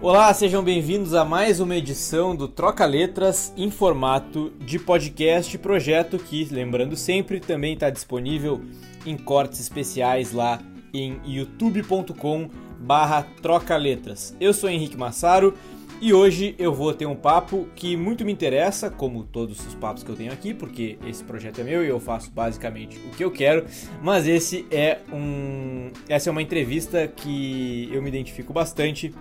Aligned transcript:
Olá, 0.00 0.34
sejam 0.34 0.62
bem-vindos 0.62 1.14
a 1.14 1.24
mais 1.24 1.60
uma 1.60 1.76
edição 1.76 2.36
do 2.36 2.48
Troca 2.48 2.84
Letras 2.84 3.52
em 3.56 3.70
formato 3.70 4.52
de 4.58 4.78
podcast, 4.78 5.56
projeto 5.58 6.18
que, 6.18 6.44
lembrando 6.50 6.96
sempre, 6.96 7.40
também 7.40 7.74
está 7.74 7.88
disponível 7.88 8.60
em 9.06 9.16
cortes 9.16 9.60
especiais 9.60 10.32
lá 10.32 10.60
em 10.92 11.20
youtube.com 11.24 12.50
barra 12.78 13.26
Troca 13.40 13.76
Letras. 13.76 14.36
Eu 14.40 14.52
sou 14.52 14.68
Henrique 14.68 14.96
Massaro 14.96 15.54
e 16.02 16.12
hoje 16.12 16.56
eu 16.58 16.74
vou 16.74 16.92
ter 16.92 17.06
um 17.06 17.14
papo 17.14 17.68
que 17.76 17.96
muito 17.96 18.24
me 18.24 18.32
interessa, 18.32 18.90
como 18.90 19.22
todos 19.22 19.64
os 19.64 19.72
papos 19.76 20.02
que 20.02 20.10
eu 20.10 20.16
tenho 20.16 20.32
aqui, 20.32 20.52
porque 20.52 20.98
esse 21.06 21.22
projeto 21.22 21.60
é 21.60 21.64
meu 21.64 21.84
e 21.84 21.88
eu 21.88 22.00
faço 22.00 22.28
basicamente 22.32 22.98
o 23.06 23.10
que 23.10 23.22
eu 23.22 23.30
quero, 23.30 23.64
mas 24.02 24.26
esse 24.26 24.66
é 24.68 24.98
um 25.12 25.92
essa 26.08 26.28
é 26.28 26.32
uma 26.32 26.42
entrevista 26.42 27.06
que 27.06 27.88
eu 27.92 28.02
me 28.02 28.08
identifico 28.08 28.52
bastante. 28.52 29.14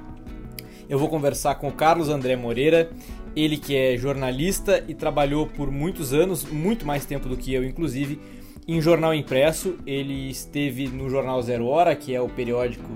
Eu 0.89 0.97
vou 0.97 1.07
conversar 1.07 1.53
com 1.55 1.67
o 1.67 1.71
Carlos 1.71 2.09
André 2.09 2.35
Moreira, 2.35 2.89
ele 3.35 3.57
que 3.57 3.77
é 3.77 3.95
jornalista 3.95 4.83
e 4.87 4.95
trabalhou 4.95 5.45
por 5.45 5.69
muitos 5.69 6.13
anos, 6.13 6.43
muito 6.45 6.83
mais 6.83 7.05
tempo 7.05 7.29
do 7.29 7.37
que 7.37 7.53
eu, 7.53 7.63
inclusive, 7.63 8.19
em 8.67 8.81
jornal 8.81 9.13
impresso. 9.13 9.75
Ele 9.85 10.31
esteve 10.31 10.87
no 10.87 11.11
jornal 11.11 11.39
Zero 11.43 11.67
Hora, 11.67 11.95
que 11.95 12.15
é 12.15 12.19
o 12.19 12.27
periódico 12.27 12.89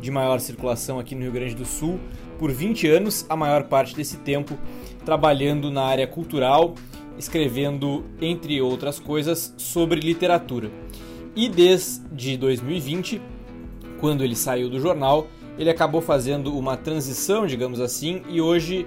de 0.00 0.10
maior 0.10 0.40
circulação 0.40 0.98
aqui 0.98 1.14
no 1.14 1.22
Rio 1.22 1.32
Grande 1.32 1.54
do 1.54 1.64
Sul, 1.64 2.00
por 2.38 2.52
20 2.52 2.88
anos, 2.88 3.26
a 3.28 3.36
maior 3.36 3.64
parte 3.64 3.94
desse 3.94 4.18
tempo 4.18 4.58
trabalhando 5.04 5.70
na 5.70 5.82
área 5.82 6.06
cultural, 6.06 6.74
escrevendo, 7.18 8.04
entre 8.20 8.60
outras 8.60 8.98
coisas, 8.98 9.54
sobre 9.56 10.00
literatura. 10.00 10.70
E 11.34 11.48
desde 11.48 12.36
2020, 12.36 13.20
quando 14.00 14.24
ele 14.24 14.34
saiu 14.34 14.68
do 14.68 14.80
jornal, 14.80 15.28
ele 15.58 15.70
acabou 15.70 16.00
fazendo 16.00 16.56
uma 16.56 16.76
transição, 16.76 17.46
digamos 17.46 17.80
assim, 17.80 18.22
e 18.28 18.40
hoje 18.40 18.86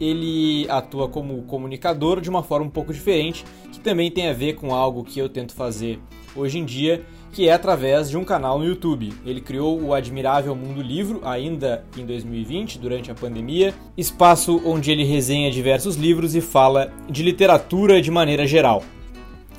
ele 0.00 0.66
atua 0.68 1.08
como 1.08 1.42
comunicador 1.42 2.20
de 2.20 2.30
uma 2.30 2.42
forma 2.42 2.66
um 2.66 2.70
pouco 2.70 2.92
diferente, 2.92 3.44
que 3.70 3.80
também 3.80 4.10
tem 4.10 4.28
a 4.28 4.32
ver 4.32 4.54
com 4.54 4.74
algo 4.74 5.04
que 5.04 5.18
eu 5.18 5.28
tento 5.28 5.54
fazer 5.54 6.00
hoje 6.34 6.58
em 6.58 6.64
dia, 6.64 7.04
que 7.32 7.48
é 7.48 7.52
através 7.52 8.10
de 8.10 8.16
um 8.16 8.24
canal 8.24 8.58
no 8.58 8.64
YouTube. 8.64 9.12
Ele 9.24 9.40
criou 9.40 9.80
o 9.80 9.94
Admirável 9.94 10.54
Mundo 10.54 10.82
Livro 10.82 11.20
ainda 11.24 11.84
em 11.96 12.04
2020, 12.04 12.78
durante 12.78 13.10
a 13.10 13.14
pandemia, 13.14 13.74
espaço 13.96 14.60
onde 14.64 14.90
ele 14.90 15.04
resenha 15.04 15.50
diversos 15.50 15.96
livros 15.96 16.34
e 16.34 16.40
fala 16.40 16.92
de 17.08 17.22
literatura 17.22 18.00
de 18.02 18.10
maneira 18.10 18.46
geral. 18.46 18.82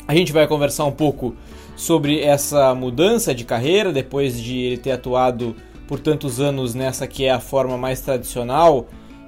A 0.08 0.14
gente 0.14 0.34
vai 0.34 0.48
conversar 0.48 0.86
um 0.86 0.92
pouco 0.92 1.36
sobre 1.76 2.20
essa 2.20 2.76
mudança 2.76 3.34
de 3.34 3.46
carreira 3.46 3.92
depois 3.92 4.40
de 4.40 4.58
ele 4.60 4.78
ter 4.78 4.92
atuado 4.92 5.56
por 5.88 6.00
tantos 6.00 6.40
anos 6.40 6.74
nessa 6.74 7.08
que 7.08 7.26
é 7.26 7.32
a 7.32 7.40
forma 7.40 7.78
mais 7.78 8.02
tradicional 8.02 8.88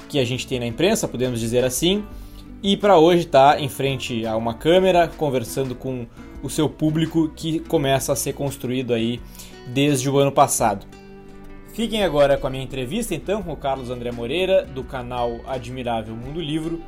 que 0.09 0.19
a 0.19 0.25
gente 0.25 0.45
tem 0.45 0.59
na 0.59 0.67
imprensa, 0.67 1.07
podemos 1.07 1.39
dizer 1.39 1.63
assim, 1.63 2.03
e 2.61 2.77
para 2.77 2.97
hoje 2.97 3.23
está 3.23 3.59
em 3.59 3.67
frente 3.67 4.25
a 4.25 4.37
uma 4.37 4.53
câmera 4.53 5.07
conversando 5.07 5.75
com 5.75 6.05
o 6.43 6.49
seu 6.49 6.69
público 6.69 7.29
que 7.29 7.59
começa 7.61 8.13
a 8.13 8.15
ser 8.15 8.33
construído 8.33 8.93
aí 8.93 9.19
desde 9.67 10.09
o 10.09 10.17
ano 10.17 10.31
passado. 10.31 10.85
Fiquem 11.73 12.03
agora 12.03 12.37
com 12.37 12.45
a 12.45 12.49
minha 12.49 12.63
entrevista 12.63 13.15
então 13.15 13.41
com 13.41 13.53
o 13.53 13.57
Carlos 13.57 13.89
André 13.89 14.11
Moreira 14.11 14.63
do 14.63 14.83
canal 14.83 15.39
Admirável 15.47 16.15
Mundo 16.15 16.39
Livro. 16.39 16.79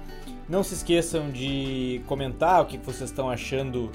Não 0.47 0.61
se 0.61 0.75
esqueçam 0.75 1.31
de 1.31 2.01
comentar 2.05 2.61
o 2.61 2.65
que 2.65 2.77
vocês 2.77 3.09
estão 3.09 3.27
achando 3.29 3.89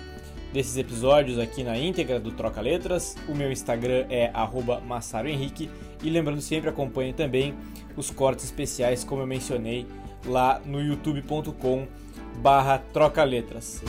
desses 0.52 0.76
episódios 0.76 1.38
aqui 1.38 1.62
na 1.62 1.78
íntegra 1.78 2.18
do 2.18 2.32
Troca 2.32 2.60
Letras. 2.60 3.14
O 3.28 3.36
meu 3.36 3.52
Instagram 3.52 4.06
é 4.10 4.32
@massarohenrique 4.84 5.70
e 6.02 6.10
lembrando 6.10 6.40
sempre 6.40 6.70
acompanhe 6.70 7.12
também 7.12 7.54
os 7.96 8.10
cortes 8.10 8.46
especiais 8.46 9.04
como 9.04 9.22
eu 9.22 9.26
mencionei 9.26 9.86
lá 10.26 10.60
no 10.64 10.80
youtube.com 10.80 11.86
barra 12.42 12.78
troca 12.92 13.22
letras. 13.22 13.80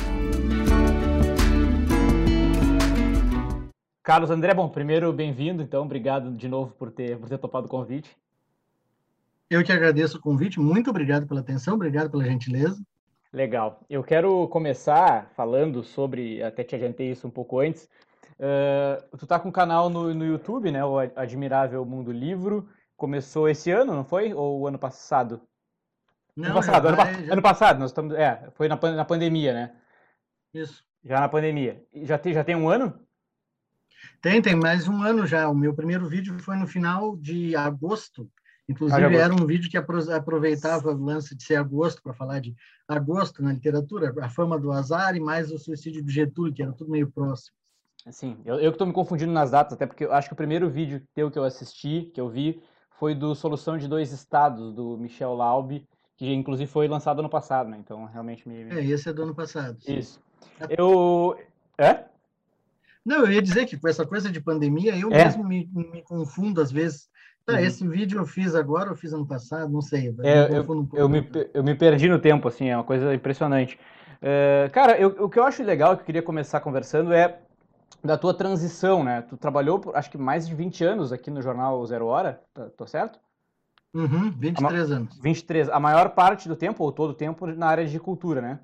Carlos 4.03 4.31
André, 4.31 4.51
bom, 4.51 4.67
primeiro 4.67 5.13
bem-vindo, 5.13 5.61
então 5.61 5.83
obrigado 5.83 6.31
de 6.31 6.47
novo 6.47 6.73
por 6.73 6.91
ter, 6.91 7.19
por 7.19 7.29
ter 7.29 7.37
topado 7.37 7.67
o 7.67 7.69
convite. 7.69 8.17
Eu 9.47 9.63
que 9.63 9.71
agradeço 9.71 10.17
o 10.17 10.21
convite, 10.21 10.59
muito 10.59 10.89
obrigado 10.89 11.27
pela 11.27 11.41
atenção, 11.41 11.75
obrigado 11.75 12.09
pela 12.09 12.25
gentileza. 12.25 12.81
Legal. 13.31 13.79
Eu 13.87 14.03
quero 14.03 14.47
começar 14.47 15.29
falando 15.35 15.83
sobre, 15.83 16.41
até 16.41 16.63
te 16.63 16.73
adiantei 16.73 17.11
isso 17.11 17.27
um 17.27 17.29
pouco 17.29 17.59
antes. 17.59 17.87
Uh, 18.39 19.17
tu 19.17 19.27
tá 19.27 19.39
com 19.39 19.49
um 19.49 19.51
canal 19.51 19.87
no, 19.87 20.11
no 20.15 20.25
YouTube, 20.25 20.71
né? 20.71 20.83
O 20.83 20.97
Admirável 20.97 21.85
Mundo 21.85 22.11
Livro. 22.11 22.67
Começou 22.97 23.47
esse 23.47 23.69
ano, 23.69 23.93
não 23.93 24.03
foi? 24.03 24.33
Ou 24.33 24.61
o 24.61 24.67
ano 24.67 24.79
passado? 24.79 25.41
Não, 26.35 26.45
ano 26.45 26.55
passado, 26.55 26.87
ano, 26.87 26.97
vai, 26.97 27.25
já... 27.25 27.33
ano, 27.33 27.41
passado, 27.41 27.79
nós 27.79 27.91
estamos. 27.91 28.15
É, 28.15 28.49
foi 28.53 28.67
na, 28.67 28.75
na 28.75 29.05
pandemia, 29.05 29.53
né? 29.53 29.75
Isso. 30.51 30.83
Já 31.03 31.19
na 31.19 31.29
pandemia. 31.29 31.85
Já 31.93 32.17
tem, 32.17 32.33
já 32.33 32.43
tem 32.43 32.55
um 32.55 32.67
ano? 32.67 32.99
Tem, 34.21 34.41
tem 34.41 34.55
mais 34.55 34.87
um 34.87 35.01
ano 35.03 35.25
já. 35.25 35.49
O 35.49 35.55
meu 35.55 35.73
primeiro 35.73 36.07
vídeo 36.07 36.37
foi 36.39 36.55
no 36.55 36.67
final 36.67 37.15
de 37.17 37.55
agosto 37.55 38.29
Inclusive, 38.71 39.17
era 39.17 39.33
um 39.33 39.45
vídeo 39.45 39.69
que 39.69 39.77
aproveitava 39.77 40.91
o 40.91 41.03
lance 41.03 41.35
de 41.35 41.43
ser 41.43 41.55
agosto 41.55 42.01
para 42.01 42.13
falar 42.13 42.39
de 42.39 42.55
agosto 42.87 43.43
na 43.43 43.51
literatura, 43.51 44.13
a 44.21 44.29
fama 44.29 44.57
do 44.57 44.71
azar 44.71 45.15
e 45.15 45.19
mais 45.19 45.51
o 45.51 45.57
suicídio 45.57 46.03
de 46.03 46.11
Getúlio, 46.11 46.53
que 46.53 46.63
era 46.63 46.71
tudo 46.71 46.89
meio 46.89 47.11
próximo. 47.11 47.55
Sim, 48.09 48.37
eu, 48.45 48.55
eu 48.55 48.71
que 48.71 48.75
estou 48.75 48.87
me 48.87 48.93
confundindo 48.93 49.31
nas 49.31 49.51
datas, 49.51 49.73
até 49.73 49.85
porque 49.85 50.05
eu 50.05 50.13
acho 50.13 50.29
que 50.29 50.33
o 50.33 50.37
primeiro 50.37 50.69
vídeo 50.69 51.03
teu 51.13 51.29
que 51.29 51.37
eu 51.37 51.43
assisti, 51.43 52.09
que 52.13 52.19
eu 52.19 52.29
vi, 52.29 52.61
foi 52.97 53.13
do 53.13 53.35
Solução 53.35 53.77
de 53.77 53.87
Dois 53.87 54.11
Estados, 54.11 54.73
do 54.73 54.97
Michel 54.97 55.35
Laube, 55.35 55.85
que 56.15 56.33
inclusive 56.33 56.71
foi 56.71 56.87
lançado 56.87 57.19
ano 57.19 57.29
passado, 57.29 57.69
né? 57.69 57.77
Então, 57.77 58.05
realmente 58.05 58.47
me... 58.47 58.63
É, 58.71 58.83
esse 58.85 59.09
é 59.09 59.13
do 59.13 59.23
ano 59.23 59.35
passado. 59.35 59.77
Sim. 59.81 59.97
Isso. 59.97 60.21
Eu... 60.69 61.37
É? 61.77 62.05
Não, 63.05 63.25
eu 63.25 63.31
ia 63.31 63.41
dizer 63.41 63.65
que 63.65 63.77
com 63.77 63.87
essa 63.87 64.05
coisa 64.05 64.31
de 64.31 64.39
pandemia, 64.39 64.95
eu 64.97 65.11
é. 65.11 65.25
mesmo 65.25 65.43
me, 65.43 65.69
me 65.73 66.01
confundo 66.03 66.61
às 66.61 66.71
vezes 66.71 67.09
Tá, 67.45 67.53
uhum. 67.53 67.59
esse 67.59 67.87
vídeo 67.87 68.19
eu 68.19 68.25
fiz 68.25 68.53
agora, 68.53 68.89
eu 68.89 68.95
fiz 68.95 69.13
ano 69.13 69.25
passado, 69.25 69.71
não 69.71 69.81
sei. 69.81 70.13
É, 70.23 70.57
eu, 70.57 70.71
um 70.71 70.87
eu, 70.93 71.09
me, 71.09 71.27
eu 71.53 71.63
me 71.63 71.73
perdi 71.73 72.07
no 72.07 72.19
tempo, 72.19 72.47
assim, 72.47 72.69
é 72.69 72.77
uma 72.77 72.83
coisa 72.83 73.13
impressionante. 73.13 73.79
É, 74.21 74.69
cara, 74.71 74.99
eu, 74.99 75.09
o 75.19 75.29
que 75.29 75.39
eu 75.39 75.43
acho 75.43 75.63
legal, 75.63 75.95
que 75.95 76.03
eu 76.03 76.05
queria 76.05 76.21
começar 76.21 76.59
conversando, 76.59 77.11
é 77.11 77.39
da 78.03 78.17
tua 78.17 78.33
transição, 78.33 79.03
né? 79.03 79.23
Tu 79.23 79.37
trabalhou 79.37 79.79
por, 79.79 79.95
acho 79.95 80.11
que 80.11 80.17
mais 80.17 80.47
de 80.47 80.53
20 80.53 80.83
anos 80.83 81.11
aqui 81.11 81.31
no 81.31 81.41
jornal 81.41 81.83
Zero 81.85 82.05
Hora, 82.05 82.41
tá, 82.53 82.69
tô 82.77 82.85
certo? 82.85 83.19
Uhum, 83.93 84.31
23 84.37 84.91
a, 84.91 84.95
anos. 84.95 85.19
23. 85.19 85.69
A 85.69 85.79
maior 85.79 86.09
parte 86.11 86.47
do 86.47 86.55
tempo, 86.55 86.83
ou 86.83 86.91
todo 86.91 87.09
o 87.09 87.15
tempo, 87.15 87.47
na 87.47 87.67
área 87.67 87.85
de 87.85 87.99
cultura, 87.99 88.39
né? 88.39 88.59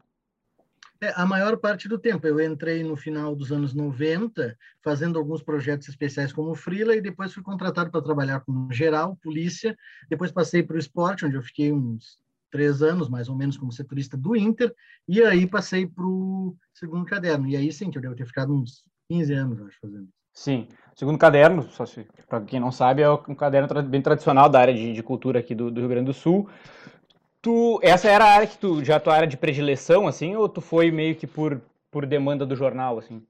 É, 1.01 1.13
a 1.15 1.25
maior 1.25 1.57
parte 1.57 1.87
do 1.87 1.99
tempo. 1.99 2.25
Eu 2.25 2.39
entrei 2.39 2.83
no 2.83 2.95
final 2.95 3.35
dos 3.35 3.51
anos 3.51 3.73
90, 3.73 4.57
fazendo 4.83 5.19
alguns 5.19 5.43
projetos 5.43 5.87
especiais 5.87 6.33
como 6.33 6.55
freela, 6.55 6.95
e 6.95 7.01
depois 7.01 7.33
fui 7.33 7.43
contratado 7.43 7.91
para 7.91 8.01
trabalhar 8.01 8.39
com 8.41 8.67
geral, 8.71 9.17
polícia. 9.21 9.77
Depois 10.09 10.31
passei 10.31 10.63
para 10.63 10.75
o 10.75 10.79
esporte, 10.79 11.25
onde 11.25 11.35
eu 11.35 11.43
fiquei 11.43 11.71
uns 11.71 12.17
três 12.51 12.81
anos, 12.81 13.09
mais 13.09 13.29
ou 13.29 13.35
menos, 13.35 13.57
como 13.57 13.71
setorista 13.71 14.17
do 14.17 14.35
Inter. 14.35 14.73
E 15.07 15.21
aí 15.21 15.45
passei 15.45 15.85
para 15.85 16.05
o 16.05 16.55
segundo 16.73 17.05
caderno. 17.05 17.47
E 17.47 17.55
aí 17.55 17.71
sim, 17.71 17.91
que 17.91 17.97
eu 17.97 18.01
devo 18.01 18.15
ter 18.15 18.25
ficado 18.25 18.53
uns 18.53 18.83
15 19.09 19.33
anos, 19.33 19.61
acho, 19.61 19.77
fazendo 19.79 20.07
Sim. 20.33 20.67
O 20.95 20.99
segundo 20.99 21.17
caderno, 21.17 21.67
para 22.27 22.41
quem 22.41 22.59
não 22.59 22.71
sabe, 22.71 23.01
é 23.01 23.09
um 23.09 23.35
caderno 23.35 23.83
bem 23.83 24.01
tradicional 24.01 24.47
da 24.47 24.59
área 24.59 24.73
de, 24.73 24.93
de 24.93 25.03
cultura 25.03 25.39
aqui 25.39 25.55
do, 25.55 25.71
do 25.71 25.79
Rio 25.79 25.89
Grande 25.89 26.05
do 26.05 26.13
Sul 26.13 26.47
tu 27.41 27.79
essa 27.81 28.09
era 28.09 28.25
a 28.25 28.31
área 28.31 28.47
que 28.47 28.57
tu 28.57 28.83
já 28.83 28.99
tua 28.99 29.15
área 29.15 29.27
de 29.27 29.37
predileção 29.37 30.07
assim 30.07 30.35
ou 30.35 30.47
tu 30.49 30.61
foi 30.61 30.91
meio 30.91 31.15
que 31.15 31.27
por 31.27 31.61
por 31.89 32.05
demanda 32.05 32.45
do 32.45 32.55
jornal 32.55 32.99
assim? 32.99 33.23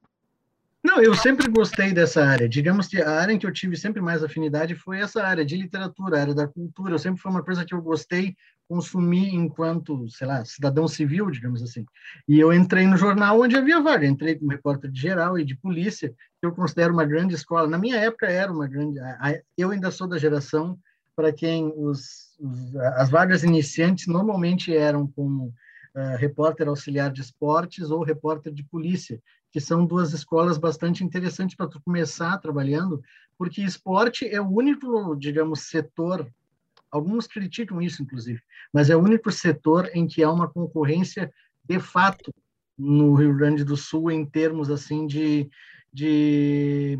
Não, 0.84 1.02
eu 1.02 1.14
sempre 1.16 1.50
gostei 1.50 1.92
dessa 1.92 2.24
área. 2.24 2.48
Digamos 2.48 2.88
que 2.88 3.02
a 3.02 3.20
área 3.20 3.34
em 3.34 3.38
que 3.38 3.46
eu 3.46 3.52
tive 3.52 3.76
sempre 3.76 4.02
mais 4.02 4.24
afinidade 4.24 4.74
foi 4.74 5.00
essa 5.00 5.22
área 5.22 5.44
de 5.44 5.58
literatura, 5.58 6.18
a 6.18 6.22
área 6.22 6.34
da 6.34 6.48
cultura. 6.48 6.94
Eu 6.94 7.00
sempre 7.00 7.22
foi 7.22 7.30
uma 7.30 7.44
coisa 7.44 7.66
que 7.66 7.74
eu 7.74 7.82
gostei 7.82 8.36
consumir 8.70 9.34
enquanto, 9.34 10.08
sei 10.10 10.28
lá, 10.28 10.46
cidadão 10.46 10.88
civil, 10.88 11.30
digamos 11.30 11.62
assim. 11.62 11.86
E 12.28 12.40
eu 12.40 12.54
entrei 12.54 12.86
no 12.88 12.96
jornal 12.96 13.40
onde 13.42 13.58
havia 13.58 13.82
vaga. 13.82 14.08
Entrei 14.08 14.36
como 14.36 14.52
repórter 14.52 14.90
de 14.90 15.00
geral 15.02 15.38
e 15.38 15.44
de 15.44 15.56
polícia, 15.58 16.10
que 16.40 16.46
eu 16.46 16.54
considero 16.54 16.94
uma 16.94 17.06
grande 17.06 17.36
escola. 17.36 17.68
Na 17.68 17.78
minha 17.78 17.98
época 17.98 18.28
era 18.28 18.52
uma 18.52 18.68
grande. 18.68 19.00
Eu 19.58 19.72
ainda 19.72 19.92
sou 19.92 20.08
da 20.08 20.18
geração 20.18 20.78
para 21.18 21.34
quem 21.34 21.74
os 21.76 22.28
as 22.96 23.10
vagas 23.10 23.44
iniciantes 23.44 24.06
normalmente 24.06 24.72
eram 24.72 25.08
como 25.08 25.48
uh, 25.48 26.16
repórter 26.20 26.68
auxiliar 26.68 27.12
de 27.12 27.22
esportes 27.22 27.90
ou 27.90 28.04
repórter 28.04 28.54
de 28.54 28.64
polícia, 28.64 29.20
que 29.52 29.60
são 29.60 29.84
duas 29.84 30.14
escolas 30.14 30.60
bastante 30.60 31.04
interessantes 31.04 31.56
para 31.56 31.68
começar 31.84 32.38
trabalhando, 32.38 33.02
porque 33.36 33.64
esporte 33.64 34.28
é 34.28 34.40
o 34.40 34.48
único, 34.48 35.16
digamos, 35.16 35.62
setor, 35.62 36.32
alguns 36.92 37.26
criticam 37.26 37.82
isso, 37.82 38.04
inclusive, 38.04 38.40
mas 38.72 38.92
é 38.92 38.96
o 38.96 39.02
único 39.02 39.32
setor 39.32 39.90
em 39.96 40.06
que 40.06 40.24
há 40.24 40.32
uma 40.32 40.48
concorrência 40.48 41.34
de 41.64 41.80
fato 41.80 42.32
no 42.78 43.16
Rio 43.16 43.36
Grande 43.36 43.64
do 43.64 43.76
Sul 43.76 44.12
em 44.12 44.24
termos 44.24 44.70
assim 44.70 45.08
de, 45.08 45.50
de 45.92 47.00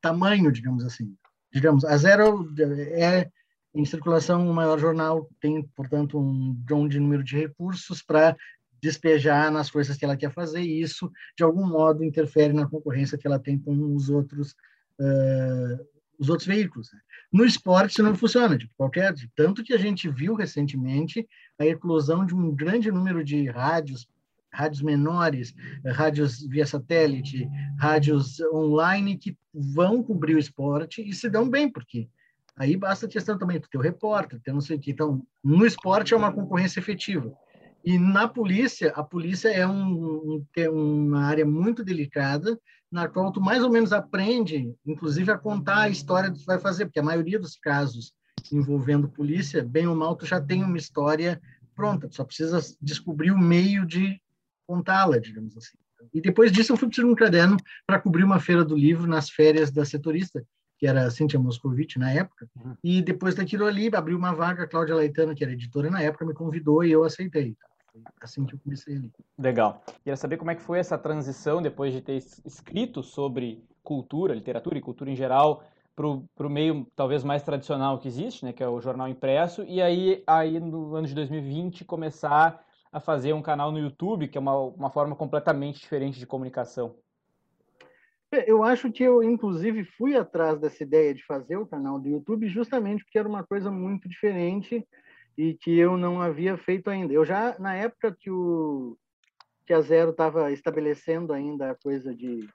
tamanho, 0.00 0.50
digamos 0.50 0.82
assim. 0.86 1.14
digamos, 1.52 1.84
a 1.84 1.94
Zero 1.98 2.48
é 2.94 3.30
em 3.78 3.84
circulação 3.84 4.50
o 4.50 4.52
maior 4.52 4.76
jornal, 4.76 5.30
tem, 5.40 5.62
portanto, 5.76 6.18
um 6.18 6.52
grande 6.64 6.98
número 6.98 7.22
de 7.22 7.36
recursos 7.36 8.02
para 8.02 8.36
despejar 8.82 9.52
nas 9.52 9.70
coisas 9.70 9.96
que 9.96 10.04
ela 10.04 10.16
quer 10.16 10.32
fazer, 10.32 10.60
e 10.60 10.80
isso, 10.80 11.08
de 11.36 11.44
algum 11.44 11.64
modo, 11.64 12.02
interfere 12.02 12.52
na 12.52 12.66
concorrência 12.66 13.16
que 13.16 13.24
ela 13.24 13.38
tem 13.38 13.56
com 13.56 13.94
os 13.94 14.10
outros, 14.10 14.50
uh, 15.00 15.86
os 16.18 16.28
outros 16.28 16.48
veículos. 16.48 16.90
Né? 16.92 16.98
No 17.32 17.44
esporte, 17.44 17.92
isso 17.92 18.02
não 18.02 18.16
funciona, 18.16 18.58
de 18.58 18.68
qualquer, 18.76 19.14
tanto 19.36 19.62
que 19.62 19.72
a 19.72 19.78
gente 19.78 20.08
viu 20.08 20.34
recentemente 20.34 21.24
a 21.56 21.64
eclosão 21.64 22.26
de 22.26 22.34
um 22.34 22.52
grande 22.52 22.90
número 22.90 23.22
de 23.22 23.48
rádios, 23.48 24.08
rádios 24.52 24.82
menores, 24.82 25.54
rádios 25.84 26.44
via 26.48 26.66
satélite, 26.66 27.48
rádios 27.78 28.40
online 28.52 29.16
que 29.16 29.36
vão 29.54 30.02
cobrir 30.02 30.34
o 30.34 30.38
esporte 30.40 31.00
e 31.00 31.12
se 31.12 31.30
dão 31.30 31.48
bem, 31.48 31.70
porque 31.70 32.08
aí 32.58 32.76
basta 32.76 33.06
a 33.06 33.08
questão 33.08 33.38
também 33.38 33.58
do 33.58 33.68
teu 33.68 33.80
repórter, 33.80 34.40
ter 34.40 34.52
não 34.52 34.60
sei 34.60 34.76
o 34.76 34.80
que. 34.80 34.90
Então, 34.90 35.22
no 35.42 35.64
esporte 35.64 36.12
é 36.12 36.16
uma 36.16 36.32
concorrência 36.32 36.80
efetiva. 36.80 37.32
E 37.84 37.98
na 37.98 38.26
polícia, 38.26 38.92
a 38.94 39.02
polícia 39.02 39.48
é 39.48 39.66
um, 39.66 40.44
um, 40.56 40.70
uma 40.70 41.22
área 41.22 41.46
muito 41.46 41.84
delicada, 41.84 42.58
na 42.90 43.08
qual 43.08 43.30
tu 43.30 43.40
mais 43.40 43.62
ou 43.62 43.70
menos 43.70 43.92
aprende, 43.92 44.74
inclusive, 44.84 45.30
a 45.30 45.38
contar 45.38 45.82
a 45.82 45.88
história 45.88 46.30
que 46.30 46.38
tu 46.38 46.44
vai 46.44 46.58
fazer, 46.58 46.86
porque 46.86 46.98
a 46.98 47.04
maioria 47.04 47.38
dos 47.38 47.56
casos 47.56 48.12
envolvendo 48.52 49.08
polícia, 49.08 49.62
bem 49.62 49.86
ou 49.86 49.94
mal, 49.94 50.16
tu 50.16 50.26
já 50.26 50.40
tem 50.40 50.62
uma 50.62 50.76
história 50.76 51.40
pronta, 51.74 52.08
tu 52.08 52.16
só 52.16 52.24
precisa 52.24 52.60
descobrir 52.80 53.30
o 53.30 53.38
meio 53.38 53.86
de 53.86 54.20
contá-la, 54.66 55.18
digamos 55.18 55.56
assim. 55.56 55.76
E 56.12 56.20
depois 56.20 56.50
disso 56.50 56.72
eu 56.72 56.76
fui 56.76 56.88
precisar 56.88 57.08
um 57.08 57.14
caderno 57.14 57.56
para 57.86 58.00
cobrir 58.00 58.24
uma 58.24 58.40
feira 58.40 58.64
do 58.64 58.76
livro 58.76 59.06
nas 59.06 59.28
férias 59.30 59.70
da 59.70 59.84
setorista, 59.84 60.44
que 60.78 60.86
era 60.86 61.10
Cíntia 61.10 61.38
Moscovitch 61.38 61.96
na 61.96 62.12
época, 62.12 62.48
uhum. 62.56 62.74
e 62.82 63.02
depois 63.02 63.34
daquilo 63.34 63.66
ali 63.66 63.90
abriu 63.92 64.16
uma 64.16 64.32
vaga, 64.32 64.62
a 64.62 64.68
Cláudia 64.68 64.94
Laitana, 64.94 65.34
que 65.34 65.42
era 65.42 65.52
editora 65.52 65.90
na 65.90 66.00
época, 66.00 66.24
me 66.24 66.32
convidou 66.32 66.84
e 66.84 66.92
eu 66.92 67.04
aceitei. 67.04 67.56
Foi 67.92 68.02
assim 68.20 68.44
que 68.44 68.54
eu 68.54 68.58
comecei 68.62 68.96
ali. 68.96 69.12
Legal. 69.36 69.82
Queria 70.04 70.16
saber 70.16 70.36
como 70.36 70.50
é 70.50 70.54
que 70.54 70.62
foi 70.62 70.78
essa 70.78 70.96
transição 70.96 71.60
depois 71.60 71.92
de 71.92 72.00
ter 72.00 72.16
escrito 72.16 73.02
sobre 73.02 73.64
cultura, 73.82 74.34
literatura 74.34 74.78
e 74.78 74.80
cultura 74.80 75.10
em 75.10 75.16
geral 75.16 75.64
para 75.96 76.46
o 76.46 76.50
meio 76.50 76.86
talvez 76.94 77.24
mais 77.24 77.42
tradicional 77.42 77.98
que 77.98 78.06
existe, 78.06 78.44
né, 78.44 78.52
que 78.52 78.62
é 78.62 78.68
o 78.68 78.80
jornal 78.80 79.08
impresso, 79.08 79.64
e 79.64 79.82
aí, 79.82 80.22
aí 80.28 80.60
no 80.60 80.94
ano 80.94 81.08
de 81.08 81.14
2020 81.14 81.84
começar 81.84 82.64
a 82.92 83.00
fazer 83.00 83.32
um 83.32 83.42
canal 83.42 83.72
no 83.72 83.80
YouTube, 83.80 84.28
que 84.28 84.38
é 84.38 84.40
uma, 84.40 84.56
uma 84.56 84.90
forma 84.90 85.16
completamente 85.16 85.80
diferente 85.80 86.18
de 86.18 86.26
comunicação. 86.26 86.94
Eu 88.30 88.62
acho 88.62 88.92
que 88.92 89.02
eu, 89.02 89.22
inclusive, 89.22 89.84
fui 89.84 90.14
atrás 90.14 90.60
dessa 90.60 90.82
ideia 90.82 91.14
de 91.14 91.24
fazer 91.24 91.56
o 91.56 91.66
canal 91.66 91.98
do 91.98 92.08
YouTube 92.08 92.46
justamente 92.48 93.02
porque 93.02 93.18
era 93.18 93.28
uma 93.28 93.42
coisa 93.42 93.70
muito 93.70 94.08
diferente 94.08 94.86
e 95.36 95.54
que 95.54 95.78
eu 95.78 95.96
não 95.96 96.20
havia 96.20 96.56
feito 96.58 96.90
ainda. 96.90 97.12
Eu 97.12 97.24
já, 97.24 97.58
na 97.58 97.74
época 97.74 98.14
que, 98.18 98.30
o, 98.30 98.98
que 99.66 99.72
a 99.72 99.80
Zero 99.80 100.10
estava 100.10 100.52
estabelecendo 100.52 101.32
ainda 101.32 101.70
a 101.70 101.74
coisa 101.74 102.14
de 102.14 102.46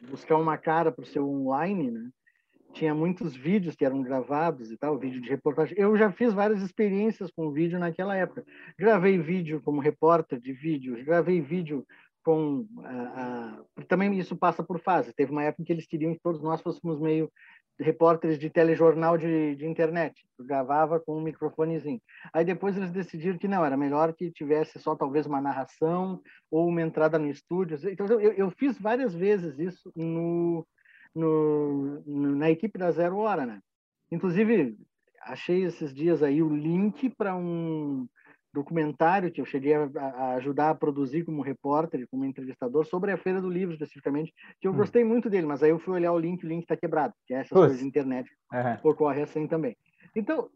buscar 0.00 0.36
uma 0.36 0.56
cara 0.56 0.90
para 0.90 1.02
o 1.02 1.06
seu 1.06 1.28
online, 1.28 1.90
né? 1.90 2.10
tinha 2.72 2.94
muitos 2.94 3.34
vídeos 3.34 3.74
que 3.74 3.84
eram 3.84 4.02
gravados 4.02 4.70
e 4.70 4.76
tal, 4.76 4.98
vídeo 4.98 5.20
de 5.20 5.28
reportagem. 5.28 5.76
Eu 5.78 5.96
já 5.96 6.12
fiz 6.12 6.32
várias 6.32 6.62
experiências 6.62 7.30
com 7.30 7.50
vídeo 7.50 7.78
naquela 7.78 8.16
época. 8.16 8.44
Gravei 8.78 9.18
vídeo 9.18 9.60
como 9.62 9.80
repórter 9.80 10.38
de 10.38 10.52
vídeo, 10.52 11.02
gravei 11.04 11.40
vídeo 11.40 11.86
com 12.24 12.66
a, 12.84 13.62
também 13.88 14.18
isso 14.18 14.36
passa 14.36 14.62
por 14.62 14.80
fase. 14.80 15.12
Teve 15.12 15.32
uma 15.32 15.44
época 15.44 15.62
em 15.62 15.64
que 15.64 15.72
eles 15.72 15.86
queriam 15.86 16.14
que 16.14 16.20
todos 16.22 16.42
nós 16.42 16.60
fôssemos 16.60 17.00
meio 17.00 17.30
repórteres 17.80 18.38
de 18.38 18.50
telejornal 18.50 19.16
de, 19.16 19.54
de 19.54 19.66
internet. 19.66 20.26
Gravava 20.40 20.98
com 20.98 21.16
um 21.16 21.22
microfonezinho. 21.22 22.00
Aí 22.32 22.44
depois 22.44 22.76
eles 22.76 22.90
decidiram 22.90 23.38
que 23.38 23.46
não, 23.46 23.64
era 23.64 23.76
melhor 23.76 24.12
que 24.12 24.32
tivesse 24.32 24.78
só 24.80 24.96
talvez 24.96 25.26
uma 25.26 25.40
narração 25.40 26.20
ou 26.50 26.68
uma 26.68 26.82
entrada 26.82 27.18
no 27.18 27.30
estúdio. 27.30 27.78
Então 27.90 28.06
eu, 28.06 28.32
eu 28.32 28.50
fiz 28.50 28.78
várias 28.78 29.14
vezes 29.14 29.58
isso 29.58 29.92
no 29.94 30.66
no, 31.14 32.02
no, 32.06 32.36
na 32.36 32.50
equipe 32.50 32.78
da 32.78 32.90
Zero 32.90 33.18
Hora, 33.18 33.44
né? 33.44 33.60
Inclusive, 34.10 34.78
achei 35.22 35.64
esses 35.64 35.92
dias 35.92 36.22
aí 36.22 36.42
o 36.42 36.54
link 36.54 37.10
para 37.10 37.34
um 37.36 38.06
documentário 38.52 39.30
que 39.30 39.40
eu 39.40 39.44
cheguei 39.44 39.74
a, 39.74 39.88
a, 39.96 40.34
ajudar 40.34 40.70
a 40.70 40.74
produzir 40.74 41.24
como 41.24 41.42
repórter, 41.42 42.06
como 42.10 42.24
entrevistador, 42.24 42.86
sobre 42.86 43.12
a 43.12 43.16
Feira 43.16 43.40
do 43.40 43.50
Livro, 43.50 43.74
especificamente, 43.74 44.32
que 44.60 44.66
eu 44.66 44.72
hum. 44.72 44.76
gostei 44.76 45.04
muito 45.04 45.28
dele, 45.28 45.46
mas 45.46 45.62
aí 45.62 45.70
eu 45.70 45.78
fui 45.78 45.94
olhar 45.94 46.12
o 46.12 46.18
link, 46.18 46.44
o 46.44 46.48
link 46.48 46.62
está 46.62 46.76
quebrado, 46.76 47.14
que 47.26 47.34
é 47.34 47.38
essas 47.38 47.50
Puxa. 47.50 47.60
coisas 47.60 47.78
de 47.78 47.86
internet, 47.86 48.30
uhum. 48.52 48.90
ocorre 48.90 49.22
assim 49.22 49.46
também. 49.46 49.76
Então, 50.14 50.48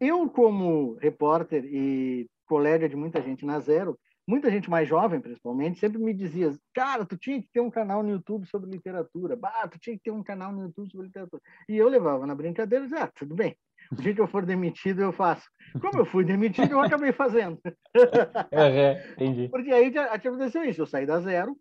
eu 0.00 0.28
como 0.28 0.94
repórter 1.00 1.64
e 1.64 2.28
colega 2.46 2.88
de 2.88 2.96
muita 2.96 3.22
gente 3.22 3.46
na 3.46 3.60
Zero, 3.60 3.98
muita 4.26 4.50
gente 4.50 4.68
mais 4.68 4.88
jovem, 4.88 5.20
principalmente, 5.20 5.78
sempre 5.78 5.98
me 5.98 6.12
dizia, 6.12 6.52
cara, 6.74 7.04
tu 7.04 7.16
tinha 7.16 7.40
que 7.40 7.48
ter 7.52 7.60
um 7.60 7.70
canal 7.70 8.02
no 8.02 8.10
YouTube 8.10 8.46
sobre 8.46 8.70
literatura, 8.70 9.36
bah, 9.36 9.68
tu 9.68 9.78
tinha 9.78 9.96
que 9.96 10.02
ter 10.02 10.10
um 10.10 10.22
canal 10.22 10.52
no 10.52 10.62
YouTube 10.62 10.90
sobre 10.90 11.06
literatura. 11.06 11.42
E 11.68 11.76
eu 11.76 11.88
levava 11.88 12.26
na 12.26 12.34
brincadeira 12.34 12.84
e 12.84 12.88
dizia, 12.88 13.04
ah, 13.04 13.12
tudo 13.14 13.34
bem, 13.34 13.56
o 13.92 14.02
dia 14.02 14.14
que 14.14 14.20
eu 14.20 14.26
for 14.26 14.44
demitido, 14.44 15.02
eu 15.02 15.12
faço. 15.12 15.48
Como 15.80 16.00
eu 16.00 16.04
fui 16.04 16.24
demitido, 16.24 16.72
eu 16.72 16.80
acabei 16.80 17.12
fazendo. 17.12 17.58
É, 18.50 19.12
entendi. 19.12 19.48
Porque 19.48 19.70
aí 19.70 19.92
aconteceu 19.98 20.64
isso, 20.64 20.82
eu 20.82 20.86
saí 20.86 21.06
da 21.06 21.20
zero, 21.20 21.56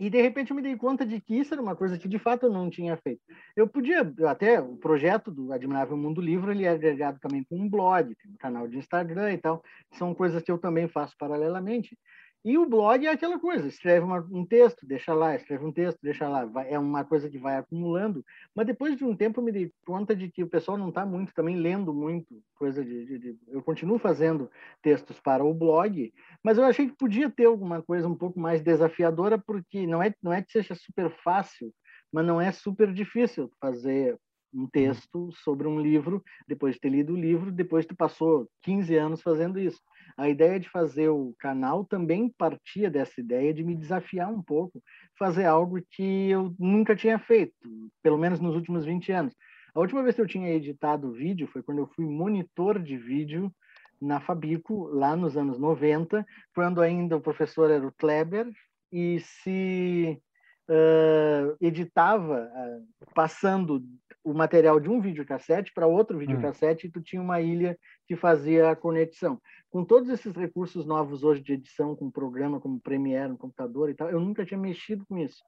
e 0.00 0.08
de 0.08 0.20
repente 0.22 0.50
eu 0.50 0.56
me 0.56 0.62
dei 0.62 0.76
conta 0.76 1.04
de 1.04 1.20
que 1.20 1.34
isso 1.34 1.52
era 1.52 1.62
uma 1.62 1.74
coisa 1.74 1.98
que 1.98 2.08
de 2.08 2.18
fato 2.18 2.46
eu 2.46 2.52
não 2.52 2.70
tinha 2.70 2.96
feito. 2.96 3.20
Eu 3.56 3.66
podia, 3.66 4.12
eu 4.16 4.28
até 4.28 4.60
o 4.60 4.76
projeto 4.76 5.30
do 5.30 5.52
Admirável 5.52 5.96
Mundo 5.96 6.20
Livre, 6.20 6.52
ele 6.52 6.64
é 6.64 6.68
agregado 6.68 7.18
também 7.20 7.44
com 7.44 7.56
um 7.56 7.68
blog, 7.68 8.14
tem 8.14 8.30
um 8.30 8.36
canal 8.36 8.68
de 8.68 8.78
Instagram 8.78 9.32
e 9.32 9.38
tal. 9.38 9.62
São 9.92 10.14
coisas 10.14 10.42
que 10.42 10.52
eu 10.52 10.58
também 10.58 10.88
faço 10.88 11.14
paralelamente. 11.18 11.98
E 12.44 12.56
o 12.56 12.66
blog 12.66 13.04
é 13.04 13.10
aquela 13.10 13.38
coisa, 13.38 13.66
escreve 13.66 14.04
uma, 14.04 14.20
um 14.30 14.46
texto, 14.46 14.86
deixa 14.86 15.12
lá, 15.12 15.34
escreve 15.34 15.64
um 15.64 15.72
texto, 15.72 15.98
deixa 16.00 16.28
lá, 16.28 16.44
vai, 16.44 16.72
é 16.72 16.78
uma 16.78 17.04
coisa 17.04 17.28
que 17.28 17.36
vai 17.36 17.56
acumulando. 17.56 18.24
Mas 18.54 18.66
depois 18.66 18.96
de 18.96 19.04
um 19.04 19.16
tempo 19.16 19.40
eu 19.40 19.44
me 19.44 19.50
dei 19.50 19.72
conta 19.84 20.14
de 20.14 20.30
que 20.30 20.44
o 20.44 20.48
pessoal 20.48 20.78
não 20.78 20.88
está 20.88 21.04
muito 21.04 21.34
também 21.34 21.56
lendo 21.56 21.92
muito 21.92 22.40
coisa 22.54 22.84
de, 22.84 23.04
de, 23.06 23.18
de, 23.18 23.38
Eu 23.48 23.62
continuo 23.62 23.98
fazendo 23.98 24.50
textos 24.80 25.20
para 25.20 25.44
o 25.44 25.52
blog, 25.52 26.12
mas 26.42 26.58
eu 26.58 26.64
achei 26.64 26.88
que 26.88 26.96
podia 26.96 27.28
ter 27.28 27.46
alguma 27.46 27.82
coisa 27.82 28.06
um 28.06 28.14
pouco 28.14 28.38
mais 28.38 28.62
desafiadora, 28.62 29.36
porque 29.36 29.86
não 29.86 30.02
é, 30.02 30.14
não 30.22 30.32
é 30.32 30.40
que 30.40 30.52
seja 30.52 30.74
super 30.74 31.10
fácil, 31.22 31.72
mas 32.12 32.24
não 32.24 32.40
é 32.40 32.52
super 32.52 32.92
difícil 32.92 33.50
fazer 33.60 34.16
um 34.52 34.66
texto 34.66 35.30
sobre 35.32 35.66
um 35.68 35.80
livro, 35.80 36.22
depois 36.46 36.74
de 36.74 36.80
ter 36.80 36.88
lido 36.88 37.12
o 37.12 37.20
livro, 37.20 37.52
depois 37.52 37.86
tu 37.86 37.94
passou 37.94 38.48
15 38.62 38.96
anos 38.96 39.22
fazendo 39.22 39.58
isso. 39.58 39.80
A 40.16 40.28
ideia 40.28 40.58
de 40.58 40.68
fazer 40.68 41.08
o 41.08 41.34
canal 41.38 41.84
também 41.84 42.32
partia 42.36 42.90
dessa 42.90 43.20
ideia 43.20 43.52
de 43.52 43.62
me 43.62 43.76
desafiar 43.76 44.32
um 44.32 44.42
pouco, 44.42 44.82
fazer 45.18 45.44
algo 45.44 45.78
que 45.90 46.30
eu 46.30 46.54
nunca 46.58 46.96
tinha 46.96 47.18
feito, 47.18 47.54
pelo 48.02 48.18
menos 48.18 48.40
nos 48.40 48.54
últimos 48.54 48.84
20 48.84 49.12
anos. 49.12 49.34
A 49.74 49.80
última 49.80 50.02
vez 50.02 50.16
que 50.16 50.22
eu 50.22 50.26
tinha 50.26 50.50
editado 50.50 51.12
vídeo 51.12 51.46
foi 51.46 51.62
quando 51.62 51.78
eu 51.78 51.86
fui 51.94 52.04
monitor 52.04 52.82
de 52.82 52.96
vídeo 52.96 53.52
na 54.00 54.20
Fabico, 54.20 54.88
lá 54.88 55.14
nos 55.14 55.36
anos 55.36 55.58
90, 55.58 56.24
quando 56.54 56.80
ainda 56.80 57.16
o 57.16 57.20
professor 57.20 57.70
era 57.70 57.86
o 57.86 57.92
Kleber, 57.92 58.50
e 58.90 59.20
se 59.20 60.20
uh, 60.68 61.56
editava 61.60 62.50
uh, 62.52 63.06
passando 63.14 63.82
o 64.24 64.34
material 64.34 64.78
de 64.78 64.90
um 64.90 65.00
videocassete 65.00 65.72
para 65.72 65.86
outro 65.86 66.16
hum. 66.16 66.20
videocassete 66.20 66.86
hum. 66.86 66.88
e 66.88 66.92
tu 66.92 67.00
tinha 67.00 67.22
uma 67.22 67.40
ilha 67.40 67.78
que 68.06 68.16
fazia 68.16 68.70
a 68.70 68.76
conexão. 68.76 69.40
Com 69.70 69.84
todos 69.84 70.08
esses 70.08 70.34
recursos 70.34 70.86
novos 70.86 71.24
hoje 71.24 71.42
de 71.42 71.54
edição, 71.54 71.96
com 71.96 72.10
programa 72.10 72.60
como 72.60 72.80
Premiere 72.80 73.28
no 73.28 73.38
computador 73.38 73.90
e 73.90 73.94
tal, 73.94 74.10
eu 74.10 74.20
nunca 74.20 74.44
tinha 74.44 74.58
mexido 74.58 75.04
com 75.06 75.18
isso. 75.18 75.42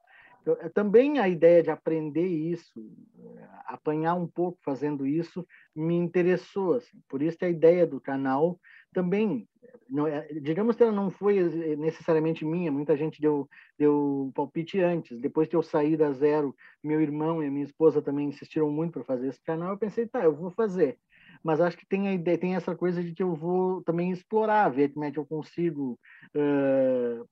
É, 0.60 0.68
também 0.68 1.18
a 1.18 1.28
ideia 1.28 1.62
de 1.62 1.70
aprender 1.70 2.26
isso, 2.26 2.80
eh, 3.18 3.48
apanhar 3.66 4.14
um 4.14 4.26
pouco 4.26 4.58
fazendo 4.62 5.06
isso, 5.06 5.46
me 5.74 5.94
interessou. 5.94 6.74
Assim. 6.74 6.98
Por 7.08 7.22
isso 7.22 7.36
que 7.36 7.44
a 7.44 7.50
ideia 7.50 7.86
do 7.86 8.00
canal 8.00 8.58
também, 8.92 9.48
não, 9.88 10.06
é, 10.06 10.26
digamos 10.40 10.76
que 10.76 10.82
ela 10.82 10.92
não 10.92 11.10
foi 11.10 11.42
necessariamente 11.76 12.44
minha, 12.44 12.70
muita 12.70 12.96
gente 12.96 13.20
deu, 13.20 13.48
deu 13.78 14.30
palpite 14.34 14.80
antes. 14.80 15.20
Depois 15.20 15.48
que 15.48 15.56
eu 15.56 15.62
saí 15.62 15.96
da 15.96 16.12
Zero, 16.12 16.54
meu 16.82 17.00
irmão 17.00 17.42
e 17.42 17.46
a 17.46 17.50
minha 17.50 17.64
esposa 17.64 18.02
também 18.02 18.28
insistiram 18.28 18.70
muito 18.70 18.92
para 18.94 19.04
fazer 19.04 19.28
esse 19.28 19.42
canal. 19.42 19.70
Eu 19.70 19.78
pensei, 19.78 20.06
tá, 20.06 20.22
eu 20.24 20.34
vou 20.34 20.50
fazer. 20.50 20.98
Mas 21.42 21.60
acho 21.60 21.76
que 21.76 21.86
tem 21.86 22.08
a 22.08 22.12
ideia, 22.12 22.38
tem 22.38 22.54
essa 22.54 22.76
coisa 22.76 23.02
de 23.02 23.12
que 23.14 23.22
eu 23.22 23.34
vou 23.34 23.82
também 23.82 24.10
explorar, 24.10 24.68
ver 24.68 24.90
como 24.90 25.04
é 25.04 25.10
que 25.10 25.18
eu 25.18 25.26
consigo 25.26 25.98
uh, 26.36 27.26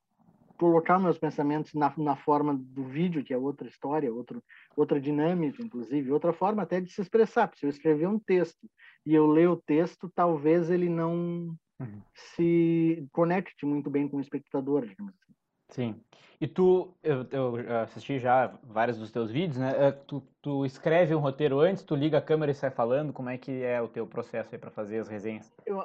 colocar 0.59 0.99
meus 0.99 1.19
pensamentos 1.19 1.73
na, 1.73 1.93
na 1.97 2.17
forma 2.17 2.55
do 2.55 2.85
vídeo, 2.85 3.25
que 3.25 3.33
é 3.33 3.39
outra 3.39 3.69
história, 3.69 4.13
outro, 4.13 4.43
outra 4.77 5.01
dinâmica, 5.01 5.63
inclusive, 5.63 6.13
outra 6.13 6.33
forma 6.33 6.63
até 6.63 6.81
de 6.81 6.91
se 6.91 7.01
expressar. 7.01 7.51
Se 7.55 7.65
eu 7.65 7.71
escrever 7.71 8.09
um 8.09 8.19
texto 8.19 8.69
e 9.07 9.15
eu 9.15 9.27
ler 9.27 9.49
o 9.49 9.57
texto, 9.57 10.11
talvez 10.15 10.69
ele 10.69 10.89
não 10.89 11.57
uhum. 11.81 12.03
se 12.13 13.09
conecte 13.13 13.65
muito 13.65 13.89
bem 13.89 14.09
com 14.09 14.19
o 14.19 14.21
espectador, 14.21 14.85
digamos 14.85 15.15
assim. 15.15 15.35
Sim. 15.71 16.01
E 16.41 16.47
tu, 16.47 16.95
eu, 17.03 17.27
eu, 17.31 17.81
assisti 17.83 18.19
já 18.19 18.59
vários 18.63 18.99
dos 18.99 19.11
teus 19.11 19.31
vídeos, 19.31 19.59
né? 19.59 19.89
É, 19.89 19.93
tu, 19.93 20.23
tu 20.41 20.65
escreve 20.65 21.15
um 21.15 21.21
roteiro 21.21 21.61
antes, 21.61 21.83
tu 21.83 21.95
liga 21.95 22.19
a 22.19 22.23
câmera 22.23 22.53
e 22.53 22.55
sai 22.55 22.71
falando, 22.71 23.13
como 23.13 23.29
é 23.29 23.37
que 23.37 23.63
é 23.63 23.81
o 23.83 23.89
teu 23.89 24.07
processo 24.07 24.55
aí 24.55 24.59
para 24.59 24.71
fazer 24.71 24.99
as 24.99 25.09
resenhas? 25.09 25.53
Eu, 25.67 25.83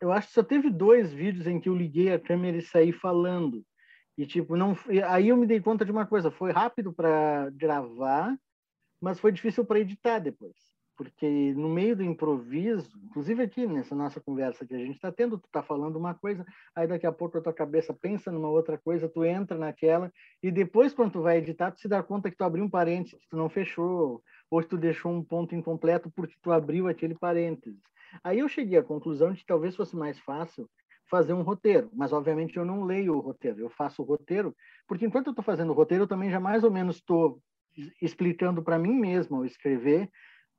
eu 0.00 0.12
acho 0.12 0.28
que 0.28 0.34
só 0.34 0.42
teve 0.42 0.70
dois 0.70 1.12
vídeos 1.12 1.46
em 1.46 1.60
que 1.60 1.68
eu 1.68 1.74
liguei 1.74 2.12
a 2.12 2.20
câmera 2.20 2.56
e 2.56 2.62
saí 2.62 2.92
falando. 2.92 3.64
E 4.16 4.26
tipo, 4.26 4.56
não, 4.56 4.76
aí 5.08 5.28
eu 5.28 5.36
me 5.36 5.46
dei 5.46 5.60
conta 5.60 5.84
de 5.84 5.92
uma 5.92 6.06
coisa, 6.06 6.30
foi 6.30 6.50
rápido 6.52 6.92
para 6.92 7.50
gravar, 7.50 8.36
mas 9.00 9.20
foi 9.20 9.30
difícil 9.30 9.64
para 9.64 9.80
editar 9.80 10.18
depois 10.18 10.76
porque 10.96 11.52
no 11.54 11.68
meio 11.68 11.94
do 11.94 12.02
improviso, 12.02 12.98
inclusive 13.04 13.42
aqui 13.42 13.66
nessa 13.66 13.94
nossa 13.94 14.18
conversa 14.18 14.66
que 14.66 14.74
a 14.74 14.78
gente 14.78 14.94
está 14.94 15.12
tendo, 15.12 15.38
tu 15.38 15.46
está 15.46 15.62
falando 15.62 15.96
uma 15.96 16.14
coisa, 16.14 16.44
aí 16.74 16.86
daqui 16.86 17.06
a 17.06 17.12
pouco 17.12 17.36
a 17.36 17.40
tua 17.40 17.52
cabeça 17.52 17.92
pensa 17.92 18.32
numa 18.32 18.48
outra 18.48 18.78
coisa, 18.78 19.08
tu 19.08 19.22
entra 19.22 19.58
naquela, 19.58 20.10
e 20.42 20.50
depois 20.50 20.94
quando 20.94 21.12
tu 21.12 21.22
vai 21.22 21.36
editar, 21.36 21.70
tu 21.70 21.80
se 21.80 21.88
dá 21.88 22.02
conta 22.02 22.30
que 22.30 22.36
tu 22.36 22.44
abriu 22.44 22.64
um 22.64 22.70
parênteses, 22.70 23.26
tu 23.28 23.36
não 23.36 23.50
fechou, 23.50 24.22
ou 24.50 24.62
tu 24.62 24.78
deixou 24.78 25.12
um 25.12 25.22
ponto 25.22 25.54
incompleto 25.54 26.10
porque 26.10 26.34
tu 26.40 26.50
abriu 26.50 26.88
aquele 26.88 27.14
parênteses. 27.14 27.80
Aí 28.24 28.38
eu 28.38 28.48
cheguei 28.48 28.78
à 28.78 28.82
conclusão 28.82 29.32
de 29.32 29.40
que 29.40 29.46
talvez 29.46 29.76
fosse 29.76 29.94
mais 29.94 30.18
fácil 30.20 30.68
fazer 31.08 31.32
um 31.32 31.42
roteiro, 31.42 31.90
mas 31.92 32.12
obviamente 32.12 32.56
eu 32.56 32.64
não 32.64 32.84
leio 32.84 33.14
o 33.14 33.20
roteiro, 33.20 33.60
eu 33.60 33.70
faço 33.70 34.02
o 34.02 34.04
roteiro, 34.04 34.54
porque 34.88 35.06
enquanto 35.06 35.28
eu 35.28 35.30
estou 35.32 35.44
fazendo 35.44 35.70
o 35.70 35.74
roteiro, 35.74 36.04
eu 36.04 36.08
também 36.08 36.30
já 36.30 36.40
mais 36.40 36.64
ou 36.64 36.70
menos 36.70 36.96
estou 36.96 37.40
explicando 38.00 38.62
para 38.62 38.78
mim 38.78 38.94
mesmo 38.98 39.36
ao 39.36 39.44
escrever 39.44 40.10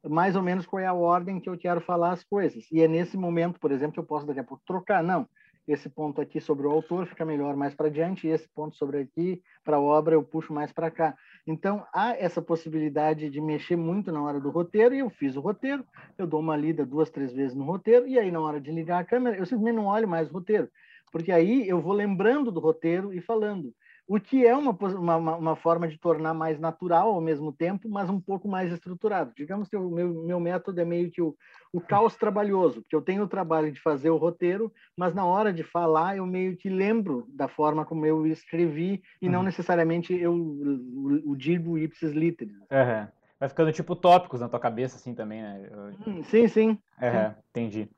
mais 0.03 0.35
ou 0.35 0.41
menos 0.41 0.65
qual 0.65 0.79
é 0.79 0.85
a 0.85 0.93
ordem 0.93 1.39
que 1.39 1.49
eu 1.49 1.57
quero 1.57 1.81
falar 1.81 2.11
as 2.11 2.23
coisas. 2.23 2.65
E 2.71 2.81
é 2.81 2.87
nesse 2.87 3.17
momento, 3.17 3.59
por 3.59 3.71
exemplo, 3.71 3.93
que 3.93 3.99
eu 3.99 4.05
posso 4.05 4.25
daqui 4.25 4.39
a 4.39 4.43
pouco 4.43 4.63
trocar. 4.65 5.03
Não, 5.03 5.27
esse 5.67 5.89
ponto 5.89 6.21
aqui 6.21 6.39
sobre 6.39 6.65
o 6.65 6.71
autor 6.71 7.05
fica 7.05 7.25
melhor 7.25 7.55
mais 7.55 7.75
para 7.75 7.89
diante, 7.89 8.27
e 8.27 8.31
esse 8.31 8.47
ponto 8.49 8.75
sobre 8.75 8.99
aqui, 8.99 9.41
para 9.63 9.77
a 9.77 9.81
obra, 9.81 10.15
eu 10.15 10.23
puxo 10.23 10.53
mais 10.53 10.71
para 10.71 10.89
cá. 10.89 11.15
Então, 11.45 11.85
há 11.93 12.15
essa 12.17 12.41
possibilidade 12.41 13.29
de 13.29 13.41
mexer 13.41 13.75
muito 13.75 14.11
na 14.11 14.23
hora 14.23 14.39
do 14.39 14.49
roteiro, 14.49 14.95
e 14.95 14.99
eu 14.99 15.09
fiz 15.09 15.35
o 15.35 15.41
roteiro, 15.41 15.85
eu 16.17 16.25
dou 16.25 16.39
uma 16.39 16.55
lida 16.55 16.85
duas, 16.85 17.09
três 17.09 17.33
vezes 17.33 17.55
no 17.55 17.65
roteiro, 17.65 18.07
e 18.07 18.17
aí, 18.17 18.31
na 18.31 18.39
hora 18.39 18.61
de 18.61 18.71
ligar 18.71 19.01
a 19.01 19.05
câmera, 19.05 19.37
eu 19.37 19.45
simplesmente 19.45 19.75
não 19.75 19.87
olho 19.87 20.07
mais 20.07 20.29
o 20.29 20.33
roteiro, 20.33 20.69
porque 21.11 21.31
aí 21.31 21.67
eu 21.67 21.81
vou 21.81 21.93
lembrando 21.93 22.51
do 22.51 22.59
roteiro 22.59 23.13
e 23.13 23.21
falando 23.21 23.73
o 24.07 24.19
que 24.19 24.45
é 24.45 24.55
uma, 24.55 24.71
uma, 24.71 25.35
uma, 25.35 25.55
forma 25.57 25.85
de 25.85 25.97
tornar 25.97 26.33
mais 26.33 26.57
natural 26.57 27.09
ao 27.09 27.19
mesmo 27.19 27.51
tempo, 27.51 27.89
mas 27.89 28.09
um 28.09 28.21
pouco 28.21 28.47
mais 28.47 28.71
estruturado. 28.71 29.33
Digamos 29.35 29.67
que 29.67 29.75
o 29.75 29.91
meu, 29.91 30.23
meu 30.23 30.39
método 30.39 30.79
é 30.79 30.85
meio 30.85 31.11
que 31.11 31.21
o, 31.21 31.35
o 31.77 31.81
caos 31.81 32.15
trabalhoso, 32.15 32.81
porque 32.81 32.95
eu 32.95 33.01
tenho 33.03 33.23
o 33.23 33.27
trabalho 33.27 33.71
de 33.71 33.79
fazer 33.79 34.09
o 34.09 34.17
roteiro, 34.17 34.73
mas 34.95 35.13
na 35.13 35.23
hora 35.23 35.53
de 35.53 35.61
falar 35.61 36.17
eu 36.17 36.25
meio 36.25 36.57
que 36.57 36.69
lembro 36.69 37.27
da 37.29 37.47
forma 37.47 37.85
como 37.85 38.03
eu 38.03 38.25
escrevi 38.25 39.03
e 39.21 39.27
uhum. 39.27 39.33
não 39.33 39.43
necessariamente 39.43 40.11
eu 40.11 40.33
o, 40.33 41.21
o 41.31 41.35
digo 41.35 41.77
ipsis 41.77 42.13
literis. 42.13 42.55
Uhum. 42.55 43.07
Vai 43.39 43.49
ficando 43.49 43.71
tipo 43.71 43.95
tópicos 43.95 44.41
na 44.41 44.49
tua 44.49 44.59
cabeça 44.59 44.95
assim 44.95 45.13
também, 45.13 45.43
né? 45.43 45.69
Eu... 45.71 46.23
Sim, 46.23 46.47
sim. 46.47 46.69
Uhum. 46.69 46.77
sim. 46.99 47.35
Entendi. 47.51 47.89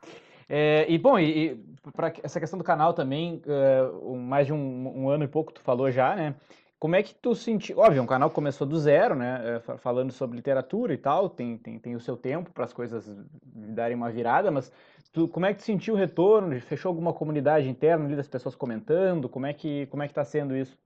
É, 0.50 0.86
e 0.90 0.98
bom, 0.98 1.18
e, 1.18 1.54
e 1.54 1.92
para 1.96 2.12
essa 2.22 2.40
questão 2.40 2.60
do 2.60 2.66
canal 2.66 2.94
também, 2.94 3.42
uh, 3.46 4.18
mais 4.18 4.46
de 4.46 4.52
um, 4.52 5.04
um, 5.04 5.10
ano 5.10 5.24
e 5.24 5.28
pouco 5.28 5.54
tu 5.54 5.62
falou 5.62 5.90
já, 5.90 6.16
né? 6.16 6.36
Como 6.80 6.96
é 6.96 7.04
que 7.04 7.14
tu 7.14 7.36
sentiu? 7.36 7.80
Óbvio, 7.80 8.02
um 8.02 8.08
canal 8.08 8.32
começou 8.32 8.66
do 8.66 8.80
zero, 8.80 9.14
né? 9.14 9.58
Uh, 9.58 9.78
falando 9.78 10.14
sobre 10.14 10.38
literatura 10.38 10.94
e 10.94 10.98
tal, 10.98 11.30
tem, 11.30 11.58
tem, 11.58 11.78
tem 11.78 11.96
o 11.96 12.00
seu 12.00 12.16
tempo 12.16 12.52
para 12.52 12.64
as 12.64 12.72
coisas 12.72 13.06
darem 13.44 13.98
uma 13.98 14.10
virada, 14.10 14.50
mas 14.50 14.72
tu, 15.12 15.28
como 15.28 15.46
é 15.46 15.54
que 15.54 15.60
tu 15.60 15.66
sentiu 15.66 15.94
o 15.94 15.98
retorno? 15.98 16.60
Fechou 16.62 16.90
alguma 16.90 17.12
comunidade 17.12 17.68
interna 17.68 18.06
ali 18.06 18.16
das 18.16 18.30
pessoas 18.30 18.56
comentando? 18.56 19.28
Como 19.28 19.46
é 19.46 19.54
que 19.54 19.88
como 19.88 20.04
é 20.04 20.08
que 20.08 20.12
está 20.12 20.24
sendo 20.24 20.56
isso? 20.56 20.78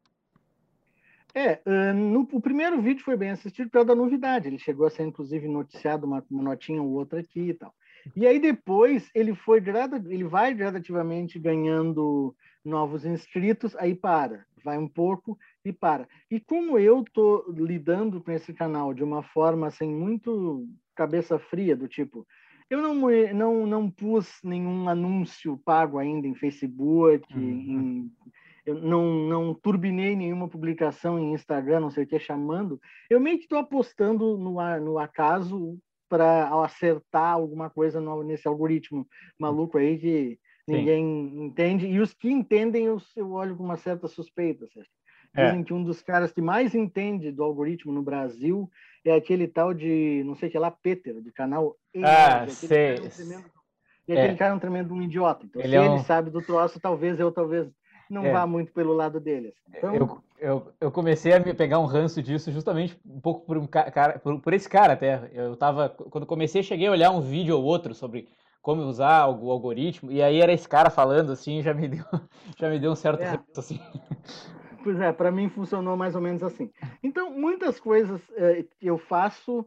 É, 1.35 1.59
no, 1.93 2.27
o 2.31 2.41
primeiro 2.41 2.81
vídeo 2.81 3.03
foi 3.03 3.17
bem 3.17 3.31
assistido 3.31 3.69
pela 3.69 3.95
novidade. 3.95 4.47
Ele 4.47 4.59
chegou 4.59 4.85
a 4.85 4.89
ser, 4.89 5.03
inclusive, 5.03 5.47
noticiado 5.47 6.05
uma, 6.05 6.23
uma 6.29 6.43
notinha 6.43 6.81
ou 6.81 6.91
outra 6.91 7.19
aqui 7.19 7.50
e 7.50 7.53
tal. 7.53 7.73
E 8.15 8.27
aí 8.27 8.39
depois 8.39 9.09
ele 9.15 9.33
foi 9.33 9.63
ele 10.09 10.23
vai 10.25 10.53
gradativamente 10.53 11.39
ganhando 11.39 12.35
novos 12.63 13.05
inscritos, 13.05 13.75
aí 13.77 13.95
para, 13.95 14.45
vai 14.63 14.77
um 14.77 14.88
pouco 14.88 15.38
e 15.63 15.72
para. 15.72 16.08
E 16.29 16.39
como 16.39 16.79
eu 16.79 17.03
tô 17.13 17.46
lidando 17.50 18.22
com 18.22 18.32
esse 18.32 18.53
canal 18.53 18.93
de 18.93 19.03
uma 19.03 19.24
forma 19.24 19.67
assim 19.67 19.93
muito 19.93 20.67
cabeça 20.96 21.38
fria 21.39 21.75
do 21.75 21.88
tipo, 21.88 22.25
eu 22.70 22.82
não 22.82 22.96
não 23.34 23.67
não 23.67 23.91
pus 23.91 24.39
nenhum 24.43 24.88
anúncio 24.88 25.60
pago 25.65 25.98
ainda 25.98 26.27
em 26.27 26.36
Facebook, 26.36 27.25
uhum. 27.34 27.41
em, 27.41 28.12
eu 28.65 28.75
não, 28.75 29.27
não 29.27 29.53
turbinei 29.53 30.15
nenhuma 30.15 30.48
publicação 30.48 31.20
em 31.20 31.34
Instagram, 31.34 31.82
não 31.82 31.91
sei 31.91 32.05
o 32.05 32.08
que, 32.08 32.17
chamando, 32.17 32.79
eu 33.10 33.20
meio 33.20 33.38
que 33.38 33.43
estou 33.43 33.58
apostando 33.58 34.38
no, 34.38 34.79
no 34.79 34.98
acaso 34.98 35.77
para 36.08 36.48
acertar 36.63 37.34
alguma 37.34 37.70
coisa 37.70 38.00
no, 38.00 38.24
nesse 38.24 38.48
algoritmo 38.48 39.08
maluco 39.38 39.77
aí 39.77 39.98
que 39.98 40.39
ninguém 40.67 41.29
Sim. 41.29 41.43
entende. 41.46 41.88
E 41.88 42.00
os 42.00 42.13
que 42.13 42.29
entendem, 42.29 42.86
eu, 42.86 43.01
eu 43.15 43.32
olho 43.32 43.55
com 43.55 43.63
uma 43.63 43.77
certa 43.77 44.08
suspeita. 44.08 44.65
É. 45.36 45.46
Dizem 45.46 45.62
é. 45.62 45.63
que 45.63 45.74
um 45.74 45.84
dos 45.84 46.01
caras 46.01 46.32
que 46.32 46.41
mais 46.41 46.75
entende 46.75 47.32
do 47.32 47.43
algoritmo 47.43 47.91
no 47.91 48.03
Brasil 48.03 48.70
é 49.05 49.15
aquele 49.15 49.48
tal 49.48 49.74
de, 49.74 50.24
não 50.25 50.36
sei 50.36 50.50
o 50.50 50.51
que 50.51 50.60
lá, 50.60 50.72
Peter, 50.72 51.20
do 51.22 51.34
canal 51.34 51.75
E. 51.93 52.03
Ah, 52.03 52.48
sei. 52.48 52.96
e 54.08 54.13
aquele 54.13 54.34
é. 54.34 54.36
cara 54.36 54.53
é 54.53 54.55
um 54.55 54.60
tremendo 54.60 54.93
um 54.93 55.01
idiota. 55.01 55.46
Então, 55.46 55.62
ele 55.62 55.72
se 55.72 55.75
é 55.75 55.82
um... 55.82 55.96
ele 55.96 56.03
sabe 56.03 56.29
do 56.29 56.41
troço, 56.41 56.79
talvez 56.79 57.20
eu 57.20 57.32
talvez 57.32 57.67
não 58.10 58.25
é. 58.25 58.32
vá 58.32 58.46
muito 58.46 58.72
pelo 58.72 58.93
lado 58.93 59.20
deles. 59.20 59.53
Então... 59.70 59.96
Eu, 59.96 60.24
eu, 60.38 60.74
eu, 60.79 60.91
comecei 60.91 61.34
a 61.34 61.39
me 61.39 61.53
pegar 61.53 61.79
um 61.79 61.86
ranço 61.86 62.22
disso 62.22 62.51
justamente 62.51 62.98
um 63.05 63.20
pouco 63.20 63.46
por 63.46 63.58
um 63.58 63.65
cara, 63.65 64.20
por, 64.20 64.39
por, 64.39 64.53
esse 64.53 64.70
cara 64.70 64.93
até. 64.93 65.29
Eu 65.34 65.55
tava, 65.55 65.89
quando 65.89 66.25
comecei, 66.25 66.62
cheguei 66.62 66.88
a 66.88 66.91
olhar 66.91 67.12
um 67.12 67.22
vídeo 67.22 67.58
ou 67.58 67.63
outro 67.63 67.93
sobre 67.93 68.29
como 68.63 68.82
usar 68.84 69.27
o, 69.27 69.51
algoritmo, 69.51 70.10
e 70.10 70.24
aí 70.24 70.39
era 70.39 70.53
esse 70.53 70.67
cara 70.67 70.89
falando 70.89 71.34
assim, 71.34 71.62
já 71.62 71.74
me 71.74 71.89
deu, 71.89 72.05
já 72.58 72.70
me 72.70 72.79
deu 72.79 72.93
um 72.93 72.96
certo 72.96 73.22
é. 73.22 73.25
ranço 73.25 73.60
assim. 73.60 73.79
Pois 74.82 75.00
é, 75.00 75.12
para 75.12 75.32
mim 75.32 75.50
funcionou 75.50 75.96
mais 75.96 76.15
ou 76.15 76.22
menos 76.22 76.41
assim. 76.41 76.72
Então, 77.03 77.29
muitas 77.29 77.79
coisas 77.79 78.22
eh, 78.36 78.65
eu 78.82 78.98
faço 78.98 79.65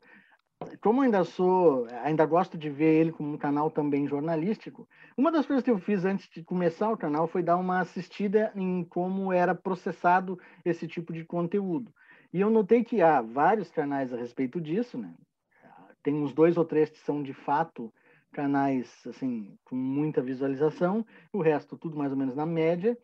como 0.80 1.02
ainda 1.02 1.22
sou, 1.24 1.86
ainda 2.02 2.24
gosto 2.24 2.56
de 2.56 2.70
ver 2.70 3.00
ele 3.00 3.12
como 3.12 3.34
um 3.34 3.36
canal 3.36 3.70
também 3.70 4.08
jornalístico, 4.08 4.88
uma 5.14 5.30
das 5.30 5.44
coisas 5.44 5.62
que 5.62 5.70
eu 5.70 5.78
fiz 5.78 6.04
antes 6.04 6.28
de 6.30 6.42
começar 6.42 6.90
o 6.90 6.96
canal 6.96 7.28
foi 7.28 7.42
dar 7.42 7.56
uma 7.56 7.80
assistida 7.80 8.50
em 8.54 8.82
como 8.82 9.30
era 9.30 9.54
processado 9.54 10.38
esse 10.64 10.88
tipo 10.88 11.12
de 11.12 11.24
conteúdo. 11.24 11.92
E 12.32 12.40
eu 12.40 12.48
notei 12.48 12.82
que 12.82 13.02
há 13.02 13.20
vários 13.20 13.70
canais 13.70 14.12
a 14.12 14.16
respeito 14.16 14.58
disso, 14.58 14.96
né? 14.96 15.14
Tem 16.02 16.14
uns 16.14 16.32
dois 16.32 16.56
ou 16.56 16.64
três 16.64 16.88
que 16.88 16.98
são 16.98 17.22
de 17.22 17.34
fato 17.34 17.92
canais 18.36 18.86
assim 19.06 19.56
com 19.64 19.74
muita 19.74 20.20
visualização, 20.20 21.04
o 21.32 21.40
resto 21.40 21.74
tudo 21.74 21.96
mais 21.96 22.12
ou 22.12 22.18
menos 22.18 22.36
na 22.36 22.44
média 22.44 22.96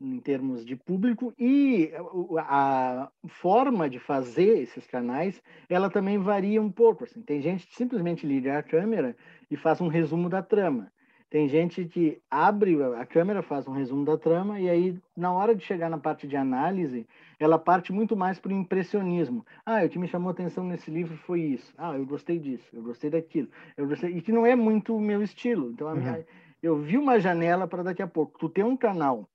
em 0.00 0.18
termos 0.18 0.64
de 0.64 0.74
público 0.74 1.32
e 1.38 1.92
a 2.38 3.08
forma 3.28 3.88
de 3.88 4.00
fazer 4.00 4.58
esses 4.62 4.86
canais 4.86 5.40
ela 5.68 5.90
também 5.90 6.18
varia 6.18 6.60
um 6.60 6.72
pouco 6.72 7.04
assim. 7.04 7.20
Tem 7.20 7.40
gente 7.40 7.66
que 7.66 7.76
simplesmente 7.76 8.26
liga 8.26 8.58
a 8.58 8.62
câmera 8.62 9.14
e 9.50 9.56
faz 9.56 9.80
um 9.80 9.88
resumo 9.88 10.28
da 10.28 10.42
trama. 10.42 10.90
Tem 11.30 11.48
gente 11.48 11.84
que 11.84 12.20
abre 12.30 12.82
a 12.82 13.06
câmera 13.06 13.42
faz 13.42 13.68
um 13.68 13.72
resumo 13.72 14.04
da 14.04 14.18
trama 14.18 14.58
e 14.58 14.68
aí 14.68 14.98
na 15.16 15.32
hora 15.32 15.54
de 15.54 15.64
chegar 15.64 15.88
na 15.88 15.98
parte 15.98 16.26
de 16.26 16.36
análise 16.36 17.06
ela 17.42 17.58
parte 17.58 17.92
muito 17.92 18.16
mais 18.16 18.38
para 18.38 18.52
o 18.52 18.56
impressionismo 18.56 19.44
ah 19.64 19.84
o 19.84 19.88
que 19.88 19.98
me 19.98 20.08
chamou 20.08 20.28
a 20.28 20.32
atenção 20.32 20.64
nesse 20.64 20.90
livro 20.90 21.16
foi 21.18 21.40
isso 21.40 21.72
ah 21.76 21.96
eu 21.96 22.06
gostei 22.06 22.38
disso 22.38 22.68
eu 22.72 22.82
gostei 22.82 23.10
daquilo 23.10 23.48
eu 23.76 23.86
gostei 23.86 24.10
e 24.16 24.22
que 24.22 24.32
não 24.32 24.46
é 24.46 24.54
muito 24.54 24.96
o 24.96 25.00
meu 25.00 25.22
estilo 25.22 25.70
então 25.70 25.88
uhum. 25.88 25.96
minha, 25.96 26.26
eu 26.62 26.78
vi 26.78 26.96
uma 26.96 27.18
janela 27.18 27.66
para 27.66 27.82
daqui 27.82 28.02
a 28.02 28.06
pouco 28.06 28.38
tu 28.38 28.48
ter 28.48 28.64
um 28.64 28.76
canal 28.76 29.28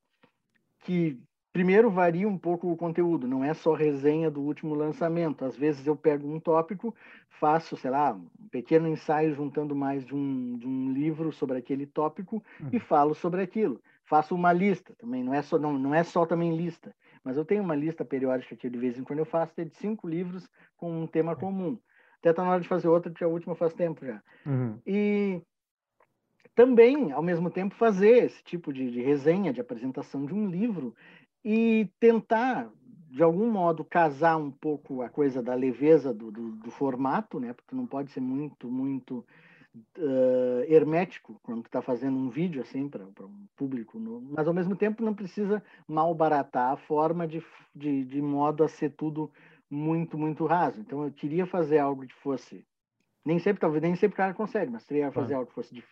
que 0.79 1.19
primeiro 1.57 1.89
varia 1.89 2.27
um 2.27 2.37
pouco 2.37 2.71
o 2.71 2.77
conteúdo, 2.77 3.27
não 3.27 3.43
é 3.43 3.51
só 3.51 3.73
resenha 3.73 4.29
do 4.29 4.41
último 4.41 4.75
lançamento. 4.75 5.43
Às 5.43 5.57
vezes 5.57 5.87
eu 5.87 5.95
pego 5.95 6.31
um 6.31 6.39
tópico, 6.39 6.93
faço, 7.39 7.75
sei 7.75 7.89
lá, 7.89 8.13
um 8.13 8.47
pequeno 8.51 8.87
ensaio 8.87 9.33
juntando 9.33 9.75
mais 9.75 10.05
de 10.05 10.13
um, 10.13 10.55
de 10.55 10.67
um 10.67 10.93
livro 10.93 11.31
sobre 11.31 11.57
aquele 11.57 11.87
tópico 11.87 12.43
uhum. 12.61 12.69
e 12.71 12.79
falo 12.79 13.15
sobre 13.15 13.41
aquilo. 13.41 13.81
Faço 14.05 14.35
uma 14.35 14.53
lista 14.53 14.93
também, 14.99 15.23
não 15.23 15.33
é 15.33 15.41
só 15.41 15.57
não, 15.57 15.79
não 15.79 15.95
é 15.95 16.03
só 16.03 16.27
também 16.27 16.55
lista, 16.55 16.95
mas 17.27 17.35
eu 17.35 17.43
tenho 17.43 17.61
uma 17.61 17.75
lista 17.75 18.05
periódica 18.05 18.55
que 18.55 18.69
de 18.69 18.77
vez 18.77 18.97
em 18.97 19.03
quando 19.03 19.19
eu 19.19 19.25
faço 19.25 19.53
de 19.53 19.75
cinco 19.75 20.07
livros 20.07 20.49
com 20.77 21.01
um 21.01 21.05
tema 21.05 21.35
comum. 21.35 21.77
Até 22.19 22.29
está 22.29 22.41
na 22.41 22.51
hora 22.51 22.61
de 22.61 22.69
fazer 22.69 22.87
outra, 22.87 23.11
porque 23.11 23.23
a 23.25 23.27
última 23.27 23.53
faz 23.53 23.73
tempo 23.73 24.05
já. 24.05 24.23
Uhum. 24.45 24.79
E 24.85 25.41
também, 26.55 27.11
ao 27.11 27.21
mesmo 27.21 27.49
tempo, 27.49 27.75
fazer 27.75 28.23
esse 28.23 28.41
tipo 28.45 28.71
de, 28.71 28.89
de 28.89 29.01
resenha, 29.01 29.51
de 29.51 29.59
apresentação 29.59 30.25
de 30.25 30.33
um 30.33 30.49
livro 30.49 30.95
e 31.43 31.89
tentar, 31.99 32.71
de 33.09 33.21
algum 33.21 33.51
modo, 33.51 33.83
casar 33.83 34.37
um 34.37 34.49
pouco 34.49 35.01
a 35.01 35.09
coisa 35.09 35.43
da 35.43 35.53
leveza 35.53 36.13
do, 36.13 36.31
do, 36.31 36.51
do, 36.51 36.71
formato, 36.71 37.41
né? 37.41 37.51
Porque 37.51 37.75
não 37.75 37.85
pode 37.85 38.09
ser 38.09 38.21
muito, 38.21 38.71
muito 38.71 39.25
uh, 39.97 40.63
hermético 40.67 41.39
quando 41.43 41.65
está 41.65 41.81
fazendo 41.81 42.17
um 42.17 42.29
vídeo 42.29 42.61
assim 42.61 42.87
para 42.89 43.03
um 43.03 43.47
público, 43.55 43.99
no, 43.99 44.21
mas 44.21 44.47
ao 44.47 44.53
mesmo 44.53 44.75
tempo 44.75 45.03
não 45.03 45.13
precisa 45.13 45.63
malbaratar 45.87 46.73
a 46.73 46.77
forma 46.77 47.27
de, 47.27 47.43
de, 47.75 48.05
de 48.05 48.21
modo 48.21 48.63
a 48.63 48.67
ser 48.67 48.91
tudo 48.91 49.31
muito, 49.69 50.17
muito 50.17 50.45
raso. 50.45 50.79
Então 50.79 51.03
eu 51.03 51.11
queria 51.11 51.45
fazer 51.45 51.79
algo 51.79 52.05
que 52.05 52.15
fosse 52.15 52.65
nem 53.25 53.39
sempre, 53.39 53.59
talvez 53.59 53.83
nem 53.83 53.95
sempre 53.95 54.13
o 54.13 54.17
cara 54.17 54.33
consegue, 54.33 54.71
mas 54.71 54.85
queria 54.85 55.11
fazer 55.11 55.33
algo 55.33 55.47
que 55.47 55.53
fosse, 55.53 55.83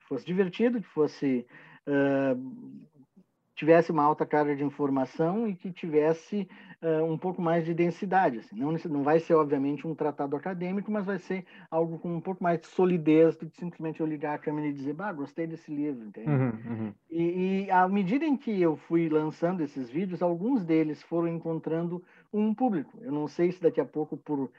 fosse 0.00 0.26
divertido, 0.26 0.80
que 0.80 0.88
fosse 0.88 1.46
uh, 1.86 2.86
tivesse 3.56 3.90
uma 3.90 4.02
alta 4.02 4.26
carga 4.26 4.54
de 4.54 4.62
informação 4.62 5.48
e 5.48 5.54
que 5.54 5.72
tivesse 5.72 6.46
uh, 6.82 7.02
um 7.02 7.16
pouco 7.16 7.40
mais 7.40 7.64
de 7.64 7.72
densidade. 7.72 8.38
Assim. 8.38 8.54
Não, 8.54 8.72
não 8.90 9.02
vai 9.02 9.18
ser, 9.18 9.34
obviamente, 9.34 9.86
um 9.86 9.94
tratado 9.94 10.36
acadêmico, 10.36 10.92
mas 10.92 11.06
vai 11.06 11.18
ser 11.18 11.44
algo 11.70 11.98
com 11.98 12.14
um 12.14 12.20
pouco 12.20 12.44
mais 12.44 12.60
de 12.60 12.66
solidez 12.66 13.34
do 13.34 13.48
que 13.48 13.56
simplesmente 13.56 14.00
eu 14.00 14.06
ligar 14.06 14.34
a 14.34 14.38
câmera 14.38 14.68
e 14.68 14.72
dizer, 14.74 14.92
bah, 14.92 15.10
gostei 15.10 15.46
desse 15.46 15.74
livro, 15.74 16.04
entende? 16.04 16.28
Uhum, 16.28 16.52
uhum. 16.66 16.94
E, 17.10 17.64
e 17.64 17.70
à 17.70 17.88
medida 17.88 18.26
em 18.26 18.36
que 18.36 18.60
eu 18.60 18.76
fui 18.76 19.08
lançando 19.08 19.62
esses 19.62 19.88
vídeos, 19.88 20.22
alguns 20.22 20.62
deles 20.62 21.02
foram 21.02 21.26
encontrando 21.26 22.04
um 22.30 22.54
público. 22.54 22.98
Eu 23.00 23.10
não 23.10 23.26
sei 23.26 23.50
se 23.50 23.60
daqui 23.62 23.80
a 23.80 23.86
pouco, 23.86 24.18
por, 24.18 24.50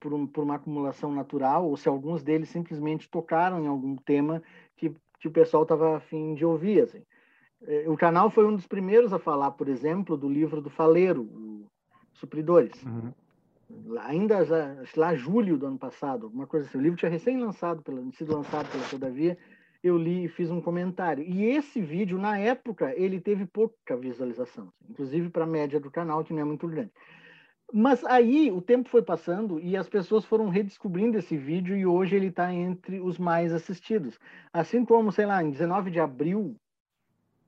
por, 0.00 0.12
um, 0.12 0.26
por 0.26 0.42
uma 0.42 0.56
acumulação 0.56 1.14
natural, 1.14 1.68
ou 1.68 1.76
se 1.76 1.88
alguns 1.88 2.24
deles 2.24 2.48
simplesmente 2.48 3.08
tocaram 3.08 3.62
em 3.62 3.68
algum 3.68 3.94
tema 3.94 4.42
que, 4.76 4.92
que 5.20 5.28
o 5.28 5.30
pessoal 5.30 5.62
estava 5.62 5.96
afim 5.96 6.34
de 6.34 6.44
ouvir, 6.44 6.82
assim. 6.82 7.02
É, 7.66 7.88
o 7.88 7.96
canal 7.96 8.30
foi 8.30 8.46
um 8.46 8.54
dos 8.54 8.66
primeiros 8.66 9.12
a 9.12 9.18
falar, 9.18 9.50
por 9.52 9.68
exemplo, 9.68 10.16
do 10.16 10.28
livro 10.28 10.60
do 10.60 10.70
Faleiro, 10.70 11.28
Supridores. 12.14 12.82
Uhum. 12.84 13.12
Ainda 14.00 14.44
já, 14.44 14.76
lá 14.96 15.14
julho 15.14 15.56
do 15.56 15.66
ano 15.66 15.78
passado, 15.78 16.26
alguma 16.26 16.46
coisa 16.46 16.66
assim. 16.66 16.78
O 16.78 16.80
livro 16.80 16.98
tinha 16.98 17.10
recém-lançado, 17.10 17.82
sido 18.12 18.34
lançado 18.34 18.68
pela 18.70 18.84
Todavia. 18.88 19.38
Eu 19.82 19.96
li 19.96 20.24
e 20.24 20.28
fiz 20.28 20.50
um 20.50 20.60
comentário. 20.60 21.24
E 21.24 21.44
esse 21.44 21.80
vídeo, 21.80 22.18
na 22.18 22.38
época, 22.38 22.92
ele 22.96 23.20
teve 23.20 23.46
pouca 23.46 23.96
visualização, 23.96 24.68
inclusive 24.88 25.30
para 25.30 25.44
a 25.44 25.46
média 25.46 25.80
do 25.80 25.90
canal, 25.90 26.24
que 26.24 26.34
não 26.34 26.40
é 26.40 26.44
muito 26.44 26.66
grande. 26.66 26.90
Mas 27.72 28.04
aí 28.04 28.50
o 28.50 28.60
tempo 28.60 28.88
foi 28.88 29.00
passando 29.00 29.60
e 29.60 29.76
as 29.76 29.88
pessoas 29.88 30.24
foram 30.24 30.48
redescobrindo 30.48 31.16
esse 31.16 31.36
vídeo 31.36 31.76
e 31.76 31.86
hoje 31.86 32.16
ele 32.16 32.26
está 32.26 32.52
entre 32.52 33.00
os 33.00 33.16
mais 33.16 33.52
assistidos. 33.52 34.18
Assim 34.52 34.84
como, 34.84 35.12
sei 35.12 35.24
lá, 35.24 35.42
em 35.42 35.50
19 35.50 35.90
de 35.90 36.00
abril 36.00 36.56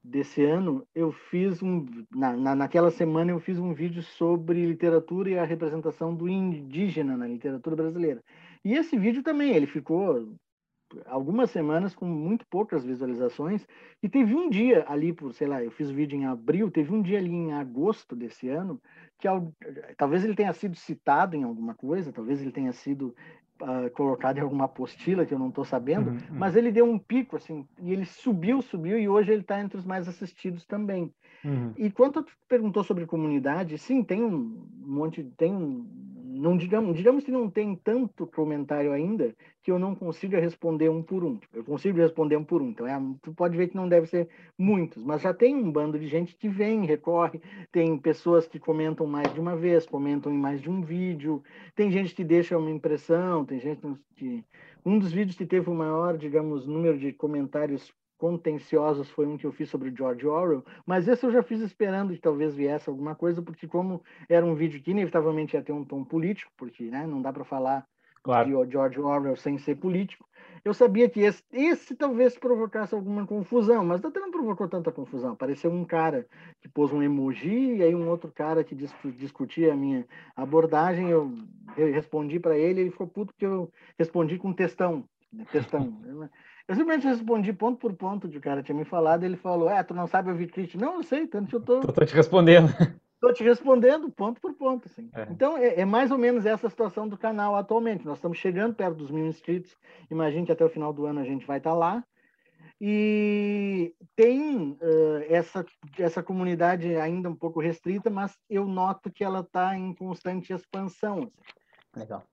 desse 0.03 0.45
ano, 0.45 0.87
eu 0.95 1.13
fiz 1.13 1.63
um. 1.63 1.87
Na, 2.11 2.37
na, 2.37 2.55
naquela 2.55 2.91
semana, 2.91 3.31
eu 3.31 3.41
fiz 3.41 3.59
um 3.59 3.73
vídeo 3.73 4.03
sobre 4.03 4.67
literatura 4.67 5.31
e 5.31 5.39
a 5.39 5.45
representação 5.45 6.15
do 6.15 6.29
indígena 6.29 7.17
na 7.17 7.27
literatura 7.27 7.77
brasileira. 7.77 8.23
E 8.65 8.75
esse 8.75 8.99
vídeo 8.99 9.23
também, 9.23 9.55
ele 9.55 9.67
ficou 9.67 10.37
algumas 11.07 11.51
semanas 11.51 11.95
com 11.95 12.05
muito 12.05 12.45
poucas 12.51 12.85
visualizações. 12.85 13.67
E 14.03 14.09
teve 14.09 14.35
um 14.35 14.51
dia 14.51 14.85
ali, 14.89 15.13
por 15.13 15.33
sei 15.33 15.47
lá, 15.47 15.63
eu 15.63 15.71
fiz 15.71 15.91
o 15.91 15.95
vídeo 15.95 16.17
em 16.17 16.27
abril, 16.27 16.71
teve 16.71 16.93
um 16.93 17.03
dia 17.03 17.19
ali 17.19 17.31
em 17.31 17.53
agosto 17.53 18.15
desse 18.15 18.49
ano, 18.49 18.81
que 19.19 19.29
talvez 19.97 20.25
ele 20.25 20.35
tenha 20.35 20.53
sido 20.53 20.77
citado 20.77 21.37
em 21.37 21.45
alguma 21.45 21.75
coisa, 21.75 22.13
talvez 22.13 22.41
ele 22.41 22.53
tenha 22.53 22.73
sido 22.73 23.15
uh, 23.63 23.91
colocado 23.91 24.39
em 24.39 24.41
alguma 24.41 24.65
apostila 24.65 25.25
que 25.25 25.33
eu 25.33 25.39
não 25.39 25.49
estou 25.49 25.65
sabendo, 25.65 26.11
uhum, 26.11 26.17
uhum. 26.17 26.39
mas 26.39 26.57
ele 26.57 26.71
deu 26.71 26.85
um 26.85 26.99
pico 26.99 27.37
assim 27.37 27.67
e 27.81 27.93
ele 27.93 28.05
subiu, 28.05 28.61
subiu 28.61 28.99
e 28.99 29.09
hoje 29.09 29.33
ele 29.33 29.43
está 29.43 29.61
entre 29.61 29.79
os 29.79 29.85
mais 29.85 30.09
assistidos 30.09 30.67
também. 30.67 31.13
Uhum. 31.45 31.73
E 31.77 31.91
quanto 31.91 32.23
tu 32.23 32.33
perguntou 32.49 32.85
sobre 32.85 33.07
comunidade, 33.07 33.77
sim, 33.79 34.03
tem 34.03 34.23
um 34.23 34.67
monte, 34.85 35.25
tem 35.37 35.53
um, 35.53 35.85
não 36.33 36.57
digamos, 36.57 36.97
digamos 36.97 37.25
que 37.25 37.31
não 37.31 37.51
tem 37.51 37.77
tanto 37.77 38.27
comentário 38.27 38.93
ainda 38.93 39.35
que 39.63 39.71
eu 39.71 39.79
não 39.79 39.95
consiga 39.95 40.41
responder 40.41 40.89
um 40.89 41.03
por 41.03 41.23
um. 41.23 41.39
Eu 41.53 41.63
consigo 41.63 41.99
responder 41.99 42.37
um 42.37 42.45
por 42.45 42.63
um. 42.63 42.71
Então, 42.71 42.87
é, 42.87 43.01
tu 43.21 43.33
pode 43.33 43.57
ver 43.57 43.69
que 43.69 43.77
não 43.77 43.89
deve 43.89 44.07
ser 44.07 44.29
muitos, 44.59 45.05
mas 45.05 45.23
já 45.23 45.35
tem 45.35 45.55
um 45.55 45.71
bando 45.71 45.99
de 45.99 46.09
gente 46.09 46.35
que 46.35 46.49
vem, 46.49 46.85
recorre, 46.85 47.41
tem 47.71 47.97
pessoas 47.99 48.47
que 48.47 48.59
comentam 48.59 49.07
mais 49.07 49.33
de 49.33 49.41
uma 49.41 49.57
vez, 49.57 49.87
comentam 49.87 50.33
em 50.33 50.39
mais 50.39 50.61
de 50.61 50.71
um 50.71 50.81
vídeo, 50.81 51.43
tem 51.75 51.91
gente 51.91 52.15
que 52.15 52.25
deixa 52.25 52.59
uma 52.59 52.71
impressão, 52.71 53.45
tem 53.45 53.61
gente 53.61 53.81
que 54.17 54.45
um 54.85 54.99
dos 54.99 55.13
vídeos 55.13 55.37
que 55.37 55.47
teve 55.47 55.71
o 55.71 55.75
maior, 55.75 56.17
digamos, 56.17 56.67
número 56.67 56.99
de 56.99 57.13
comentários 57.13 57.93
contenciosos 58.23 59.11
foi 59.11 59.27
um 59.27 59.37
que 59.37 59.45
eu 59.45 59.51
fiz 59.51 59.69
sobre 59.69 59.89
o 59.89 59.97
George 59.97 60.25
Orwell, 60.25 60.65
mas 60.87 61.09
esse 61.09 61.27
eu 61.27 61.33
já 61.33 61.43
fiz 61.43 61.61
esperando 61.61 62.15
que 62.15 62.21
talvez 62.21 62.55
viesse 62.55 62.89
alguma 62.89 63.17
coisa, 63.17 63.43
porque 63.43 63.67
como 63.67 64.01
era 64.29 64.47
um 64.47 64.55
vídeo 64.55 64.81
que 64.81 64.93
inevitavelmente 64.93 65.57
ia 65.57 65.63
ter 65.63 65.73
um 65.73 65.85
tom 65.85 66.05
político, 66.05 66.53
porque 66.57 66.85
né, 66.85 67.05
não 67.05 67.21
dá 67.21 67.33
para 67.33 67.43
falar 67.43 67.85
claro. 68.23 68.65
de 68.65 68.71
George 68.71 69.01
Orwell 69.01 69.35
sem 69.35 69.59
ser 69.59 69.75
político, 69.75 70.25
eu 70.65 70.73
sabia 70.73 71.11
que 71.11 71.19
esse, 71.19 71.43
esse 71.53 71.97
talvez 71.97 72.39
provocasse 72.39 72.95
alguma 72.95 73.27
confusão, 73.27 73.85
mas 73.85 74.05
até 74.05 74.21
não 74.21 74.31
provocou 74.31 74.69
tanta 74.69 74.93
confusão. 74.93 75.33
Apareceu 75.33 75.73
um 75.73 75.85
cara 75.85 76.25
que 76.61 76.69
pôs 76.69 76.93
um 76.93 77.03
emoji 77.03 77.75
e 77.75 77.83
aí 77.83 77.93
um 77.93 78.09
outro 78.09 78.31
cara 78.31 78.63
que 78.63 78.77
dis, 78.77 78.95
discutia 79.17 79.73
a 79.73 79.77
minha 79.77 80.07
abordagem, 80.37 81.09
eu, 81.09 81.33
eu 81.77 81.93
respondi 81.93 82.39
para 82.39 82.57
ele, 82.57 82.83
ele 82.83 82.93
ficou 82.93 83.09
puto 83.09 83.33
porque 83.33 83.47
eu 83.47 83.69
respondi 83.99 84.39
com 84.39 84.53
textão, 84.53 85.03
né, 85.33 85.45
textão. 85.51 85.93
Eu 86.69 86.75
simplesmente 86.75 87.07
respondi 87.07 87.53
ponto 87.53 87.79
por 87.79 87.93
ponto 87.95 88.29
de 88.29 88.39
o 88.39 88.41
cara 88.41 88.63
tinha 88.63 88.77
me 88.77 88.85
falado. 88.85 89.25
Ele 89.25 89.37
falou: 89.37 89.69
É, 89.69 89.83
tu 89.83 89.95
não 89.95 90.07
sabe 90.07 90.31
ouvir 90.31 90.51
crítica? 90.51 90.85
Não, 90.85 90.97
eu 90.97 91.03
sei, 91.03 91.27
tanto 91.27 91.49
que 91.49 91.57
eu 91.57 91.61
tô. 91.61 91.81
Tô, 91.81 91.93
tô 91.93 92.05
te 92.05 92.15
respondendo. 92.15 92.69
Tô 93.23 93.33
te 93.33 93.45
respondendo 93.45 94.11
ponto 94.11 94.41
por 94.41 94.53
ponto. 94.53 94.89
Assim. 94.89 95.09
É. 95.15 95.29
Então, 95.31 95.57
é, 95.57 95.79
é, 95.79 95.85
mais 95.85 96.11
ou 96.11 96.19
menos 96.19 96.45
essa 96.45 96.69
situação 96.69 97.09
do 97.09 97.17
canal 97.17 97.55
atualmente. 97.55 98.05
Nós 98.05 98.19
estamos 98.19 98.37
chegando 98.37 98.75
perto 98.75 98.97
dos 98.97 99.13
mil 99.13 99.29
inscritos. 99.29 99.77
Imagino 100.11 100.45
que 100.45 100.51
até 100.51 100.65
o 100.65 100.69
final 100.69 100.93
do 100.93 101.07
ano 101.07 101.21
a 101.21 101.25
gente 101.25 101.47
vai 101.47 101.59
estar 101.59 101.71
tá 101.71 101.77
lá. 101.77 102.05
E 102.81 103.95
tem 104.17 104.73
uh, 104.73 105.25
essa, 105.29 105.65
essa 105.97 106.21
comunidade 106.21 106.97
ainda 106.97 107.31
um 107.31 107.37
pouco 107.37 107.61
restrita, 107.61 108.11
mas 108.11 108.37
eu 108.51 108.67
noto 108.67 109.09
que 109.09 109.23
ela 109.23 109.39
está 109.39 109.79
em 109.79 109.95
constante 109.95 110.53
expansão. 110.53 111.31
Assim. 111.95 112.01
Legal. 112.01 112.25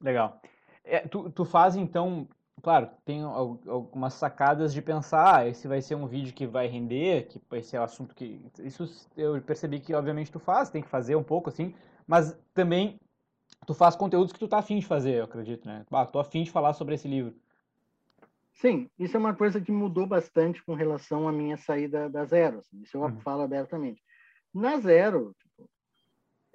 Legal. 0.00 0.40
É, 0.84 1.00
tu, 1.00 1.28
tu 1.30 1.44
faz, 1.44 1.74
então, 1.74 2.28
claro, 2.62 2.90
tem 3.04 3.22
algumas 3.22 4.14
sacadas 4.14 4.72
de 4.72 4.82
pensar, 4.82 5.36
ah, 5.36 5.48
esse 5.48 5.68
vai 5.68 5.80
ser 5.80 5.94
um 5.94 6.06
vídeo 6.06 6.34
que 6.34 6.46
vai 6.46 6.66
render, 6.66 7.28
que 7.28 7.40
vai 7.48 7.62
ser 7.62 7.78
o 7.78 7.82
assunto 7.82 8.14
que... 8.14 8.40
Isso 8.60 9.08
eu 9.16 9.40
percebi 9.42 9.80
que, 9.80 9.94
obviamente, 9.94 10.32
tu 10.32 10.38
faz, 10.38 10.70
tem 10.70 10.82
que 10.82 10.88
fazer 10.88 11.16
um 11.16 11.22
pouco, 11.22 11.48
assim, 11.48 11.74
mas 12.06 12.36
também 12.54 12.98
tu 13.66 13.74
faz 13.74 13.94
conteúdos 13.94 14.32
que 14.32 14.38
tu 14.38 14.48
tá 14.48 14.58
afim 14.58 14.78
de 14.78 14.86
fazer, 14.86 15.14
eu 15.14 15.24
acredito, 15.24 15.66
né? 15.66 15.84
Ah, 15.90 16.06
tô 16.06 16.18
afim 16.18 16.42
de 16.42 16.50
falar 16.50 16.72
sobre 16.72 16.94
esse 16.94 17.06
livro. 17.06 17.34
Sim, 18.52 18.88
isso 18.98 19.16
é 19.16 19.20
uma 19.20 19.34
coisa 19.34 19.60
que 19.60 19.70
mudou 19.70 20.06
bastante 20.06 20.64
com 20.64 20.74
relação 20.74 21.28
à 21.28 21.32
minha 21.32 21.58
saída 21.58 22.08
da 22.08 22.24
Zero, 22.24 22.58
assim, 22.58 22.80
isso 22.82 22.96
eu 22.96 23.02
uhum. 23.02 23.20
falo 23.20 23.42
abertamente. 23.42 24.02
Na 24.52 24.78
Zero, 24.78 25.34
tipo, 25.38 25.68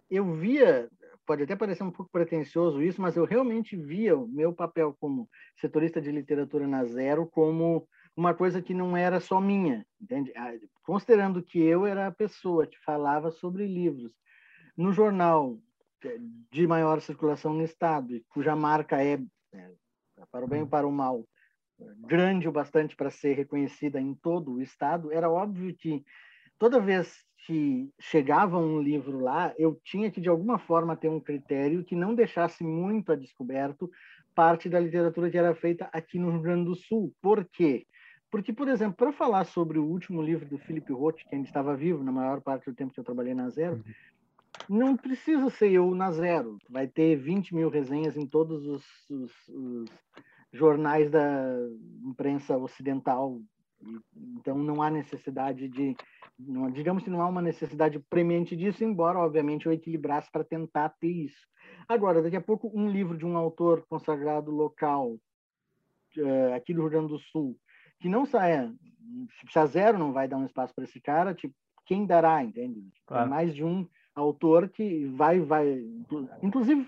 eu 0.09 0.33
via 0.33 0.89
pode 1.31 1.43
até 1.43 1.55
parecer 1.55 1.81
um 1.81 1.91
pouco 1.91 2.11
pretensioso 2.11 2.83
isso, 2.83 3.01
mas 3.01 3.15
eu 3.15 3.23
realmente 3.23 3.77
via 3.77 4.17
o 4.17 4.27
meu 4.27 4.51
papel 4.51 4.93
como 4.99 5.29
setorista 5.55 6.01
de 6.01 6.11
literatura 6.11 6.67
na 6.67 6.83
Zero 6.83 7.25
como 7.25 7.87
uma 8.17 8.33
coisa 8.33 8.61
que 8.61 8.73
não 8.73 8.97
era 8.97 9.21
só 9.21 9.39
minha, 9.39 9.85
entende? 10.01 10.33
Ah, 10.35 10.51
considerando 10.83 11.41
que 11.41 11.57
eu 11.57 11.85
era 11.85 12.07
a 12.07 12.11
pessoa 12.11 12.67
que 12.67 12.77
falava 12.83 13.31
sobre 13.31 13.65
livros 13.65 14.11
no 14.75 14.91
jornal 14.91 15.57
é, 16.03 16.17
de 16.51 16.67
maior 16.67 16.99
circulação 16.99 17.53
no 17.53 17.63
estado, 17.63 18.21
cuja 18.27 18.53
marca 18.53 19.01
é, 19.01 19.17
é 19.53 19.71
para 20.29 20.43
o 20.43 20.49
bem 20.49 20.63
ou 20.63 20.67
para 20.67 20.85
o 20.85 20.91
mal, 20.91 21.25
grande 21.99 22.45
o 22.45 22.51
bastante 22.51 22.93
para 22.93 23.09
ser 23.09 23.37
reconhecida 23.37 24.01
em 24.01 24.13
todo 24.13 24.55
o 24.55 24.61
estado, 24.61 25.13
era 25.13 25.31
óbvio 25.31 25.73
que 25.73 26.03
toda 26.61 26.79
vez 26.79 27.25
que 27.47 27.91
chegava 27.99 28.55
um 28.55 28.79
livro 28.79 29.19
lá, 29.19 29.51
eu 29.57 29.81
tinha 29.83 30.11
que 30.11 30.21
de 30.21 30.29
alguma 30.29 30.59
forma 30.59 30.95
ter 30.95 31.09
um 31.09 31.19
critério 31.19 31.83
que 31.83 31.95
não 31.95 32.13
deixasse 32.13 32.63
muito 32.63 33.11
a 33.11 33.15
descoberto 33.15 33.89
parte 34.35 34.69
da 34.69 34.79
literatura 34.79 35.31
que 35.31 35.39
era 35.39 35.55
feita 35.55 35.89
aqui 35.91 36.19
no 36.19 36.29
Rio 36.29 36.41
Grande 36.41 36.65
do 36.65 36.75
Sul. 36.75 37.11
Por 37.19 37.43
quê? 37.45 37.87
Porque, 38.29 38.53
por 38.53 38.67
exemplo, 38.67 38.93
para 38.95 39.11
falar 39.11 39.45
sobre 39.45 39.79
o 39.79 39.83
último 39.83 40.21
livro 40.21 40.47
do 40.47 40.59
Philip 40.59 40.93
Roth, 40.93 41.23
que 41.27 41.33
ainda 41.33 41.47
estava 41.47 41.75
vivo 41.75 42.03
na 42.03 42.11
maior 42.11 42.41
parte 42.41 42.69
do 42.69 42.75
tempo 42.75 42.93
que 42.93 42.99
eu 42.99 43.03
trabalhei 43.03 43.33
na 43.33 43.49
Zero, 43.49 43.77
uhum. 43.77 43.83
não 44.77 44.95
precisa 44.95 45.49
ser 45.49 45.71
eu 45.71 45.95
na 45.95 46.11
Zero. 46.11 46.59
Vai 46.69 46.87
ter 46.87 47.15
20 47.15 47.55
mil 47.55 47.71
resenhas 47.71 48.15
em 48.15 48.27
todos 48.27 48.67
os, 48.67 48.85
os, 49.09 49.31
os 49.49 49.89
jornais 50.53 51.09
da 51.09 51.57
imprensa 52.05 52.55
ocidental. 52.55 53.41
Então, 54.37 54.57
não 54.57 54.81
há 54.81 54.89
necessidade 54.89 55.67
de 55.67 55.95
não, 56.47 56.69
digamos 56.71 57.03
que 57.03 57.09
não 57.09 57.21
há 57.21 57.27
uma 57.27 57.41
necessidade 57.41 57.99
premente 57.99 58.55
disso, 58.55 58.83
embora, 58.83 59.19
obviamente, 59.19 59.65
eu 59.65 59.71
equilibrasse 59.71 60.31
para 60.31 60.43
tentar 60.43 60.89
ter 60.89 61.11
isso. 61.11 61.47
Agora, 61.87 62.21
daqui 62.21 62.35
a 62.35 62.41
pouco, 62.41 62.71
um 62.73 62.89
livro 62.89 63.17
de 63.17 63.25
um 63.25 63.37
autor 63.37 63.85
consagrado 63.87 64.51
local, 64.51 65.17
uh, 66.17 66.53
aqui 66.55 66.73
do 66.73 66.81
Rio 66.81 66.89
Grande 66.89 67.09
do 67.09 67.19
Sul, 67.19 67.57
que 67.99 68.09
não 68.09 68.25
saia, 68.25 68.73
se 69.51 69.59
a 69.59 69.65
zero 69.65 69.97
não 69.97 70.11
vai 70.11 70.27
dar 70.27 70.37
um 70.37 70.45
espaço 70.45 70.73
para 70.73 70.85
esse 70.85 70.99
cara, 70.99 71.33
tipo, 71.33 71.53
quem 71.85 72.05
dará, 72.05 72.43
entende? 72.43 72.81
Claro. 73.05 73.23
Tem 73.23 73.29
mais 73.29 73.53
de 73.53 73.63
um 73.63 73.87
autor 74.15 74.69
que 74.69 75.05
vai, 75.07 75.39
vai, 75.39 75.85
inclusive, 76.41 76.85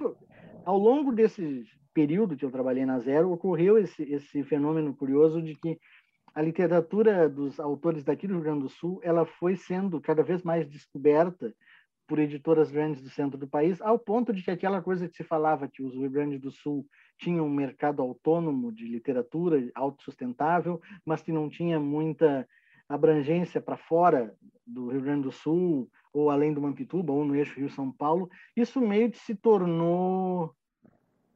ao 0.66 0.78
longo 0.78 1.12
desses 1.12 1.68
período 1.94 2.36
que 2.36 2.44
eu 2.44 2.52
trabalhei 2.52 2.86
na 2.86 3.00
Zero, 3.00 3.32
ocorreu 3.32 3.78
esse, 3.78 4.02
esse 4.04 4.44
fenômeno 4.44 4.96
curioso 4.96 5.42
de 5.42 5.56
que 5.56 5.80
a 6.34 6.42
literatura 6.42 7.30
dos 7.30 7.60
autores 7.60 8.04
daqui 8.04 8.28
do 8.28 8.34
Rio 8.36 8.44
Grande 8.44 8.62
do 8.62 8.70
Sul 8.70 9.00
ela 9.04 9.26
foi 9.26 9.56
sendo 9.56 10.02
cada 10.02 10.24
vez 10.24 10.42
mais 10.44 10.68
descoberta 10.68 11.54
por 12.08 12.20
editoras 12.20 12.70
grandes 12.70 13.02
do 13.02 13.10
centro 13.10 13.38
do 13.38 13.48
país, 13.48 13.82
ao 13.82 13.98
ponto 13.98 14.34
de 14.34 14.44
que 14.44 14.52
aquela 14.52 14.82
coisa 14.82 15.08
que 15.08 15.16
se 15.16 15.24
falava 15.24 15.68
que 15.68 15.82
os 15.82 15.94
Rio 15.94 16.10
Grande 16.10 16.38
do 16.38 16.52
Sul 16.52 16.86
tinham 17.18 17.46
um 17.46 17.54
mercado 17.54 18.02
autônomo 18.02 18.72
de 18.72 18.86
literatura 18.86 19.72
autossustentável, 19.74 20.82
mas 21.06 21.22
que 21.22 21.32
não 21.32 21.50
tinha 21.50 21.80
muita 21.80 22.48
abrangência 22.90 23.62
para 23.62 23.78
fora 23.78 24.36
do 24.66 24.90
Rio 24.90 25.02
Grande 25.02 25.24
do 25.24 25.32
Sul, 25.32 25.90
ou 26.12 26.30
além 26.30 26.54
do 26.54 26.62
Mampituba, 26.62 27.14
ou 27.14 27.24
no 27.24 27.36
eixo 27.36 27.60
Rio-São 27.60 27.92
Paulo, 27.92 28.30
isso 28.56 28.82
meio 28.82 29.10
que 29.10 29.18
se 29.18 29.34
tornou 29.34 30.54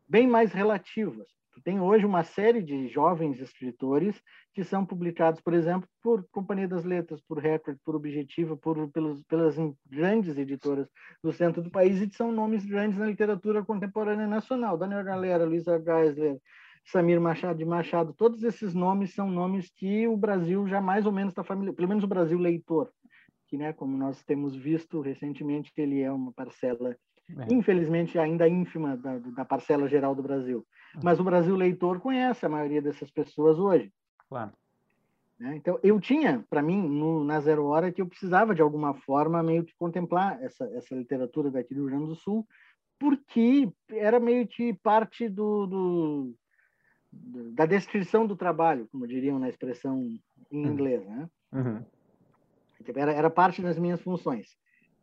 bem 0.08 0.28
mais 0.28 0.52
relativo. 0.52 1.26
Tu 1.58 1.64
tem 1.64 1.82
hoje 1.82 2.06
uma 2.06 2.24
série 2.24 2.62
de 2.62 2.88
jovens 2.88 3.42
escritores 3.42 4.22
que 4.54 4.64
são 4.64 4.86
publicados, 4.86 5.42
por 5.42 5.56
exemplo, 5.56 5.90
por 6.04 6.24
Companhia 6.30 6.68
das 6.68 6.84
Letras, 6.84 7.20
por 7.28 7.40
Record, 7.40 7.80
por 7.84 7.96
Objetivo, 7.96 8.56
por, 8.56 8.92
pelos, 8.92 9.24
pelas 9.24 9.56
grandes 9.90 10.38
editoras 10.38 10.88
do 11.24 11.34
centro 11.34 11.64
do 11.64 11.72
país 11.72 12.00
e 12.00 12.16
são 12.16 12.32
nomes 12.32 12.64
grandes 12.64 13.00
na 13.00 13.08
literatura 13.08 13.66
contemporânea 13.66 14.28
nacional. 14.28 14.78
Daniel 14.78 15.04
Galera, 15.04 15.46
Luísa 15.46 15.82
Geisler, 15.84 16.40
Samir 16.86 17.20
Machado 17.20 17.58
de 17.58 17.66
Machado, 17.66 18.14
todos 18.14 18.44
esses 18.44 18.76
nomes 18.76 19.16
são 19.16 19.28
nomes 19.28 19.72
que 19.76 20.08
o 20.08 20.16
Brasil 20.16 20.68
já 20.68 20.80
mais 20.80 21.08
ou 21.08 21.12
menos 21.12 21.32
está 21.32 21.44
familiar, 21.44 21.74
pelo 21.74 21.88
menos 21.88 22.04
o 22.04 22.08
Brasil 22.08 22.38
leitor, 22.38 22.92
que, 23.48 23.58
né, 23.58 23.74
como 23.74 23.98
nós 23.98 24.24
temos 24.24 24.56
visto 24.56 25.02
recentemente, 25.02 25.74
ele 25.76 26.02
é 26.02 26.12
uma 26.12 26.32
parcela 26.32 26.96
é. 27.30 27.54
Infelizmente, 27.54 28.18
ainda 28.18 28.48
ínfima 28.48 28.96
da, 28.96 29.18
da, 29.18 29.46
parcela 29.46 29.88
geral 29.88 30.16
do 30.16 30.24
Brasil. 30.24 30.66
Mas 31.04 31.20
o 31.20 31.24
Brasil 31.24 31.56
leitor 31.56 32.00
conhece 32.00 32.46
a 32.46 32.50
maioria 32.50 32.82
dessas 32.82 33.12
pessoas 33.12 33.60
hoje. 33.60 33.92
Claro. 34.30 34.54
Né? 35.38 35.56
Então, 35.58 35.78
eu 35.84 36.00
tinha, 36.00 36.46
para 36.50 36.62
mim, 36.62 36.82
no, 36.82 37.24
na 37.24 37.40
Zero 37.40 37.66
Hora, 37.66 37.92
que 37.92 38.02
eu 38.02 38.08
precisava, 38.08 38.56
de 38.56 38.62
alguma 38.62 38.94
forma, 38.94 39.44
meio 39.44 39.64
que 39.64 39.76
contemplar 39.76 40.42
essa, 40.42 40.66
essa 40.74 40.96
literatura 40.96 41.52
daqui 41.52 41.76
do 41.76 41.82
Rio 41.82 41.90
Grande 41.90 42.08
do 42.08 42.16
Sul, 42.16 42.48
porque 42.98 43.70
era 43.92 44.20
meio 44.20 44.48
que 44.48 44.74
parte 44.74 45.30
do, 45.30 45.68
do 45.68 46.36
da 47.12 47.66
descrição 47.66 48.28
do 48.28 48.36
trabalho, 48.36 48.88
como 48.92 49.08
diriam 49.08 49.40
na 49.40 49.50
expressão 49.50 50.02
em 50.52 50.66
uhum. 50.66 50.74
inglês. 50.74 51.06
Né? 51.06 51.30
Uhum. 51.54 51.86
Era, 52.96 53.12
era 53.12 53.30
parte 53.30 53.62
das 53.62 53.78
minhas 53.78 54.02
funções. 54.02 54.58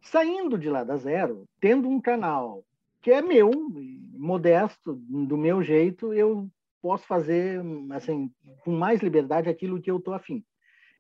Saindo 0.05 0.59
de 0.59 0.69
lá 0.69 0.85
da 0.85 0.97
zero, 0.97 1.49
tendo 1.61 1.89
um 1.89 2.01
canal 2.01 2.65
que 3.01 3.11
é 3.11 3.21
meu, 3.21 3.51
modesto, 4.13 4.95
do 4.95 5.37
meu 5.37 5.63
jeito, 5.63 6.13
eu 6.13 6.49
posso 6.81 7.07
fazer 7.07 7.61
assim 7.91 8.31
com 8.65 8.71
mais 8.73 9.01
liberdade 9.01 9.49
aquilo 9.49 9.81
que 9.81 9.91
eu 9.91 9.99
estou 9.99 10.15
afim. 10.15 10.45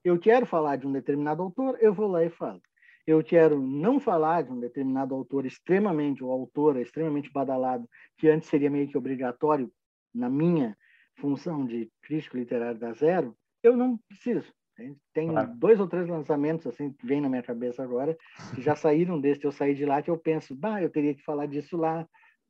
Eu 0.03 0.19
quero 0.19 0.47
falar 0.47 0.77
de 0.77 0.87
um 0.87 0.93
determinado 0.93 1.43
autor, 1.43 1.79
eu 1.81 1.95
vou 1.95 2.09
lá 2.09 2.25
e 2.25 2.31
falo. 2.31 2.61
Eu 3.07 3.23
quero 3.23 3.61
não 3.61 4.01
falar 4.01 4.43
de 4.43 4.51
um 4.51 4.59
determinado 4.59 5.14
autor 5.14 5.45
extremamente, 5.45 6.25
ou 6.25 6.33
autor 6.33 6.79
extremamente 6.79 7.31
badalado, 7.31 7.88
que 8.17 8.29
antes 8.29 8.49
seria 8.49 8.71
meio 8.71 8.88
que 8.88 8.99
obrigatório 8.99 9.71
na 10.14 10.31
minha 10.31 10.77
função 11.17 11.67
de 11.67 11.90
crítico 12.03 12.37
literário 12.37 12.79
da 12.79 12.93
Zero, 12.93 13.37
eu 13.62 13.77
não 13.77 13.99
preciso. 14.09 14.53
Tem 15.12 15.28
claro. 15.28 15.54
dois 15.56 15.78
ou 15.78 15.87
três 15.87 16.08
lançamentos 16.08 16.66
assim 16.66 16.92
que 16.92 17.06
vem 17.06 17.20
na 17.20 17.28
minha 17.28 17.42
cabeça 17.42 17.82
agora, 17.82 18.16
que 18.52 18.60
já 18.60 18.74
saíram 18.74 19.20
desse, 19.20 19.44
eu 19.44 19.52
saí 19.52 19.74
de 19.74 19.84
lá 19.84 20.02
que 20.02 20.10
eu 20.10 20.18
penso, 20.18 20.54
bah, 20.54 20.82
eu 20.82 20.90
teria 20.90 21.14
que 21.14 21.22
falar 21.22 21.46
disso 21.46 21.76
lá, 21.76 22.06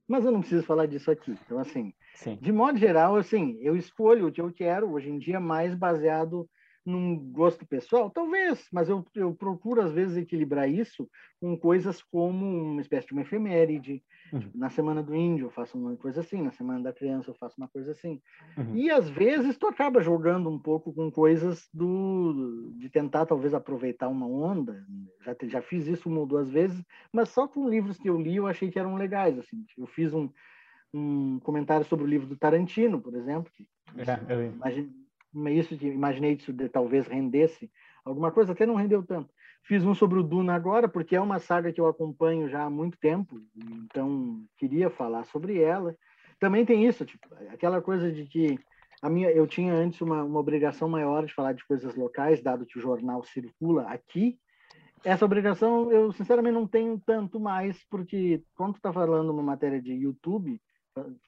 mas 0.08 0.24
eu 0.24 0.32
não 0.32 0.40
preciso 0.40 0.64
falar 0.64 0.86
disso 0.86 1.10
aqui. 1.10 1.32
Então 1.44 1.58
assim, 1.58 1.92
Sim. 2.14 2.38
de 2.40 2.52
modo 2.52 2.78
geral, 2.78 3.16
assim, 3.16 3.58
eu 3.60 3.76
escolho 3.76 4.28
o 4.28 4.32
que 4.32 4.40
eu 4.40 4.52
quero 4.52 4.90
hoje 4.90 5.10
em 5.10 5.18
dia 5.18 5.38
mais 5.38 5.74
baseado 5.74 6.48
num 6.84 7.16
gosto 7.32 7.66
pessoal? 7.66 8.10
Talvez, 8.10 8.66
mas 8.72 8.88
eu, 8.88 9.04
eu 9.14 9.34
procuro, 9.34 9.80
às 9.80 9.92
vezes, 9.92 10.16
equilibrar 10.16 10.68
isso 10.68 11.08
com 11.40 11.56
coisas 11.56 12.02
como 12.02 12.46
uma 12.46 12.80
espécie 12.80 13.06
de 13.06 13.12
uma 13.12 13.22
efeméride. 13.22 14.02
Uhum. 14.32 14.40
Tipo, 14.40 14.58
na 14.58 14.70
Semana 14.70 15.02
do 15.02 15.14
Índio 15.14 15.46
eu 15.46 15.50
faço 15.50 15.78
uma 15.78 15.96
coisa 15.96 16.20
assim, 16.20 16.42
na 16.42 16.50
Semana 16.52 16.82
da 16.82 16.92
Criança 16.92 17.30
eu 17.30 17.34
faço 17.34 17.54
uma 17.58 17.68
coisa 17.68 17.92
assim. 17.92 18.20
Uhum. 18.56 18.76
E, 18.76 18.90
às 18.90 19.08
vezes, 19.08 19.56
tu 19.56 19.66
acaba 19.66 20.02
jogando 20.02 20.50
um 20.50 20.58
pouco 20.58 20.92
com 20.92 21.10
coisas 21.10 21.68
do 21.72 22.72
de 22.76 22.88
tentar, 22.88 23.26
talvez, 23.26 23.54
aproveitar 23.54 24.08
uma 24.08 24.26
onda. 24.26 24.84
Já, 25.22 25.36
já 25.44 25.62
fiz 25.62 25.86
isso 25.86 26.08
uma 26.08 26.20
ou 26.20 26.26
duas 26.26 26.50
vezes, 26.50 26.84
mas 27.12 27.28
só 27.30 27.48
com 27.48 27.68
livros 27.68 27.98
que 27.98 28.08
eu 28.08 28.20
li 28.20 28.36
eu 28.36 28.46
achei 28.46 28.70
que 28.70 28.78
eram 28.78 28.96
legais. 28.96 29.38
Assim. 29.38 29.64
Eu 29.78 29.86
fiz 29.86 30.12
um, 30.12 30.28
um 30.92 31.38
comentário 31.40 31.86
sobre 31.86 32.04
o 32.04 32.08
livro 32.08 32.26
do 32.26 32.36
Tarantino, 32.36 33.00
por 33.00 33.14
exemplo, 33.14 33.50
que 33.56 33.66
é, 33.96 34.32
eu 34.32 34.52
isso 35.50 35.76
de, 35.76 35.88
imaginei 35.88 36.32
isso 36.34 36.52
de, 36.52 36.68
talvez 36.68 37.06
rendesse 37.06 37.70
alguma 38.04 38.30
coisa, 38.30 38.52
até 38.52 38.66
não 38.66 38.74
rendeu 38.74 39.02
tanto. 39.02 39.32
Fiz 39.62 39.84
um 39.84 39.94
sobre 39.94 40.18
o 40.18 40.22
Duna 40.22 40.54
agora, 40.54 40.88
porque 40.88 41.16
é 41.16 41.20
uma 41.20 41.38
saga 41.38 41.72
que 41.72 41.80
eu 41.80 41.86
acompanho 41.86 42.48
já 42.48 42.64
há 42.64 42.70
muito 42.70 42.98
tempo, 42.98 43.40
então 43.56 44.44
queria 44.58 44.90
falar 44.90 45.24
sobre 45.24 45.60
ela. 45.60 45.96
Também 46.38 46.66
tem 46.66 46.86
isso, 46.86 47.04
tipo, 47.06 47.26
aquela 47.50 47.80
coisa 47.80 48.12
de 48.12 48.26
que 48.26 48.58
a 49.00 49.08
minha, 49.08 49.30
eu 49.30 49.46
tinha 49.46 49.74
antes 49.74 50.00
uma, 50.00 50.22
uma 50.22 50.40
obrigação 50.40 50.88
maior 50.88 51.24
de 51.26 51.34
falar 51.34 51.52
de 51.52 51.64
coisas 51.66 51.94
locais, 51.94 52.42
dado 52.42 52.66
que 52.66 52.78
o 52.78 52.82
jornal 52.82 53.22
circula 53.22 53.82
aqui. 53.84 54.38
Essa 55.04 55.24
obrigação 55.24 55.92
eu 55.92 56.10
sinceramente 56.12 56.54
não 56.54 56.66
tenho 56.66 57.00
tanto 57.04 57.38
mais, 57.38 57.82
porque 57.90 58.42
quando 58.54 58.72
tu 58.72 58.76
está 58.76 58.92
falando 58.92 59.30
uma 59.30 59.42
matéria 59.42 59.80
de 59.80 59.92
YouTube, 59.92 60.60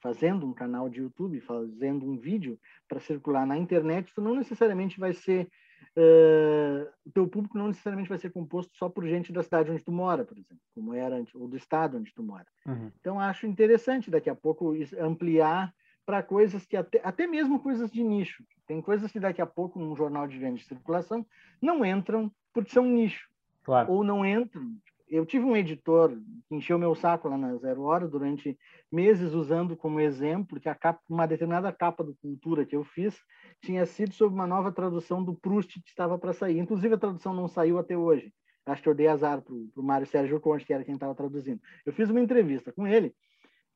fazendo 0.01 0.45
um 0.45 0.53
canal 0.53 0.89
de 0.89 1.01
YouTube, 1.01 1.39
fazendo 1.41 2.05
um 2.05 2.17
vídeo 2.17 2.59
para 2.87 2.99
circular 2.99 3.45
na 3.45 3.57
internet, 3.57 4.13
tu 4.13 4.21
não 4.21 4.35
necessariamente 4.35 4.99
vai 4.99 5.13
ser 5.13 5.49
uh, 5.95 6.89
o 7.05 7.11
teu 7.11 7.27
público 7.27 7.57
não 7.57 7.67
necessariamente 7.67 8.09
vai 8.09 8.17
ser 8.17 8.31
composto 8.31 8.75
só 8.77 8.87
por 8.87 9.05
gente 9.05 9.33
da 9.33 9.43
cidade 9.43 9.71
onde 9.71 9.83
tu 9.83 9.91
mora, 9.91 10.23
por 10.23 10.37
exemplo, 10.37 10.57
como 10.73 10.93
era 10.93 11.23
ou 11.35 11.47
do 11.47 11.57
estado 11.57 11.97
onde 11.97 12.13
tu 12.13 12.23
mora. 12.23 12.47
Uhum. 12.65 12.91
Então 12.99 13.19
acho 13.19 13.45
interessante 13.45 14.09
daqui 14.09 14.29
a 14.29 14.35
pouco 14.35 14.73
ampliar 14.99 15.73
para 16.05 16.23
coisas 16.23 16.65
que 16.65 16.77
até, 16.77 17.01
até 17.03 17.27
mesmo 17.27 17.59
coisas 17.59 17.91
de 17.91 18.01
nicho. 18.01 18.43
Tem 18.65 18.81
coisas 18.81 19.11
que 19.11 19.19
daqui 19.19 19.41
a 19.41 19.45
pouco 19.45 19.79
num 19.79 19.95
jornal 19.95 20.27
de 20.27 20.37
grande 20.37 20.63
circulação 20.63 21.25
não 21.61 21.85
entram 21.85 22.31
porque 22.53 22.71
são 22.71 22.85
nicho. 22.85 23.29
Claro. 23.63 23.91
Ou 23.91 24.03
não 24.03 24.25
entram 24.25 24.71
eu 25.09 25.25
tive 25.25 25.45
um 25.45 25.55
editor 25.55 26.11
que 26.47 26.55
encheu 26.55 26.77
meu 26.77 26.93
saco 26.93 27.27
lá 27.27 27.37
na 27.37 27.55
Zero 27.55 27.83
Hora 27.83 28.07
durante 28.07 28.57
meses 28.91 29.33
usando 29.33 29.75
como 29.75 29.99
exemplo 29.99 30.59
que 30.59 30.73
capa, 30.75 31.01
uma 31.09 31.27
determinada 31.27 31.71
capa 31.71 32.03
do 32.03 32.15
Cultura 32.15 32.65
que 32.65 32.75
eu 32.75 32.83
fiz 32.83 33.17
tinha 33.61 33.85
sido 33.85 34.13
sobre 34.13 34.35
uma 34.35 34.47
nova 34.47 34.71
tradução 34.71 35.23
do 35.23 35.33
Proust 35.33 35.79
que 35.81 35.89
estava 35.89 36.17
para 36.17 36.33
sair. 36.33 36.59
Inclusive 36.59 36.95
a 36.95 36.99
tradução 36.99 37.33
não 37.33 37.47
saiu 37.47 37.77
até 37.77 37.97
hoje. 37.97 38.33
Acho 38.65 38.83
que 38.83 38.89
eu 38.89 38.95
dei 38.95 39.07
azar 39.07 39.41
para 39.41 39.53
o 39.53 39.83
Mário 39.83 40.05
Sérgio 40.05 40.39
Conte, 40.41 40.65
que 40.65 40.73
era 40.73 40.83
quem 40.83 40.95
estava 40.95 41.15
traduzindo. 41.15 41.61
Eu 41.85 41.93
fiz 41.93 42.09
uma 42.09 42.19
entrevista 42.19 42.73
com 42.73 42.85
ele 42.85 43.15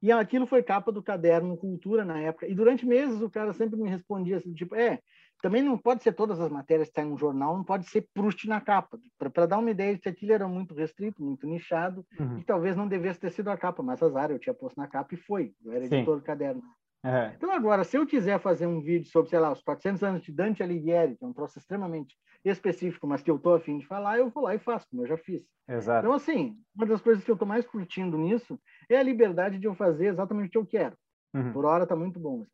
e 0.02 0.12
aquilo 0.12 0.48
foi 0.48 0.64
capa 0.64 0.92
do 0.92 1.04
caderno 1.04 1.56
Cultura 1.56 2.04
na 2.04 2.20
época. 2.20 2.48
E 2.48 2.56
durante 2.56 2.86
meses 2.86 3.22
o 3.22 3.30
cara 3.30 3.54
sempre 3.54 3.80
me 3.80 3.90
respondia 3.90 4.38
assim, 4.38 4.54
tipo, 4.54 4.76
é, 4.76 5.00
também 5.42 5.62
não 5.62 5.78
pode 5.78 6.04
ser 6.04 6.14
todas 6.14 6.40
as 6.40 6.50
matérias 6.50 6.90
que 6.90 6.96
saem 6.96 7.10
no 7.10 7.18
jornal, 7.18 7.58
não 7.58 7.64
pode 7.64 7.86
ser 7.90 8.08
Proust 8.14 8.48
na 8.48 8.62
capa. 8.62 9.00
Para 9.18 9.46
dar 9.46 9.58
uma 9.58 9.72
ideia 9.72 9.96
de 9.96 10.02
que 10.02 10.10
aquilo 10.10 10.34
era 10.34 10.48
muito 10.48 10.74
restrito, 10.74 11.24
muito 11.24 11.48
nichado, 11.48 12.06
uhum. 12.20 12.40
e 12.40 12.44
talvez 12.44 12.76
não 12.76 12.88
devesse 12.88 13.20
ter 13.20 13.32
sido 13.32 13.50
a 13.50 13.58
capa, 13.58 13.82
mas 13.82 14.02
azar, 14.02 14.32
eu 14.32 14.40
tinha 14.40 14.54
posto 14.54 14.78
na 14.78 14.88
capa 14.88 15.14
e 15.14 15.18
foi. 15.18 15.54
Eu 15.64 15.72
era 15.72 15.86
Sim. 15.86 15.96
editor 15.96 16.18
do 16.18 16.24
caderno. 16.24 16.62
É. 17.04 17.34
Então, 17.36 17.52
agora, 17.52 17.84
se 17.84 17.98
eu 17.98 18.06
quiser 18.06 18.40
fazer 18.40 18.68
um 18.68 18.80
vídeo 18.80 19.10
sobre, 19.10 19.30
sei 19.30 19.40
lá, 19.40 19.52
os 19.52 19.62
400 19.62 20.04
anos 20.04 20.22
de 20.22 20.32
Dante 20.32 20.62
Alighieri, 20.62 21.16
que 21.18 21.24
é 21.24 21.28
um 21.28 21.34
troço 21.34 21.58
extremamente 21.58 22.16
específico, 22.46 23.08
mas 23.08 23.24
que 23.24 23.32
eu 23.32 23.38
estou 23.38 23.56
afim 23.56 23.80
de 23.80 23.88
falar, 23.88 24.20
eu 24.20 24.30
vou 24.30 24.44
lá 24.44 24.54
e 24.54 24.60
faço, 24.60 24.88
como 24.90 25.02
eu 25.02 25.08
já 25.08 25.18
fiz. 25.18 25.44
Exato. 25.68 26.06
Então, 26.06 26.16
assim, 26.16 26.58
uma 26.76 26.86
das 26.86 27.02
coisas 27.02 27.24
que 27.24 27.32
eu 27.32 27.34
estou 27.34 27.48
mais 27.48 27.66
curtindo 27.66 28.18
nisso 28.18 28.60
é 28.90 28.98
a 28.98 29.04
liberdade 29.04 29.58
de 29.58 29.66
eu 29.66 29.74
fazer 29.74 30.08
exatamente 30.08 30.50
o 30.50 30.52
que 30.52 30.58
eu 30.58 30.66
quero. 30.66 30.96
Uhum. 31.34 31.54
Por 31.54 31.66
hora 31.66 31.84
está 31.84 31.96
muito 31.96 32.20
bom. 32.20 32.46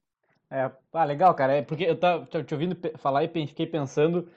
É, 0.50 0.72
ah, 0.94 1.04
legal, 1.04 1.34
cara. 1.34 1.54
É 1.58 1.62
porque 1.62 1.84
eu 1.84 1.96
tava 1.98 2.26
te 2.26 2.54
ouvindo 2.54 2.78
falar 2.98 3.24
e 3.24 3.48
fiquei 3.48 3.66
pensando. 3.66 4.28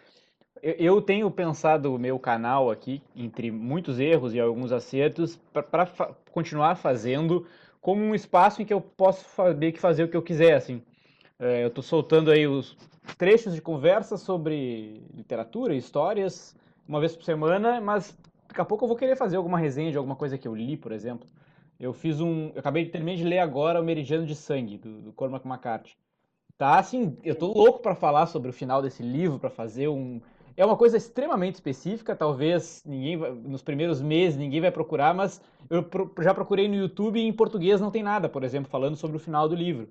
Eu, 0.63 0.75
eu 0.75 1.03
tenho 1.03 1.31
pensado 1.31 1.95
o 1.95 1.99
meu 1.99 2.19
canal 2.19 2.71
aqui, 2.71 3.03
entre 3.15 3.51
muitos 3.51 3.99
erros 3.99 4.35
e 4.35 4.41
alguns 4.41 4.73
acertos, 4.73 5.37
para 5.53 5.87
fa 5.87 6.15
continuar 6.33 6.77
fazendo 6.77 7.47
como 7.81 8.03
um 8.03 8.15
espaço 8.15 8.61
em 8.63 8.65
que 8.65 8.75
eu 8.75 8.81
posso 8.81 9.25
saber 9.35 9.73
que 9.73 9.81
fazer 9.81 10.05
o 10.05 10.09
que 10.09 10.17
eu 10.17 10.23
quiser, 10.23 10.55
assim. 10.55 10.83
É, 11.39 11.63
eu 11.65 11.69
estou 11.69 11.83
soltando 11.83 12.31
aí 12.31 12.47
os 12.47 12.77
trechos 13.17 13.55
de 13.55 13.63
conversa 13.63 14.17
sobre 14.17 15.03
literatura, 15.15 15.75
histórias, 15.75 16.55
uma 16.87 17.01
vez 17.01 17.17
por 17.17 17.25
semana, 17.25 17.81
mas 17.81 18.17
daqui 18.49 18.61
a 18.61 18.65
pouco 18.65 18.85
eu 18.85 18.89
vou 18.89 18.97
querer 18.97 19.17
fazer 19.17 19.37
alguma 19.37 19.59
resenha 19.59 19.91
de 19.91 19.97
alguma 19.97 20.17
coisa 20.17 20.37
que 20.37 20.47
eu 20.47 20.55
li, 20.55 20.77
por 20.77 20.93
exemplo. 20.93 21.27
Eu 21.81 21.95
fiz 21.95 22.21
um. 22.21 22.51
Eu 22.55 22.61
acabei 22.61 22.85
de 22.85 22.91
terminar 22.91 23.17
de 23.17 23.25
ler 23.25 23.39
agora 23.39 23.81
o 23.81 23.85
Meridiano 23.85 24.27
de 24.27 24.35
Sangue, 24.35 24.77
do, 24.77 25.01
do 25.01 25.13
Cormac 25.15 25.47
McCarthy. 25.49 25.97
Tá, 26.59 26.79
assim, 26.79 27.17
eu 27.25 27.35
tô 27.35 27.47
louco 27.47 27.81
para 27.81 27.95
falar 27.95 28.27
sobre 28.27 28.51
o 28.51 28.53
final 28.53 28.83
desse 28.83 29.03
livro, 29.03 29.39
para 29.39 29.49
fazer 29.49 29.89
um. 29.89 30.21
é 30.55 30.65
uma 30.65 30.77
coisa 30.77 30.99
extremamente 30.99 31.55
específica, 31.55 32.15
talvez 32.15 32.83
ninguém 32.85 33.17
nos 33.17 33.63
primeiros 33.63 34.03
meses 34.03 34.39
ninguém 34.39 34.61
vai 34.61 34.71
procurar, 34.71 35.15
mas 35.15 35.41
eu 35.71 35.89
já 36.21 36.35
procurei 36.35 36.69
no 36.69 36.75
YouTube 36.75 37.19
e 37.19 37.27
em 37.27 37.33
português 37.33 37.81
não 37.81 37.91
tem 37.91 38.03
nada, 38.03 38.29
por 38.29 38.45
exemplo, 38.45 38.71
falando 38.71 38.95
sobre 38.95 39.17
o 39.17 39.21
final 39.21 39.49
do 39.49 39.55
livro. 39.55 39.89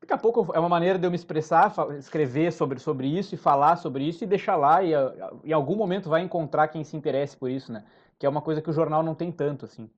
Daqui 0.00 0.14
a 0.14 0.18
pouco 0.18 0.50
é 0.54 0.58
uma 0.58 0.68
maneira 0.68 0.98
de 0.98 1.06
eu 1.06 1.10
me 1.10 1.16
expressar, 1.16 1.74
escrever 1.98 2.52
sobre, 2.54 2.78
sobre 2.78 3.06
isso 3.06 3.34
e 3.34 3.38
falar 3.38 3.76
sobre 3.76 4.04
isso 4.08 4.24
e 4.24 4.26
deixar 4.26 4.56
lá 4.56 4.82
e 4.82 4.92
em 5.44 5.52
algum 5.52 5.76
momento 5.76 6.08
vai 6.08 6.22
encontrar 6.22 6.68
quem 6.68 6.84
se 6.84 6.96
interesse 6.96 7.36
por 7.36 7.50
isso, 7.50 7.70
né? 7.70 7.84
Que 8.18 8.24
é 8.24 8.28
uma 8.28 8.40
coisa 8.40 8.62
que 8.62 8.70
o 8.70 8.72
jornal 8.72 9.02
não 9.02 9.14
tem 9.14 9.30
tanto, 9.30 9.66
assim. 9.66 9.90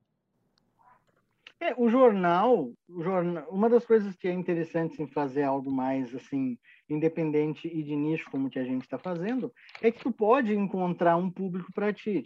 É, 1.61 1.75
o 1.77 1.88
jornal, 1.88 2.73
o 2.88 3.03
jornal, 3.03 3.49
uma 3.51 3.68
das 3.68 3.85
coisas 3.85 4.16
que 4.16 4.29
é 4.29 4.33
interessante 4.33 5.03
em 5.03 5.09
fazer 5.09 5.42
algo 5.42 5.71
mais 5.73 6.14
assim 6.14 6.57
independente 6.88 7.66
e 7.66 7.83
de 7.83 7.97
nicho 7.97 8.31
como 8.31 8.49
que 8.49 8.61
a 8.61 8.64
gente 8.64 8.83
está 8.83 8.97
fazendo, 8.97 9.53
é 9.83 9.90
que 9.90 10.01
tu 10.01 10.12
pode 10.12 10.55
encontrar 10.55 11.16
um 11.16 11.31
público 11.31 11.73
para 11.73 11.92
ti. 11.92 12.25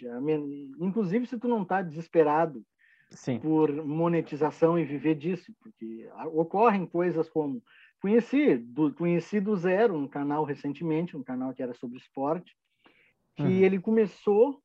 Inclusive 0.79 1.27
se 1.27 1.39
tu 1.39 1.49
não 1.49 1.63
está 1.63 1.81
desesperado 1.81 2.63
Sim. 3.11 3.39
por 3.39 3.73
monetização 3.85 4.79
e 4.79 4.85
viver 4.85 5.15
disso, 5.15 5.53
porque 5.61 6.09
ocorrem 6.33 6.87
coisas 6.87 7.29
como 7.29 7.63
conheci 8.01 8.57
do, 8.57 8.93
conheci 8.93 9.41
do 9.41 9.57
zero 9.57 9.97
um 9.97 10.09
canal 10.09 10.45
recentemente, 10.45 11.17
um 11.17 11.23
canal 11.23 11.55
que 11.55 11.63
era 11.63 11.73
sobre 11.73 11.97
esporte, 11.97 12.55
que 13.37 13.43
uhum. 13.43 13.51
ele 13.51 13.81
começou 13.81 14.61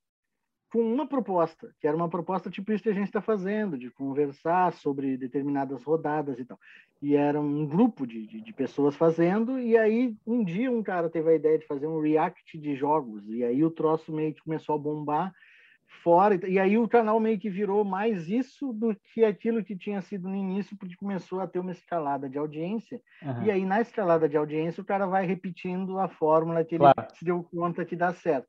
com 0.71 0.81
uma 0.81 1.07
proposta, 1.07 1.73
que 1.79 1.87
era 1.87 1.95
uma 1.95 2.09
proposta 2.09 2.49
tipo 2.49 2.71
isso 2.71 2.83
que 2.83 2.89
a 2.89 2.93
gente 2.93 3.07
está 3.07 3.21
fazendo, 3.21 3.77
de 3.77 3.89
conversar 3.89 4.73
sobre 4.73 5.17
determinadas 5.17 5.83
rodadas 5.83 6.37
e 6.39 6.45
tal. 6.45 6.59
E 7.01 7.15
era 7.15 7.39
um 7.39 7.65
grupo 7.65 8.05
de, 8.05 8.25
de, 8.27 8.41
de, 8.41 8.53
pessoas 8.53 8.95
fazendo, 8.95 9.59
e 9.59 9.77
aí 9.77 10.15
um 10.25 10.43
dia 10.43 10.71
um 10.71 10.83
cara 10.83 11.09
teve 11.09 11.29
a 11.29 11.35
ideia 11.35 11.57
de 11.57 11.65
fazer 11.65 11.87
um 11.87 12.01
react 12.01 12.57
de 12.57 12.75
jogos, 12.75 13.23
e 13.29 13.43
aí 13.43 13.63
o 13.63 13.71
troço 13.71 14.11
meio 14.11 14.33
que 14.33 14.43
começou 14.43 14.75
a 14.75 14.79
bombar, 14.79 15.33
fora. 16.03 16.39
E 16.47 16.59
aí 16.59 16.77
o 16.77 16.87
canal 16.87 17.19
meio 17.19 17.39
que 17.39 17.49
virou 17.49 17.83
mais 17.83 18.27
isso 18.29 18.73
do 18.73 18.95
que 19.13 19.23
aquilo 19.23 19.63
que 19.63 19.75
tinha 19.75 20.01
sido 20.01 20.27
no 20.27 20.35
início, 20.35 20.77
porque 20.77 20.95
começou 20.95 21.39
a 21.39 21.47
ter 21.47 21.59
uma 21.59 21.71
escalada 21.71 22.29
de 22.29 22.37
audiência. 22.37 23.01
Uhum. 23.21 23.43
E 23.43 23.51
aí 23.51 23.65
na 23.65 23.81
escalada 23.81 24.27
de 24.27 24.37
audiência 24.37 24.81
o 24.81 24.85
cara 24.85 25.05
vai 25.05 25.25
repetindo 25.25 25.99
a 25.99 26.07
fórmula 26.07 26.63
que 26.63 26.75
ele 26.75 26.79
claro. 26.79 27.07
se 27.13 27.23
deu 27.23 27.43
conta 27.43 27.85
que 27.85 27.95
dá 27.95 28.13
certo. 28.13 28.47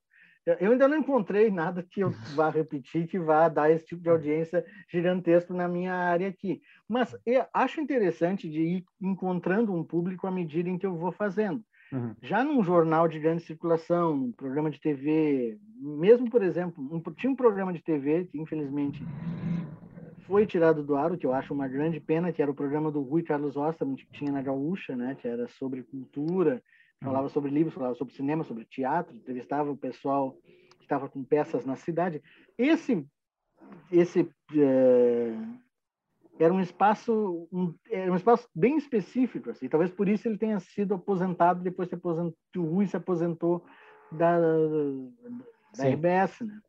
Eu 0.61 0.73
ainda 0.73 0.89
não 0.89 0.99
encontrei 0.99 1.51
nada 1.51 1.83
que 1.83 2.01
eu 2.01 2.11
vá 2.35 2.49
repetir, 2.49 3.07
que 3.07 3.19
vá 3.19 3.49
dar 3.49 3.71
esse 3.71 3.85
tipo 3.85 4.03
de 4.03 4.09
audiência 4.09 4.65
gigantesco 4.91 5.53
na 5.53 5.69
minha 5.69 5.93
área 5.93 6.29
aqui. 6.29 6.63
Mas 6.89 7.15
acho 7.53 7.81
interessante 7.81 8.49
de 8.49 8.61
ir 8.61 8.85
encontrando 9.01 9.75
um 9.75 9.85
público 9.85 10.27
à 10.27 10.31
medida 10.31 10.69
em 10.69 10.79
que 10.79 10.87
eu 10.87 10.97
vou 10.97 11.13
fazendo. 11.13 11.63
Uhum. 11.93 12.15
Já 12.23 12.45
num 12.45 12.63
jornal 12.63 13.09
de 13.09 13.19
grande 13.19 13.43
circulação, 13.43 14.13
um 14.13 14.33
programa 14.33 14.71
de 14.71 14.81
TV, 14.81 15.59
mesmo, 15.77 16.31
por 16.31 16.43
exemplo, 16.43 16.87
um, 16.93 17.01
tinha 17.13 17.31
um 17.31 17.37
programa 17.37 17.73
de 17.73 17.83
TV 17.83 18.27
que, 18.27 18.39
infelizmente, 18.39 19.03
foi 20.27 20.47
tirado 20.47 20.83
do 20.83 20.95
ar, 20.95 21.13
o 21.13 21.17
que 21.17 21.27
eu 21.27 21.33
acho 21.33 21.55
uma 21.55 21.67
grande 21.67 21.99
pena, 21.99 22.31
que 22.31 22.43
era 22.43 22.51
o 22.51 22.55
programa 22.55 22.91
do 22.91 23.01
Rui 23.01 23.23
Carlos 23.23 23.57
Osterman, 23.57 23.97
que 23.97 24.07
tinha 24.13 24.31
na 24.31 24.43
Gaúcha, 24.43 24.95
né, 24.95 25.17
que 25.19 25.27
era 25.27 25.49
sobre 25.49 25.83
cultura, 25.83 26.63
falava 27.03 27.25
uhum. 27.25 27.29
sobre 27.29 27.51
livros, 27.51 27.75
falava 27.75 27.95
sobre 27.95 28.15
cinema, 28.15 28.45
sobre 28.45 28.65
teatro, 28.65 29.17
entrevistava 29.17 29.71
o 29.71 29.77
pessoal 29.77 30.37
que 30.79 30.85
estava 30.85 31.09
com 31.09 31.23
peças 31.23 31.65
na 31.65 31.77
cidade. 31.77 32.23
Esse, 32.57 33.07
esse 33.91 34.29
é, 34.57 35.35
era 36.39 36.55
um 36.55 36.61
espaço 36.61 37.49
um, 37.53 37.75
era 37.91 38.11
um 38.13 38.17
espaço 38.17 38.49
bem 38.55 38.77
específico 38.77 39.51
assim 39.51 39.69
talvez 39.69 39.91
por 39.91 40.09
isso 40.09 40.29
ele 40.29 40.39
tenha 40.39 40.59
sido 40.61 40.95
aposentado 40.95 41.63
depois 41.63 41.89
que 41.89 41.97
aposentou, 41.97 42.37
o 42.57 42.63
Rui 42.63 42.87
se 42.87 42.97
aposentou 42.97 43.65
da, 44.13 44.39
da 45.77 45.89
RBS 45.89 46.41
né 46.41 46.61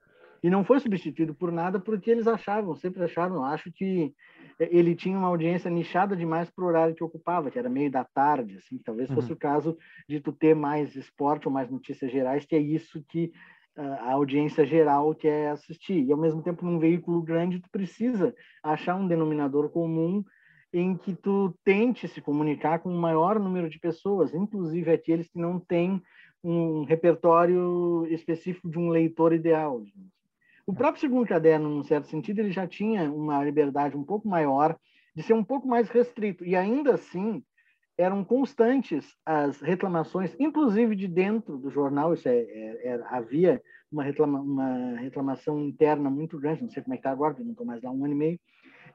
e 0.41 0.49
não 0.49 0.63
foi 0.63 0.79
substituído 0.79 1.35
por 1.35 1.51
nada 1.51 1.79
porque 1.79 2.09
eles 2.09 2.27
achavam 2.27 2.75
sempre 2.75 3.03
acharam 3.03 3.43
acho 3.45 3.71
que 3.71 4.13
ele 4.59 4.95
tinha 4.95 5.17
uma 5.17 5.27
audiência 5.27 5.69
nichada 5.69 6.15
demais 6.15 6.49
para 6.49 6.63
o 6.63 6.67
horário 6.67 6.95
que 6.95 7.03
ocupava 7.03 7.49
que 7.49 7.57
era 7.57 7.69
meio 7.69 7.89
da 7.89 8.03
tarde 8.03 8.57
assim 8.57 8.77
talvez 8.77 9.09
fosse 9.09 9.29
uhum. 9.29 9.35
o 9.35 9.39
caso 9.39 9.77
de 10.07 10.19
tu 10.19 10.31
ter 10.31 10.53
mais 10.53 10.95
esporte 10.95 11.47
ou 11.47 11.53
mais 11.53 11.69
notícias 11.69 12.11
gerais 12.11 12.45
que 12.45 12.55
é 12.55 12.59
isso 12.59 13.03
que 13.07 13.31
a 13.79 14.11
audiência 14.11 14.65
geral 14.65 15.15
quer 15.15 15.51
assistir. 15.51 16.03
E, 16.03 16.11
ao 16.11 16.17
mesmo 16.17 16.41
tempo, 16.41 16.65
num 16.65 16.79
veículo 16.79 17.21
grande, 17.21 17.61
tu 17.61 17.69
precisa 17.69 18.35
achar 18.61 18.95
um 18.95 19.07
denominador 19.07 19.69
comum 19.69 20.23
em 20.73 20.95
que 20.95 21.15
tu 21.15 21.55
tente 21.63 22.07
se 22.07 22.21
comunicar 22.21 22.79
com 22.79 22.89
o 22.89 22.99
maior 22.99 23.39
número 23.39 23.69
de 23.69 23.79
pessoas, 23.79 24.33
inclusive 24.33 24.91
aqueles 24.91 25.29
que 25.29 25.39
não 25.39 25.59
têm 25.59 26.01
um 26.43 26.83
repertório 26.83 28.05
específico 28.09 28.69
de 28.69 28.77
um 28.77 28.89
leitor 28.89 29.33
ideal. 29.33 29.81
O 30.69 30.73
próprio 30.73 31.01
segundo 31.01 31.27
caderno, 31.27 31.67
num 31.67 31.83
certo 31.83 32.09
sentido, 32.09 32.41
ele 32.41 32.51
já 32.51 32.67
tinha 32.67 33.11
uma 33.11 33.43
liberdade 33.43 33.97
um 33.97 34.03
pouco 34.03 34.27
maior 34.29 34.77
de 35.15 35.23
ser 35.23 35.33
um 35.33 35.43
pouco 35.43 35.67
mais 35.67 35.89
restrito. 35.89 36.45
E 36.45 36.55
ainda 36.55 36.93
assim, 36.93 37.43
eram 37.97 38.23
constantes 38.23 39.15
as 39.25 39.59
reclamações, 39.61 40.35
inclusive 40.39 40.95
de 40.95 41.07
dentro 41.07 41.57
do 41.57 41.71
jornal, 41.71 42.13
isso 42.13 42.29
é, 42.29 42.37
é, 42.37 42.87
é 42.87 43.01
havia 43.09 43.59
uma, 43.91 44.03
reclama, 44.03 44.39
uma, 44.41 44.95
reclamação 44.99 45.59
interna 45.59 46.07
muito 46.07 46.37
grande, 46.37 46.61
não 46.61 46.69
sei 46.69 46.83
como 46.83 46.93
é 46.93 46.97
está 46.97 47.09
agora, 47.09 47.35
não 47.39 47.49
estou 47.49 47.65
mais 47.65 47.81
lá 47.81 47.89
um 47.89 48.05
ano 48.05 48.13
e 48.13 48.17
meio, 48.17 48.39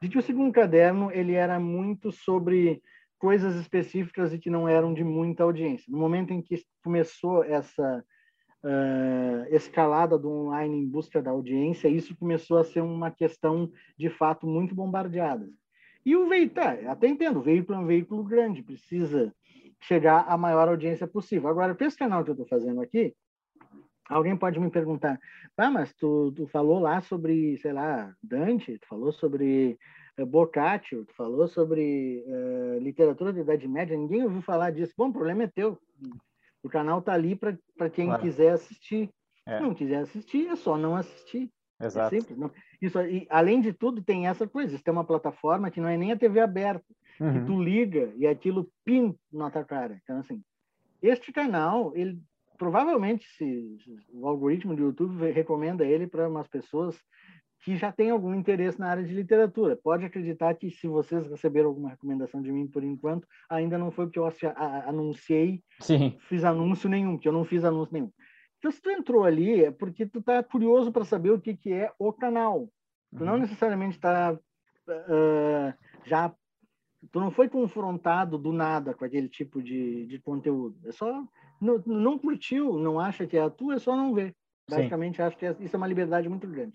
de 0.01 0.09
que 0.09 0.19
o 0.19 0.23
segundo 0.23 0.53
caderno 0.53 1.11
ele 1.11 1.33
era 1.33 1.59
muito 1.59 2.13
sobre 2.13 2.81
coisas 3.19 3.57
específicas 3.57 4.33
e 4.33 4.39
que 4.39 4.49
não 4.49 4.69
eram 4.69 4.95
de 4.95 5.03
muita 5.03 5.43
audiência. 5.43 5.91
No 5.91 5.99
momento 5.99 6.33
em 6.33 6.41
que 6.41 6.55
começou 6.85 7.43
essa 7.43 8.05
uh, 8.65 9.55
escalada 9.55 10.19
do 10.19 10.31
online 10.31 10.79
em 10.79 10.89
busca 10.89 11.23
da 11.23 11.31
audiência, 11.31 11.89
isso 11.89 12.17
começou 12.17 12.59
a 12.59 12.65
ser 12.65 12.81
uma 12.81 13.11
questão 13.11 13.71
de 13.97 14.09
fato 14.09 14.47
muito 14.47 14.75
bombardeada. 14.75 15.49
E 16.05 16.17
o 16.17 16.29
veículo, 16.29 16.55
tá, 16.55 16.73
até 16.91 17.07
entendo, 17.07 17.39
o 17.39 17.43
veículo 17.43 17.79
é 17.79 17.81
um 17.81 17.87
veículo 17.87 18.25
grande, 18.25 18.63
precisa 18.63 19.33
chegar 19.81 20.25
à 20.29 20.37
maior 20.37 20.69
audiência 20.69 21.07
possível. 21.07 21.49
Agora, 21.49 21.75
para 21.75 21.87
esse 21.87 21.97
canal 21.97 22.25
que 22.25 22.31
eu 22.31 22.35
estou 22.35 22.47
fazendo 22.47 22.81
aqui, 22.81 23.15
alguém 24.09 24.37
pode 24.37 24.59
me 24.59 24.71
perguntar, 24.71 25.19
ah, 25.57 25.71
mas 25.71 25.95
tu, 25.95 26.33
tu 26.33 26.47
falou 26.49 26.79
lá 26.79 27.01
sobre, 27.01 27.57
sei 27.59 27.73
lá, 27.73 28.15
Dante, 28.23 28.79
tu 28.79 28.87
falou 28.87 29.13
sobre 29.13 29.79
uh, 30.19 30.27
Boccaccio, 30.27 31.05
tu 31.05 31.15
falou 31.15 31.49
sobre 31.49 32.25
uh, 32.27 32.79
literatura 32.81 33.33
da 33.33 33.41
Idade 33.41 33.69
Média, 33.69 33.97
ninguém 33.97 34.25
ouviu 34.25 34.43
falar 34.43 34.71
disso. 34.73 34.93
Bom, 34.97 35.09
o 35.09 35.13
problema 35.13 35.45
é 35.45 35.49
teu. 35.49 35.79
O 36.65 36.69
canal 36.69 36.99
está 36.99 37.13
ali 37.13 37.37
para 37.37 37.91
quem 37.91 38.07
claro. 38.07 38.23
quiser 38.23 38.53
assistir. 38.53 39.11
É. 39.47 39.59
Se 39.59 39.63
não 39.63 39.75
quiser 39.75 39.99
assistir, 39.99 40.49
é 40.49 40.57
só 40.57 40.79
não 40.79 40.97
assistir. 40.97 41.51
É 41.79 41.87
Exato. 41.87 42.15
É 42.15 42.21
simples. 42.21 42.39
Não, 42.39 42.51
isso, 42.81 43.01
e, 43.03 43.27
além 43.29 43.61
de 43.61 43.73
tudo, 43.73 44.03
tem 44.03 44.27
essa 44.27 44.49
coisa. 44.49 44.75
Isso 44.75 44.83
tem 44.83 44.93
uma 44.93 45.05
plataforma 45.05 45.71
que 45.71 45.81
não 45.81 45.89
é 45.89 45.97
nem 45.97 46.13
a 46.13 46.17
TV 46.17 46.41
aberta, 46.41 46.85
uhum. 47.21 47.33
que 47.33 47.47
tu 47.47 47.63
liga 47.63 48.13
e 48.17 48.27
aquilo 48.27 48.71
pim 48.85 49.15
na 49.31 49.51
tua 49.51 49.65
cara. 49.65 50.01
Então, 50.03 50.19
assim, 50.19 50.43
este 51.03 51.31
canal, 51.33 51.93
ele 51.95 52.19
provavelmente, 52.57 53.27
se, 53.37 53.77
o 54.13 54.27
algoritmo 54.27 54.75
do 54.75 54.85
YouTube 54.85 55.31
recomenda 55.33 55.85
ele 55.85 56.07
para 56.07 56.29
umas 56.29 56.49
pessoas 56.49 56.99
que 57.65 57.77
já 57.77 57.91
têm 57.91 58.11
algum 58.11 58.35
interesse 58.35 58.79
na 58.79 58.89
área 58.89 59.03
de 59.03 59.15
literatura. 59.15 59.75
Pode 59.75 60.05
acreditar 60.05 60.55
que 60.55 60.71
se 60.71 60.87
vocês 60.87 61.27
receberam 61.27 61.71
alguma 61.71 61.89
recomendação 61.89 62.43
de 62.43 62.53
mim 62.53 62.67
por 62.67 62.85
enquanto, 62.85 63.27
ainda 63.49 63.79
não 63.79 63.91
foi 63.91 64.05
porque 64.05 64.19
eu 64.19 64.31
anunciei, 64.87 65.63
Sim. 65.81 66.15
fiz 66.29 66.45
anúncio 66.45 66.91
nenhum, 66.91 67.13
porque 67.13 67.27
eu 67.27 67.33
não 67.33 67.45
fiz 67.45 67.65
anúncio 67.65 67.95
nenhum. 67.95 68.13
Então, 68.59 68.71
se 68.71 68.83
tu 68.83 68.91
entrou 68.91 69.25
ali, 69.25 69.65
é 69.65 69.71
porque 69.71 70.05
tu 70.05 70.23
tá 70.23 70.43
curioso 70.43 70.93
para 70.93 71.07
saber 71.07 71.31
o 71.31 71.41
que, 71.41 71.57
que 71.57 71.73
é 71.73 71.91
o 71.99 72.13
canal. 72.13 72.69
Tu 73.17 73.21
uhum. 73.21 73.31
não 73.31 73.39
necessariamente 73.39 73.97
está 73.97 74.35
uh, 74.35 75.75
já... 76.05 76.35
Tu 77.11 77.21
não 77.21 77.31
foi 77.31 77.49
confrontado 77.49 78.37
do 78.37 78.53
nada 78.53 78.93
com 78.93 79.05
aquele 79.07 79.29
tipo 79.29 79.63
de, 79.63 80.07
de 80.07 80.19
conteúdo. 80.19 80.77
É 80.87 80.93
só... 80.93 81.25
Não, 81.61 81.83
não 81.87 82.19
curtiu, 82.19 82.79
não 82.79 83.01
acha 83.01 83.27
que 83.27 83.39
é 83.39 83.43
a 83.43 83.49
tua, 83.49 83.75
é 83.75 83.79
só 83.79 83.97
não 83.97 84.13
ver. 84.13 84.35
Basicamente, 84.69 85.17
Sim. 85.17 85.23
acho 85.23 85.37
que 85.37 85.47
é, 85.47 85.57
isso 85.61 85.75
é 85.75 85.79
uma 85.79 85.87
liberdade 85.87 86.29
muito 86.29 86.47
grande. 86.47 86.75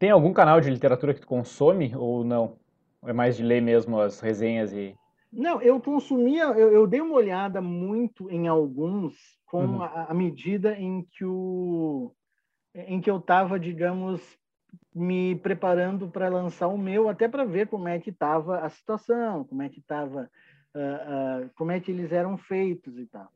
Tem 0.00 0.10
algum 0.10 0.32
canal 0.32 0.62
de 0.62 0.70
literatura 0.70 1.12
que 1.12 1.20
tu 1.20 1.26
consome 1.26 1.94
ou 1.94 2.24
não? 2.24 2.56
Ou 3.02 3.10
é 3.10 3.12
mais 3.12 3.36
de 3.36 3.42
ler 3.42 3.60
mesmo 3.60 4.00
as 4.00 4.18
resenhas 4.18 4.72
e... 4.72 4.96
Não, 5.30 5.60
eu 5.60 5.78
consumia, 5.78 6.44
eu, 6.44 6.72
eu 6.72 6.86
dei 6.86 7.02
uma 7.02 7.14
olhada 7.14 7.60
muito 7.60 8.30
em 8.30 8.48
alguns 8.48 9.14
com 9.44 9.62
uhum. 9.62 9.82
a, 9.82 10.06
a, 10.08 10.14
medida 10.14 10.74
em 10.74 11.02
que 11.02 11.22
o 11.22 12.12
em 12.74 12.98
que 12.98 13.10
eu 13.10 13.18
estava, 13.18 13.60
digamos, 13.60 14.22
me 14.94 15.36
preparando 15.36 16.08
para 16.08 16.30
lançar 16.30 16.68
o 16.68 16.78
meu, 16.78 17.08
até 17.08 17.28
para 17.28 17.44
ver 17.44 17.68
como 17.68 17.86
é 17.86 17.98
que 17.98 18.08
estava 18.08 18.60
a 18.60 18.70
situação, 18.70 19.44
como 19.44 19.60
é 19.60 19.68
que 19.68 19.80
estava, 19.80 20.30
uh, 20.74 21.44
uh, 21.44 21.50
como 21.56 21.72
é 21.72 21.78
que 21.78 21.90
eles 21.90 22.10
eram 22.10 22.38
feitos 22.38 22.96
e 22.96 23.04
tal. 23.06 23.30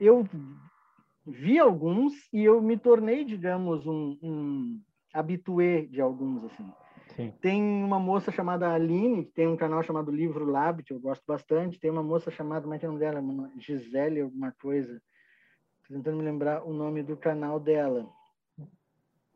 Eu 0.00 0.26
vi 1.24 1.60
alguns 1.60 2.12
e 2.32 2.42
eu 2.42 2.60
me 2.60 2.76
tornei, 2.76 3.24
digamos, 3.24 3.86
um, 3.86 4.18
um 4.20 4.80
habitué 5.12 5.82
de 5.82 6.00
alguns 6.00 6.44
assim. 6.44 6.72
Sim. 7.16 7.32
Tem 7.40 7.62
uma 7.62 7.98
moça 7.98 8.30
chamada 8.30 8.72
Aline, 8.72 9.24
que 9.24 9.32
tem 9.32 9.48
um 9.48 9.56
canal 9.56 9.82
chamado 9.82 10.10
Livro 10.10 10.44
Lab, 10.44 10.82
que 10.82 10.92
eu 10.92 11.00
gosto 11.00 11.24
bastante. 11.26 11.80
Tem 11.80 11.90
uma 11.90 12.02
moça 12.02 12.30
chamada, 12.30 12.62
como 12.62 12.74
é 12.74 12.78
que 12.78 12.86
é 12.86 12.88
o 12.88 12.92
nome 12.92 13.04
dela? 13.04 13.50
Gisele, 13.58 14.20
alguma 14.20 14.52
coisa 14.52 15.00
tentando 15.88 16.18
me 16.18 16.22
lembrar 16.22 16.62
o 16.64 16.72
nome 16.72 17.02
do 17.02 17.16
canal 17.16 17.58
dela. 17.58 18.06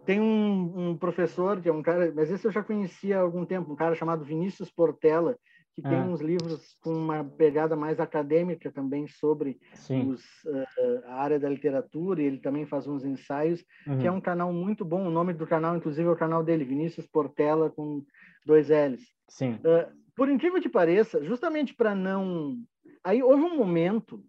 Tem 0.05 0.21
um, 0.21 0.91
um, 0.91 0.97
professor, 0.97 1.61
que 1.61 1.69
é 1.69 1.73
um 1.73 1.83
cara, 1.83 2.13
mas 2.15 2.31
esse 2.31 2.47
eu 2.47 2.53
já 2.53 2.63
conhecia 2.63 3.19
há 3.19 3.21
algum 3.21 3.45
tempo, 3.45 3.73
um 3.73 3.77
cara 3.77 3.95
chamado 3.95 4.25
Vinícius 4.25 4.71
Portela, 4.71 5.39
que 5.75 5.83
tem 5.83 5.95
ah. 5.95 6.05
uns 6.05 6.21
livros 6.21 6.77
com 6.83 6.93
uma 6.93 7.25
pegada 7.25 7.75
mais 7.75 7.99
acadêmica 7.99 8.71
também 8.71 9.07
sobre 9.07 9.59
os, 9.73 10.23
uh, 10.45 11.07
a 11.07 11.15
área 11.15 11.41
da 11.41 11.49
literatura, 11.49 12.21
e 12.21 12.27
ele 12.27 12.39
também 12.39 12.67
faz 12.67 12.87
uns 12.87 13.05
ensaios, 13.05 13.65
uhum. 13.87 13.99
que 13.99 14.07
é 14.07 14.13
um 14.13 14.21
canal 14.21 14.53
muito 14.53 14.85
bom. 14.85 15.07
O 15.07 15.11
nome 15.11 15.33
do 15.33 15.47
canal, 15.47 15.77
inclusive, 15.77 16.07
é 16.07 16.13
o 16.13 16.17
canal 16.17 16.45
dele, 16.45 16.65
Vinícius 16.65 17.07
Portela, 17.07 17.71
com 17.71 18.05
dois 18.45 18.69
L's. 18.69 19.03
Sim. 19.29 19.55
Uh, 19.55 19.91
por 20.15 20.29
incrível 20.29 20.61
que 20.61 20.69
pareça, 20.69 21.25
justamente 21.25 21.75
para 21.75 21.95
não. 21.95 22.57
Aí 23.03 23.23
houve 23.23 23.43
um 23.43 23.57
momento 23.57 24.23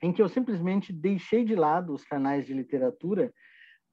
em 0.00 0.12
que 0.12 0.22
eu 0.22 0.28
simplesmente 0.28 0.92
deixei 0.92 1.44
de 1.44 1.56
lado 1.56 1.92
os 1.92 2.04
canais 2.04 2.46
de 2.46 2.54
literatura 2.54 3.32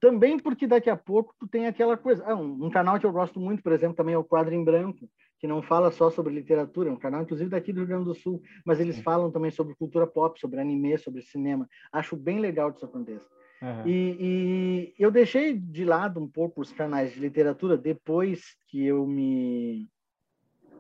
também 0.04 0.38
porque 0.38 0.68
daqui 0.68 0.90
a 0.90 0.98
pouco 0.98 1.34
tu 1.40 1.48
tem 1.48 1.66
aquela 1.66 1.96
coisa. 1.96 2.22
Ah, 2.26 2.36
um, 2.36 2.66
um, 2.66 2.70
canal 2.70 3.00
que 3.00 3.06
eu 3.06 3.12
gosto 3.12 3.40
muito, 3.40 3.64
por 3.64 3.72
exemplo, 3.72 3.96
também 3.96 4.14
é 4.14 4.18
o 4.18 4.24
Quadro 4.24 4.54
em 4.54 4.62
Branco, 4.62 5.10
que 5.44 5.48
não 5.48 5.62
fala 5.62 5.92
só 5.92 6.10
sobre 6.10 6.34
literatura, 6.34 6.90
é 6.90 6.94
um 6.94 6.96
canal 6.96 7.22
inclusive 7.22 7.50
daqui 7.50 7.74
do 7.74 7.80
Rio 7.80 7.88
Grande 7.88 8.06
do 8.06 8.16
Sul, 8.16 8.42
mas 8.64 8.80
eles 8.80 9.02
falam 9.02 9.30
também 9.30 9.52
sobre 9.52 9.76
cultura 9.76 10.08
pop, 10.08 10.40
sobre 10.40 10.58
anime, 10.62 10.98
sobre 10.98 11.22
cinema. 11.22 11.68
Acho 11.92 12.16
bem 12.16 12.40
legal 12.40 12.72
que 12.72 12.78
isso 12.78 12.86
aconteça. 12.86 13.28
Uhum. 13.62 13.86
E, 13.86 14.18
e, 14.22 14.96
eu 14.98 15.12
deixei 15.12 15.54
de 15.58 15.84
lado 15.84 16.18
um 16.18 16.30
pouco 16.30 16.62
os 16.62 16.72
canais 16.72 17.14
de 17.14 17.20
literatura 17.20 17.76
depois 17.76 18.56
que 18.70 18.86
eu 18.86 19.06
me 19.06 19.90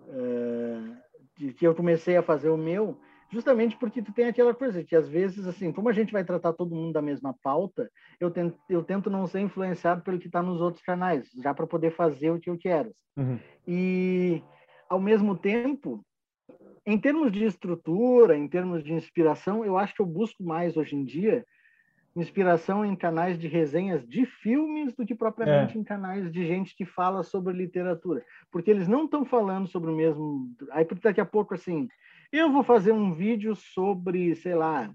uh, 0.08 1.52
que 1.58 1.67
eu 1.67 1.76
comecei 1.76 2.15
a 2.15 2.23
fazer 2.23 2.47
o 2.47 2.56
meu, 2.56 2.97
justamente 3.34 3.76
porque 3.78 4.02
tu 4.02 4.13
tem 4.13 4.26
aquela 4.26 4.54
coisa 4.54 4.84
que 4.84 4.96
às 4.96 5.10
vezes 5.10 5.48
assim 5.48 5.72
como 5.72 5.89
a 5.89 5.91
gente 5.91 6.13
vai 6.13 6.24
tratar 6.24 6.54
todo 6.54 6.76
mundo 6.76 6.93
da 6.93 7.02
mesma 7.02 7.36
pauta 7.41 7.89
eu 8.19 8.30
tento 8.30 8.58
eu 8.69 8.84
tento 8.84 9.10
não 9.10 9.26
ser 9.26 9.39
influenciado 9.39 10.04
pelo 10.04 10.19
que 10.19 10.28
está 10.28 10.41
nos 10.41 10.62
outros 10.62 10.84
canais 10.86 11.28
já 11.43 11.52
para 11.54 11.65
poder 11.65 11.91
fazer 11.91 12.30
o 12.30 12.39
que 12.39 12.50
eu 12.50 12.58
quero 12.58 12.93
uhum. 13.17 13.39
e 13.67 14.41
ao 14.88 15.00
mesmo 15.00 15.36
tempo 15.36 16.06
em 16.86 16.98
termos 16.98 17.32
de 17.32 17.43
estrutura 17.43 18.38
em 18.38 18.48
termos 18.48 18.84
de 18.84 18.93
inspiração 18.93 19.65
eu 19.65 19.78
acho 19.78 19.96
que 19.96 20.02
eu 20.02 20.06
busco 20.06 20.43
mais 20.43 20.78
hoje 20.78 20.96
em 20.96 21.04
dia 21.04 21.43
inspiração 22.15 22.86
em 22.86 22.96
canais 22.96 23.39
de 23.39 23.48
resenhas 23.48 24.08
de 24.08 24.28
filmes 24.28 24.93
do 24.93 25.04
que 25.04 25.15
propriamente 25.15 25.76
é. 25.76 25.82
em 25.82 25.84
canais 25.84 26.32
de 26.32 26.46
gente 26.46 26.76
que 26.76 26.86
fala 26.86 27.24
sobre 27.24 27.52
literatura 27.52 28.24
porque 28.52 28.69
eles 28.69 28.88
não 28.88 29.06
estão 29.06 29.26
falando 29.26 29.67
sobre 29.67 29.89
o 29.89 29.96
mesmo 29.96 30.48
aí 30.69 30.86
daqui 31.02 31.19
a 31.19 31.26
pouco 31.26 31.56
assim 31.56 31.88
eu 32.34 32.52
vou 32.52 32.63
fazer 32.63 32.91
um 32.91 33.13
vídeo 33.13 33.56
sobre, 33.56 34.36
sei 34.36 34.56
lá, 34.56 34.93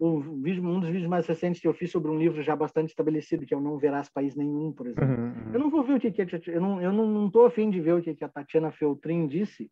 um 0.00 0.80
dos 0.80 0.88
vídeos 0.88 1.08
mais 1.08 1.26
recentes 1.26 1.60
que 1.60 1.68
eu 1.68 1.74
fiz 1.74 1.90
sobre 1.90 2.10
um 2.10 2.18
livro 2.18 2.42
já 2.42 2.54
bastante 2.54 2.88
estabelecido, 2.88 3.44
que 3.44 3.52
é 3.52 3.56
o 3.56 3.60
Não 3.60 3.78
Verás 3.78 4.08
País 4.08 4.34
Nenhum, 4.34 4.72
por 4.72 4.86
exemplo. 4.86 5.04
Uhum, 5.04 5.24
uhum. 5.24 5.52
Eu 5.52 5.60
não 5.60 5.70
vou 5.70 5.82
ver 5.82 5.94
o 5.94 6.00
que, 6.00 6.10
que 6.10 6.50
eu 6.50 6.60
não 6.60 6.80
eu 6.80 6.92
não 6.92 7.26
estou 7.26 7.46
afim 7.46 7.68
de 7.68 7.80
ver 7.80 7.94
o 7.94 8.02
que, 8.02 8.14
que 8.14 8.24
a 8.24 8.28
Tatiana 8.28 8.70
Feltrin 8.70 9.26
disse 9.26 9.70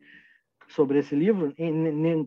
sobre 0.68 0.98
esse 0.98 1.14
livro, 1.14 1.54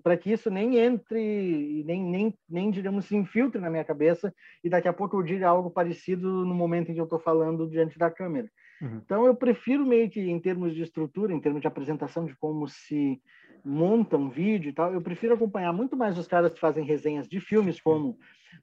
para 0.02 0.16
que 0.16 0.32
isso 0.32 0.50
nem 0.50 0.78
entre, 0.78 1.84
nem, 1.86 2.02
nem, 2.02 2.34
nem, 2.50 2.72
digamos, 2.72 3.06
se 3.06 3.16
infiltre 3.16 3.60
na 3.60 3.70
minha 3.70 3.84
cabeça 3.84 4.34
e 4.64 4.70
daqui 4.70 4.88
a 4.88 4.94
pouco 4.94 5.18
eu 5.18 5.24
diga 5.24 5.50
algo 5.50 5.70
parecido 5.70 6.46
no 6.46 6.56
momento 6.56 6.90
em 6.90 6.94
que 6.94 7.02
eu 7.02 7.06
estou 7.06 7.20
falando 7.20 7.70
diante 7.70 8.00
da 8.00 8.10
câmera. 8.10 8.50
Uhum. 8.82 9.02
Então, 9.04 9.26
eu 9.26 9.36
prefiro 9.36 9.86
meio 9.86 10.10
que, 10.10 10.22
em 10.22 10.40
termos 10.40 10.74
de 10.74 10.82
estrutura, 10.82 11.34
em 11.34 11.40
termos 11.40 11.60
de 11.60 11.68
apresentação 11.68 12.26
de 12.26 12.34
como 12.38 12.66
se 12.66 13.22
monta 13.64 14.18
um 14.18 14.30
vídeo 14.30 14.70
e 14.70 14.74
tal, 14.74 14.94
eu 14.94 15.02
prefiro 15.02 15.34
acompanhar 15.34 15.74
muito 15.74 15.96
mais 15.96 16.18
os 16.18 16.28
caras 16.28 16.54
que 16.54 16.60
fazem 16.60 16.84
resenhas 16.84 17.28
de 17.28 17.40
filmes, 17.40 17.80
como 17.82 18.18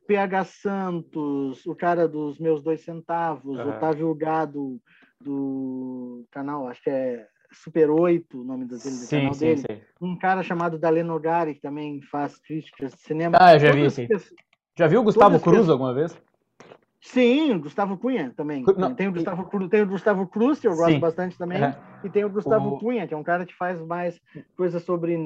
PH 0.06 0.44
Santos, 0.44 1.66
o 1.66 1.74
cara 1.74 2.08
dos 2.08 2.38
Meus 2.38 2.62
Dois 2.62 2.82
Centavos, 2.82 3.58
uhum. 3.58 3.68
Otávio 3.68 4.14
Gado, 4.14 4.80
do 5.20 6.24
canal, 6.30 6.68
acho 6.68 6.82
que 6.82 6.90
é 6.90 7.26
Super 7.52 7.90
8, 7.90 8.40
o 8.40 8.44
nome 8.44 8.64
do, 8.64 8.76
dele, 8.76 8.90
do 8.90 8.96
sim, 8.96 9.18
canal 9.18 9.34
sim, 9.34 9.46
dele. 9.46 9.60
Sim. 9.60 9.80
Um 10.00 10.18
cara 10.18 10.42
chamado 10.42 10.78
Daleno 10.78 11.14
Nogari, 11.14 11.54
que 11.54 11.60
também 11.60 12.02
faz 12.02 12.38
críticas 12.38 12.92
de 12.92 13.00
cinema. 13.00 13.38
Ah, 13.40 13.54
eu 13.54 13.60
já 13.60 13.72
vi, 13.72 13.90
sim. 13.90 14.08
Já 14.78 14.86
viu 14.86 15.00
o 15.00 15.04
Gustavo 15.04 15.40
Cruz 15.40 15.68
alguma 15.68 15.94
vez? 15.94 16.16
Sim, 17.00 17.52
o 17.52 17.60
Gustavo 17.60 17.96
Cunha 17.96 18.32
também. 18.36 18.64
Não, 18.76 18.94
tem, 18.94 19.08
o 19.08 19.12
Gustavo, 19.12 19.44
Cruz, 19.44 19.70
tem 19.70 19.82
o 19.82 19.86
Gustavo 19.86 20.26
Cruz, 20.26 20.58
que 20.58 20.66
eu 20.66 20.74
gosto 20.74 20.92
sim. 20.92 20.98
bastante 20.98 21.38
também, 21.38 21.62
é. 21.62 21.76
e 22.02 22.10
tem 22.10 22.24
o 22.24 22.30
Gustavo 22.30 22.70
o... 22.70 22.78
Cunha, 22.78 23.06
que 23.06 23.14
é 23.14 23.16
um 23.16 23.22
cara 23.22 23.46
que 23.46 23.54
faz 23.54 23.80
mais 23.80 24.20
coisas 24.56 24.82
sobre 24.82 25.16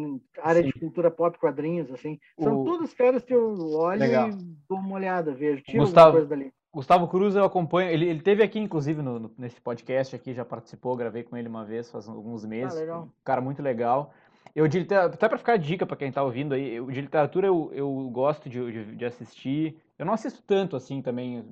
área 0.43 0.63
sim. 0.63 0.69
de 0.69 0.73
cultura 0.79 1.11
pop, 1.11 1.39
quadrinhos, 1.39 1.91
assim. 1.91 2.19
São 2.39 2.61
o... 2.61 2.65
todos 2.65 2.93
caras 2.93 3.25
que 3.25 3.35
eu 3.35 3.55
olho 3.75 4.01
Legal. 4.01 4.29
e 4.29 4.33
dou 4.69 4.79
uma 4.79 4.97
olhada, 4.97 5.33
vejo, 5.33 5.63
tiro 5.63 5.85
Gustavo... 5.85 6.13
coisa 6.13 6.27
dali. 6.27 6.53
Gustavo 6.73 7.09
Cruz 7.09 7.35
eu 7.35 7.45
acompanho, 7.45 7.91
ele, 7.91 8.09
ele 8.09 8.21
teve 8.21 8.45
aqui 8.45 8.61
inclusive 8.61 9.03
no, 9.03 9.19
no, 9.19 9.33
nesse 9.37 9.61
podcast 9.61 10.15
aqui, 10.15 10.33
já 10.33 10.45
participou, 10.45 10.95
gravei 10.97 11.25
com 11.25 11.37
ele 11.37 11.49
uma 11.49 11.65
vez 11.65 11.91
faz 11.91 12.09
alguns 12.09 12.45
meses. 12.45 12.81
Ah, 12.89 13.01
um 13.01 13.09
cara 13.25 13.41
muito 13.41 13.61
legal. 13.61 14.13
Eu 14.55 14.67
de 14.67 14.87
até 14.95 15.29
para 15.29 15.39
ficar 15.39 15.57
dica 15.57 15.87
para 15.87 15.97
quem 15.97 16.09
está 16.09 16.23
ouvindo 16.23 16.55
aí, 16.55 16.75
eu, 16.75 16.91
de 16.91 17.01
literatura 17.01 17.47
eu, 17.47 17.71
eu 17.75 18.11
gosto 18.13 18.49
de, 18.49 18.73
de, 18.73 18.97
de, 18.97 19.05
assistir. 19.05 19.77
Eu 19.99 20.05
não 20.05 20.13
assisto 20.13 20.43
tanto 20.47 20.77
assim 20.77 21.01
também, 21.01 21.45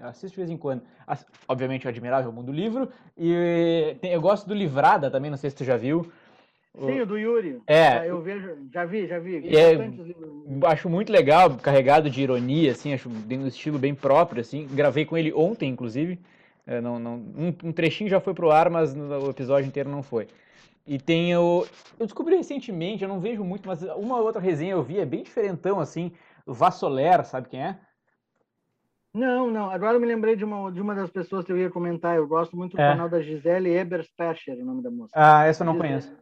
assisto 0.00 0.30
de 0.30 0.36
vez 0.36 0.50
em 0.50 0.56
quando. 0.56 0.82
As, 1.06 1.26
obviamente 1.46 1.86
o 1.86 1.88
Admirável 1.88 2.32
Mundo 2.32 2.52
Livro 2.52 2.90
e 3.16 3.96
tem, 4.00 4.12
eu 4.12 4.20
gosto 4.20 4.48
do 4.48 4.54
Livrada 4.54 5.10
também, 5.10 5.30
não 5.30 5.36
sei 5.36 5.50
se 5.50 5.56
tu 5.56 5.64
já 5.64 5.76
viu. 5.76 6.10
Sim, 6.78 7.00
o 7.00 7.06
do 7.06 7.18
Yuri. 7.18 7.60
É. 7.66 7.88
Ah, 7.88 8.06
eu 8.06 8.22
vejo, 8.22 8.56
já 8.72 8.84
vi, 8.84 9.06
já 9.06 9.18
vi. 9.18 9.42
É, 9.48 9.76
acho 10.68 10.88
muito 10.88 11.12
legal, 11.12 11.50
carregado 11.56 12.08
de 12.08 12.22
ironia, 12.22 12.70
assim, 12.72 12.94
acho 12.94 13.08
um 13.08 13.46
estilo 13.46 13.78
bem 13.78 13.92
próprio, 13.94 14.40
assim. 14.40 14.68
Gravei 14.70 15.04
com 15.04 15.18
ele 15.18 15.32
ontem, 15.32 15.68
inclusive. 15.68 16.18
É, 16.66 16.80
não, 16.80 17.00
não, 17.00 17.14
um, 17.14 17.52
um, 17.64 17.72
trechinho 17.72 18.08
já 18.08 18.20
foi 18.20 18.32
pro 18.32 18.52
ar, 18.52 18.70
mas 18.70 18.94
o 18.94 19.30
episódio 19.30 19.66
inteiro 19.66 19.90
não 19.90 20.02
foi. 20.02 20.28
E 20.86 20.98
tem 20.98 21.36
o. 21.36 21.66
Eu 21.98 22.06
descobri 22.06 22.36
recentemente, 22.36 23.02
eu 23.02 23.08
não 23.08 23.20
vejo 23.20 23.44
muito, 23.44 23.68
mas 23.68 23.82
uma 23.82 24.18
outra 24.18 24.40
resenha 24.40 24.72
eu 24.72 24.82
vi, 24.82 24.98
é 24.98 25.06
bem 25.06 25.22
diferentão, 25.22 25.78
assim. 25.78 26.12
Vassoler, 26.46 27.24
sabe 27.24 27.48
quem 27.48 27.62
é? 27.62 27.78
Não, 29.12 29.50
não. 29.50 29.70
Agora 29.70 29.94
eu 29.94 30.00
me 30.00 30.06
lembrei 30.06 30.36
de 30.36 30.44
uma, 30.44 30.70
de 30.70 30.80
uma 30.80 30.94
das 30.94 31.10
pessoas 31.10 31.44
que 31.44 31.52
eu 31.52 31.58
ia 31.58 31.70
comentar. 31.70 32.16
Eu 32.16 32.26
gosto 32.26 32.56
muito 32.56 32.76
do 32.76 32.80
é. 32.80 32.90
canal 32.90 33.08
da 33.08 33.20
Gisele 33.20 33.76
Eberspecher, 33.76 34.56
o 34.58 34.64
nome 34.64 34.82
da 34.82 34.90
moça. 34.90 35.12
Ah, 35.14 35.44
essa 35.44 35.62
eu 35.62 35.66
não 35.66 35.74
Gisele, 35.74 35.88
conheço. 35.88 36.16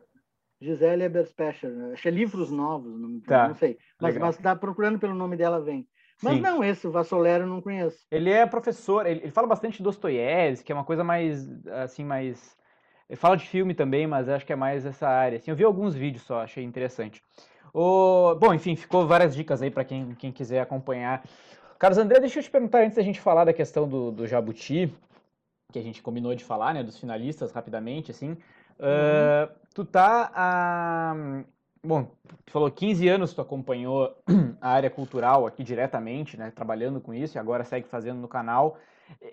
Gisele 0.61 1.05
Eberspecher. 1.05 1.71
Acho 1.93 2.03
que 2.03 2.09
é 2.09 2.11
Livros 2.11 2.51
Novos, 2.51 2.99
não, 2.99 3.21
tá. 3.21 3.49
não 3.49 3.55
sei. 3.55 3.79
Mas, 4.01 4.17
mas 4.17 4.37
tá 4.39 4.57
procurando 4.57 4.99
pelo 4.99 5.15
nome 5.15 5.37
dela, 5.37 5.61
vem. 5.61 5.87
Mas 6.23 6.35
Sim. 6.35 6.41
não, 6.41 6.65
esse, 6.65 6.87
o 6.87 6.91
Vassolero, 6.91 7.45
eu 7.45 7.49
não 7.49 7.61
conheço. 7.61 7.99
Ele 8.11 8.31
é 8.31 8.45
professor, 8.45 9.07
ele, 9.07 9.21
ele 9.21 9.31
fala 9.31 9.47
bastante 9.47 9.83
Dostoiévski, 9.83 10.67
que 10.67 10.73
é 10.73 10.75
uma 10.75 10.85
coisa 10.85 11.05
mais, 11.05 11.49
assim, 11.69 12.05
mais 12.05 12.58
ele 13.09 13.17
fala 13.17 13.37
de 13.37 13.47
filme 13.47 13.75
também, 13.75 14.07
mas 14.07 14.29
acho 14.29 14.45
que 14.45 14.53
é 14.53 14.57
mais 14.57 14.85
essa 14.85 15.09
área. 15.09 15.39
Assim, 15.39 15.51
eu 15.51 15.57
vi 15.57 15.65
alguns 15.65 15.95
vídeos 15.95 16.25
só, 16.25 16.43
achei 16.43 16.63
interessante. 16.63 17.23
O... 17.73 18.35
Bom, 18.35 18.53
enfim, 18.53 18.77
ficou 18.77 19.07
várias 19.07 19.35
dicas 19.35 19.63
aí 19.63 19.71
para 19.71 19.85
quem, 19.85 20.15
quem 20.15 20.31
quiser 20.31 20.61
acompanhar. 20.61 21.23
Carlos 21.79 21.99
André, 21.99 22.21
deixa 22.21 22.41
eu 22.41 22.43
te 22.43 22.51
perguntar 22.51 22.83
antes 22.83 22.97
da 22.97 23.03
gente 23.03 23.21
falar 23.21 23.45
da 23.45 23.53
questão 23.53 23.89
do, 23.89 24.11
do 24.11 24.27
Jabuti, 24.27 24.93
que 25.73 25.79
a 25.79 25.83
gente 25.83 26.03
combinou 26.03 26.35
de 26.35 26.45
falar, 26.45 26.75
né, 26.75 26.83
dos 26.83 26.99
finalistas 26.99 27.53
rapidamente, 27.53 28.11
assim. 28.11 28.31
Uhum. 28.79 29.47
Uh, 29.49 29.55
tu 29.75 29.85
tá 29.85 30.31
a. 30.35 31.15
Bom, 31.83 32.11
tu 32.45 32.51
falou 32.51 32.71
15 32.71 33.09
anos 33.09 33.33
tu 33.33 33.41
acompanhou 33.41 34.17
a 34.61 34.71
área 34.71 34.91
cultural 34.91 35.47
aqui 35.47 35.63
diretamente, 35.63 36.37
né, 36.37 36.51
trabalhando 36.51 37.01
com 37.01 37.15
isso, 37.15 37.39
e 37.39 37.41
agora 37.41 37.65
segue 37.65 37.87
fazendo 37.87 38.19
no 38.19 38.29
canal. 38.29 38.77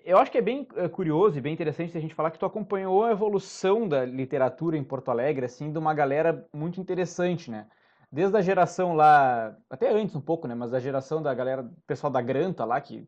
Eu 0.04 0.18
acho 0.18 0.32
que 0.32 0.38
é 0.38 0.42
bem 0.42 0.68
é, 0.76 0.88
curioso 0.88 1.38
e 1.38 1.42
bem 1.42 1.54
interessante 1.54 1.98
a 1.98 2.02
gente 2.02 2.16
falar 2.16 2.32
que 2.32 2.40
tu 2.40 2.46
acompanhou 2.46 3.04
a 3.04 3.12
evolução 3.12 3.88
da 3.88 4.06
literatura 4.06 4.78
em 4.78 4.84
Porto 4.84 5.12
Alegre, 5.12 5.46
assim, 5.46 5.72
de 5.72 5.78
uma 5.78 5.94
galera 5.94 6.48
muito 6.54 6.80
interessante, 6.80 7.52
né? 7.52 7.68
Desde 8.12 8.38
a 8.38 8.42
geração 8.42 8.96
lá, 8.96 9.56
até 9.70 9.92
antes 9.92 10.16
um 10.16 10.22
pouco, 10.22 10.48
né? 10.48 10.56
Mas 10.56 10.74
a 10.74 10.80
geração 10.80 11.22
da 11.22 11.34
galera, 11.34 11.70
pessoal 11.86 12.12
da 12.12 12.22
Granta 12.22 12.64
lá, 12.64 12.80
que, 12.80 13.08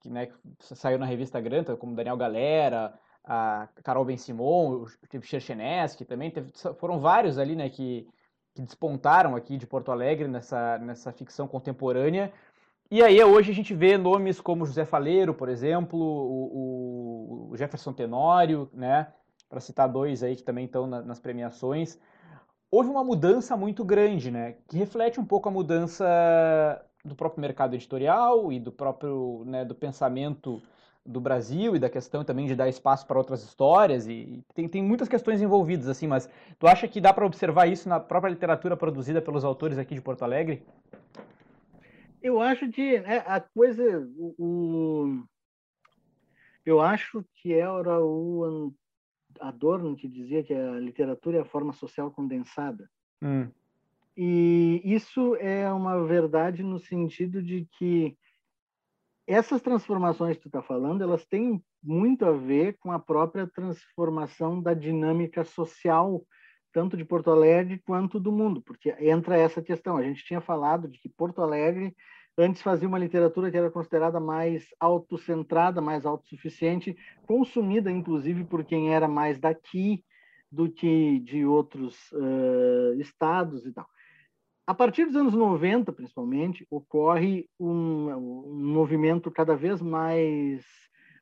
que 0.00 0.08
né, 0.08 0.30
saiu 0.60 0.98
na 0.98 1.06
revista 1.06 1.40
Granta, 1.40 1.76
como 1.76 1.96
Daniel 1.96 2.16
Galera, 2.16 2.94
a 3.24 3.68
Carol 3.82 4.04
Ben 4.04 4.16
Simon, 4.16 4.84
o 4.84 5.22
Cherchenesky 5.22 6.04
também, 6.04 6.30
teve, 6.30 6.52
foram 6.78 7.00
vários 7.00 7.38
ali, 7.38 7.56
né, 7.56 7.68
que, 7.68 8.06
que 8.54 8.62
despontaram 8.62 9.34
aqui 9.34 9.56
de 9.56 9.66
Porto 9.66 9.90
Alegre 9.90 10.28
nessa, 10.28 10.78
nessa 10.78 11.12
ficção 11.12 11.48
contemporânea 11.48 12.32
e 12.90 13.02
aí 13.02 13.22
hoje 13.22 13.50
a 13.50 13.54
gente 13.54 13.74
vê 13.74 13.96
nomes 13.96 14.40
como 14.40 14.66
José 14.66 14.84
Faleiro, 14.84 15.34
por 15.34 15.48
exemplo, 15.48 15.98
o, 15.98 17.50
o 17.50 17.56
Jefferson 17.56 17.92
Tenório, 17.92 18.68
né? 18.72 19.08
Para 19.48 19.60
citar 19.60 19.88
dois 19.88 20.22
aí 20.22 20.36
que 20.36 20.42
também 20.42 20.66
estão 20.66 20.86
na, 20.86 21.02
nas 21.02 21.18
premiações. 21.18 21.98
Houve 22.70 22.88
uma 22.88 23.04
mudança 23.04 23.56
muito 23.56 23.84
grande, 23.84 24.30
né? 24.30 24.56
Que 24.68 24.76
reflete 24.76 25.20
um 25.20 25.24
pouco 25.24 25.48
a 25.48 25.52
mudança 25.52 26.04
do 27.04 27.14
próprio 27.14 27.40
mercado 27.40 27.74
editorial 27.74 28.52
e 28.52 28.58
do 28.58 28.72
próprio 28.72 29.44
né, 29.46 29.64
do 29.64 29.74
pensamento 29.74 30.62
do 31.04 31.20
Brasil 31.20 31.76
e 31.76 31.78
da 31.78 31.90
questão 31.90 32.24
também 32.24 32.46
de 32.46 32.56
dar 32.56 32.66
espaço 32.66 33.06
para 33.06 33.18
outras 33.18 33.42
histórias 33.42 34.06
e 34.08 34.42
tem, 34.54 34.66
tem 34.66 34.82
muitas 34.82 35.06
questões 35.06 35.42
envolvidas 35.42 35.86
assim, 35.86 36.06
mas 36.06 36.30
tu 36.58 36.66
acha 36.66 36.88
que 36.88 36.98
dá 36.98 37.12
para 37.12 37.26
observar 37.26 37.66
isso 37.66 37.88
na 37.88 38.00
própria 38.00 38.30
literatura 38.30 38.74
produzida 38.74 39.20
pelos 39.20 39.44
autores 39.44 39.76
aqui 39.76 39.94
de 39.94 40.00
Porto 40.00 40.22
Alegre? 40.22 40.64
Eu 42.24 42.40
acho 42.40 42.70
que 42.70 42.96
é, 42.96 43.18
a 43.18 43.38
coisa, 43.38 43.82
o, 44.16 44.34
o, 44.38 45.24
eu 46.64 46.80
acho 46.80 47.22
que 47.34 47.52
era 47.52 48.02
o 48.02 48.72
Adorno 49.38 49.94
que 49.94 50.08
dizia 50.08 50.42
que 50.42 50.54
a 50.54 50.80
literatura 50.80 51.36
é 51.36 51.40
a 51.42 51.44
forma 51.44 51.74
social 51.74 52.10
condensada. 52.10 52.90
Hum. 53.20 53.50
E 54.16 54.80
isso 54.82 55.36
é 55.36 55.70
uma 55.70 56.02
verdade 56.06 56.62
no 56.62 56.78
sentido 56.78 57.42
de 57.42 57.68
que 57.78 58.16
essas 59.26 59.60
transformações 59.60 60.38
que 60.38 60.44
tu 60.44 60.48
está 60.48 60.62
falando, 60.62 61.02
elas 61.02 61.26
têm 61.26 61.62
muito 61.82 62.24
a 62.24 62.32
ver 62.32 62.78
com 62.78 62.90
a 62.90 62.98
própria 62.98 63.46
transformação 63.46 64.62
da 64.62 64.72
dinâmica 64.72 65.44
social, 65.44 66.24
tanto 66.74 66.96
de 66.96 67.04
Porto 67.04 67.30
Alegre 67.30 67.80
quanto 67.86 68.18
do 68.18 68.32
mundo, 68.32 68.60
porque 68.60 68.94
entra 68.98 69.38
essa 69.38 69.62
questão. 69.62 69.96
A 69.96 70.02
gente 70.02 70.24
tinha 70.24 70.40
falado 70.40 70.88
de 70.88 70.98
que 70.98 71.08
Porto 71.08 71.40
Alegre 71.40 71.94
antes 72.36 72.60
fazia 72.60 72.88
uma 72.88 72.98
literatura 72.98 73.48
que 73.48 73.56
era 73.56 73.70
considerada 73.70 74.18
mais 74.18 74.66
autocentrada, 74.80 75.80
mais 75.80 76.04
autossuficiente, 76.04 76.96
consumida 77.28 77.92
inclusive 77.92 78.42
por 78.42 78.64
quem 78.64 78.92
era 78.92 79.06
mais 79.06 79.38
daqui 79.38 80.04
do 80.50 80.68
que 80.68 81.20
de 81.20 81.46
outros 81.46 82.10
uh, 82.12 83.00
estados 83.00 83.64
e 83.64 83.72
tal. 83.72 83.86
A 84.66 84.74
partir 84.74 85.04
dos 85.04 85.14
anos 85.14 85.34
90, 85.34 85.92
principalmente, 85.92 86.66
ocorre 86.68 87.48
um, 87.58 88.08
um 88.10 88.72
movimento 88.72 89.30
cada 89.30 89.54
vez 89.54 89.80
mais 89.80 90.64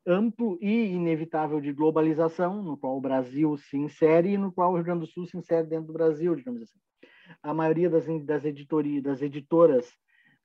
amplo 0.05 0.57
e 0.61 0.87
inevitável 0.87 1.61
de 1.61 1.71
globalização, 1.71 2.61
no 2.61 2.77
qual 2.77 2.97
o 2.97 3.01
Brasil 3.01 3.57
se 3.57 3.77
insere 3.77 4.31
e 4.31 4.37
no 4.37 4.51
qual 4.51 4.71
o 4.71 4.75
Rio 4.75 4.83
Grande 4.83 5.01
do 5.01 5.07
Sul 5.07 5.25
se 5.25 5.37
insere 5.37 5.67
dentro 5.67 5.87
do 5.87 5.93
Brasil, 5.93 6.35
digamos 6.35 6.61
assim. 6.61 6.79
A 7.41 7.53
maioria 7.53 7.89
das, 7.89 8.05
das, 8.25 8.45
editorias, 8.45 9.01
das 9.01 9.21
editoras 9.21 9.91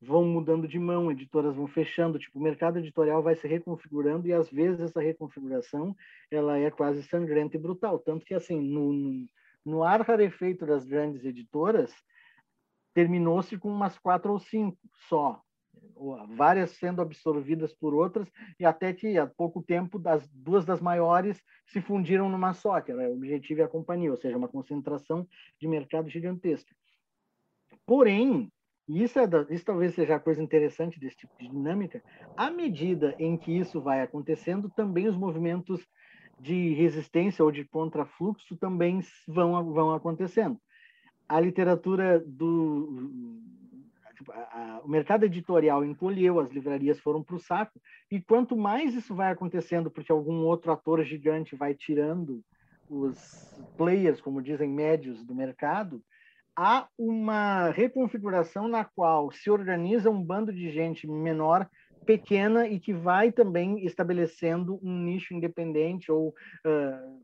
vão 0.00 0.24
mudando 0.24 0.68
de 0.68 0.78
mão, 0.78 1.10
editoras 1.10 1.56
vão 1.56 1.66
fechando, 1.66 2.18
tipo, 2.18 2.38
o 2.38 2.42
mercado 2.42 2.78
editorial 2.78 3.22
vai 3.22 3.34
se 3.34 3.48
reconfigurando 3.48 4.28
e 4.28 4.32
às 4.32 4.48
vezes 4.48 4.80
essa 4.80 5.00
reconfiguração 5.00 5.94
ela 6.30 6.56
é 6.56 6.70
quase 6.70 7.02
sangrenta 7.02 7.56
e 7.56 7.60
brutal, 7.60 7.98
tanto 7.98 8.24
que 8.24 8.34
assim, 8.34 8.60
no, 8.60 8.92
no, 8.92 9.26
no 9.64 9.82
ar 9.82 10.02
rarefeito 10.02 10.64
das 10.64 10.86
grandes 10.86 11.24
editoras, 11.24 11.92
terminou-se 12.94 13.58
com 13.58 13.68
umas 13.68 13.98
quatro 13.98 14.32
ou 14.32 14.38
cinco 14.38 14.78
só, 15.08 15.42
várias 16.30 16.70
sendo 16.72 17.02
absorvidas 17.02 17.74
por 17.74 17.94
outras, 17.94 18.30
e 18.58 18.64
até 18.64 18.92
que 18.92 19.18
há 19.18 19.26
pouco 19.26 19.62
tempo 19.62 19.98
das 19.98 20.28
duas 20.28 20.64
das 20.64 20.80
maiores 20.80 21.42
se 21.66 21.80
fundiram 21.80 22.28
numa 22.28 22.52
só, 22.52 22.80
que 22.80 22.92
era 22.92 23.08
o 23.08 23.14
Objetivo 23.14 23.60
e 23.60 23.62
a 23.62 23.68
Companhia, 23.68 24.10
ou 24.10 24.16
seja, 24.16 24.36
uma 24.36 24.48
concentração 24.48 25.26
de 25.60 25.68
mercado 25.68 26.08
gigantesca. 26.08 26.74
Porém, 27.86 28.50
e 28.88 29.02
isso, 29.02 29.18
é 29.18 29.26
da, 29.26 29.46
isso 29.50 29.64
talvez 29.64 29.94
seja 29.94 30.16
a 30.16 30.20
coisa 30.20 30.42
interessante 30.42 30.98
desse 30.98 31.16
tipo 31.16 31.36
de 31.38 31.48
dinâmica, 31.48 32.02
à 32.36 32.50
medida 32.50 33.14
em 33.18 33.36
que 33.36 33.52
isso 33.52 33.80
vai 33.80 34.00
acontecendo, 34.00 34.70
também 34.70 35.08
os 35.08 35.16
movimentos 35.16 35.86
de 36.40 36.72
resistência 36.74 37.44
ou 37.44 37.50
de 37.50 37.64
contrafluxo 37.64 38.56
também 38.56 39.00
vão, 39.26 39.72
vão 39.72 39.92
acontecendo 39.92 40.58
a 41.28 41.38
literatura 41.38 42.18
do 42.20 43.42
tipo, 44.18 44.32
a, 44.32 44.80
o 44.84 44.88
mercado 44.88 45.24
editorial 45.24 45.84
encolheu, 45.84 46.40
as 46.40 46.50
livrarias 46.50 46.98
foram 46.98 47.22
para 47.22 47.36
o 47.36 47.40
saco, 47.40 47.80
e 48.10 48.20
quanto 48.20 48.56
mais 48.56 48.94
isso 48.94 49.14
vai 49.14 49.30
acontecendo, 49.30 49.90
porque 49.90 50.10
algum 50.10 50.44
outro 50.44 50.72
ator 50.72 51.02
gigante 51.04 51.54
vai 51.54 51.72
tirando 51.72 52.42
os 52.90 53.16
players, 53.76 54.20
como 54.20 54.42
dizem, 54.42 54.68
médios 54.68 55.24
do 55.24 55.34
mercado, 55.34 56.02
há 56.56 56.88
uma 56.98 57.70
reconfiguração 57.70 58.66
na 58.66 58.84
qual 58.84 59.30
se 59.30 59.48
organiza 59.50 60.10
um 60.10 60.22
bando 60.22 60.52
de 60.52 60.70
gente 60.70 61.06
menor, 61.06 61.68
pequena, 62.04 62.66
e 62.66 62.80
que 62.80 62.92
vai 62.92 63.30
também 63.30 63.84
estabelecendo 63.84 64.80
um 64.82 65.04
nicho 65.04 65.34
independente 65.34 66.10
ou 66.10 66.30
uh, 66.30 67.22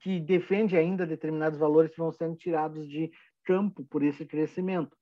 que 0.00 0.20
defende 0.20 0.76
ainda 0.76 1.06
determinados 1.06 1.58
valores 1.58 1.90
que 1.90 1.98
vão 1.98 2.12
sendo 2.12 2.36
tirados 2.36 2.88
de 2.88 3.10
campo 3.44 3.84
por 3.84 4.02
esse 4.02 4.24
crescimento. 4.24 4.96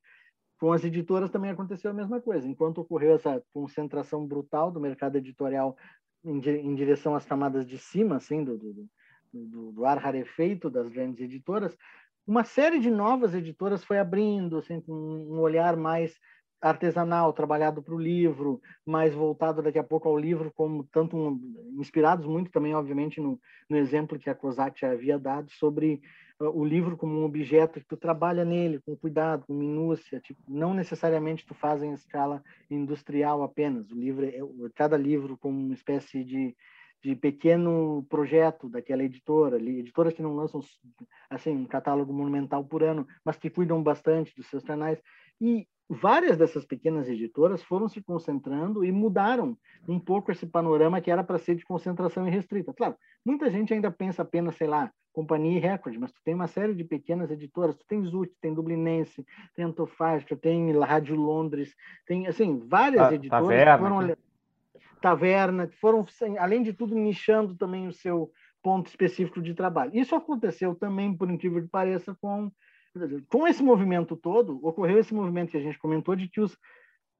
Com 0.61 0.73
as 0.73 0.85
editoras 0.85 1.31
também 1.31 1.51
aconteceu 1.51 1.91
a 1.91 1.95
mesma 1.95 2.21
coisa. 2.21 2.47
Enquanto 2.47 2.83
ocorreu 2.83 3.15
essa 3.15 3.43
concentração 3.53 4.27
brutal 4.27 4.71
do 4.71 4.79
mercado 4.79 5.17
editorial 5.17 5.75
em, 6.23 6.39
em 6.39 6.75
direção 6.75 7.15
às 7.15 7.25
camadas 7.25 7.67
de 7.67 7.79
cima, 7.79 8.17
assim, 8.17 8.45
do, 8.45 8.59
do, 8.59 8.89
do, 9.33 9.73
do 9.73 9.85
ar 9.87 9.97
rarefeito 9.97 10.69
das 10.69 10.87
grandes 10.89 11.21
editoras, 11.23 11.75
uma 12.27 12.45
série 12.45 12.79
de 12.79 12.91
novas 12.91 13.35
editoras 13.35 13.83
foi 13.83 13.99
abrindo, 13.99 14.59
assim, 14.59 14.85
um 14.87 15.41
olhar 15.41 15.77
mais 15.77 16.15
artesanal, 16.61 17.33
trabalhado 17.33 17.83
para 17.83 17.95
o 17.95 17.99
livro, 17.99 18.61
mais 18.85 19.15
voltado 19.15 19.63
daqui 19.63 19.79
a 19.79 19.85
pouco 19.85 20.09
ao 20.09 20.19
livro, 20.19 20.53
como 20.55 20.85
tanto 20.85 21.17
um, 21.17 21.75
inspirados 21.79 22.27
muito 22.27 22.51
também, 22.51 22.75
obviamente, 22.75 23.21
no, 23.21 23.41
no 23.69 23.77
exemplo 23.77 24.19
que 24.19 24.29
a 24.29 24.35
COSAT 24.35 24.85
havia 24.85 25.19
dado 25.19 25.51
sobre 25.53 26.01
o 26.39 26.65
livro 26.65 26.97
como 26.97 27.21
um 27.21 27.25
objeto 27.25 27.81
que 27.81 27.87
tu 27.87 27.99
trabalha 27.99 28.45
nele 28.45 28.81
com 28.81 28.97
cuidado, 28.97 29.45
com 29.47 29.53
minúcia, 29.53 30.21
tipo, 30.21 30.41
não 30.49 30.73
necessariamente 30.73 31.45
tu 31.45 31.55
faz 31.55 31.83
em 31.83 31.93
escala 31.93 32.43
industrial 32.71 33.43
apenas. 33.43 33.91
O 33.91 33.95
livro 33.95 34.25
é 34.25 34.39
cada 34.75 34.97
livro 34.97 35.37
como 35.37 35.59
uma 35.59 35.75
espécie 35.75 36.25
de 36.25 36.57
de 37.03 37.17
pequeno 37.17 38.05
projeto 38.09 38.69
daquela 38.69 39.03
editora, 39.03 39.57
editoras 39.57 40.13
que 40.13 40.23
não 40.23 40.35
lançam 40.35 40.61
assim 41.31 41.51
um 41.51 41.67
catálogo 41.67 42.13
monumental 42.13 42.65
por 42.65 42.83
ano, 42.83 43.07
mas 43.25 43.39
que 43.39 43.49
cuidam 43.49 43.83
bastante 43.83 44.35
dos 44.37 44.47
seus 44.49 44.63
canais. 44.63 45.01
E 45.41 45.67
várias 45.91 46.37
dessas 46.37 46.65
pequenas 46.65 47.09
editoras 47.09 47.65
foram 47.65 47.89
se 47.89 48.01
concentrando 48.01 48.85
e 48.85 48.93
mudaram 48.93 49.59
um 49.89 49.99
pouco 49.99 50.31
esse 50.31 50.47
panorama 50.47 51.01
que 51.01 51.11
era 51.11 51.25
para 51.25 51.37
ser 51.37 51.57
de 51.57 51.65
concentração 51.65 52.29
irrestrita. 52.29 52.73
Claro, 52.73 52.95
muita 53.25 53.51
gente 53.51 53.75
ainda 53.75 53.91
pensa 53.91 54.23
apenas, 54.23 54.55
sei 54.55 54.69
lá, 54.69 54.93
Companhia 55.13 55.57
e 55.57 55.61
Record, 55.61 55.97
mas 55.99 56.13
tu 56.13 56.21
tem 56.25 56.33
uma 56.33 56.47
série 56.47 56.73
de 56.75 56.85
pequeas 56.85 57.29
editoras, 57.33 57.77
tu 57.77 57.85
tem 57.89 58.05
Zut, 58.05 58.33
tem 58.41 58.55
Dublinense, 58.55 59.27
tem 59.57 59.65
Antofágica, 59.65 60.37
tem 60.37 60.71
Rádio 60.79 61.17
Londres, 61.17 61.75
tem, 62.07 62.29
assim, 62.29 62.63
várias 62.69 63.09
a, 63.09 63.15
editoras 63.15 63.49
taverna, 63.49 63.77
que 63.77 63.83
foram... 63.83 64.17
Taverna, 65.01 65.67
que 65.67 65.77
foram, 65.77 66.07
além 66.39 66.63
de 66.63 66.73
tudo, 66.73 66.95
nichando 66.95 67.57
também 67.57 67.89
o 67.89 67.93
seu 67.93 68.31
ponto 68.63 68.87
específico 68.87 69.43
de 69.43 69.55
trabalho. 69.55 69.91
Isso 69.93 70.15
aconteceu 70.15 70.75
também, 70.77 71.17
por 71.17 71.29
incrível 71.29 71.63
que 71.63 71.69
pareça, 71.69 72.17
com 72.21 72.53
com 73.29 73.47
esse 73.47 73.63
movimento 73.63 74.17
todo, 74.17 74.59
ocorreu 74.67 74.99
esse 74.99 75.15
movimento 75.15 75.51
que 75.51 75.57
a 75.57 75.63
gente 75.63 75.79
comentou 75.79 76.17
de 76.17 76.29
que 76.29 76.41
os, 76.41 76.57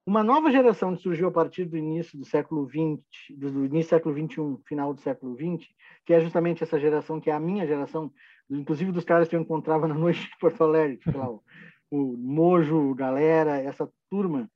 uma 0.07 0.23
nova 0.23 0.51
geração 0.51 0.97
que 0.97 1.03
surgiu 1.03 1.29
a 1.29 1.31
partir 1.31 1.65
do 1.65 1.77
início 1.77 2.19
do 2.19 2.25
século 2.25 2.69
XX, 2.69 3.01
do 3.37 3.65
início 3.67 3.97
do 3.97 4.01
século 4.01 4.15
XXI, 4.15 4.65
final 4.67 4.93
do 4.93 5.01
século 5.01 5.37
XX, 5.37 5.69
que 6.05 6.13
é 6.13 6.21
justamente 6.21 6.63
essa 6.63 6.81
geração 6.81 7.21
que 7.21 7.31
é 7.31 7.33
a 7.33 7.41
minha 7.41 7.67
geração, 7.67 8.13
inclusive 8.51 8.93
dos 8.93 9.05
caras 9.05 9.29
que 9.29 9.37
eu 9.37 9.41
encontrava 9.41 9.87
na 9.87 9.95
noite 9.95 10.23
de 10.23 10.39
Porto 10.41 10.65
Alegre, 10.65 10.99
lá, 11.15 11.31
o, 11.31 11.43
o 11.91 12.17
Mojo, 12.17 12.95
galera, 12.95 13.59
essa 13.59 13.89
turma, 14.09 14.51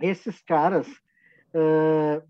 esses 0.00 0.42
caras 0.42 0.88
uh, 1.54 2.22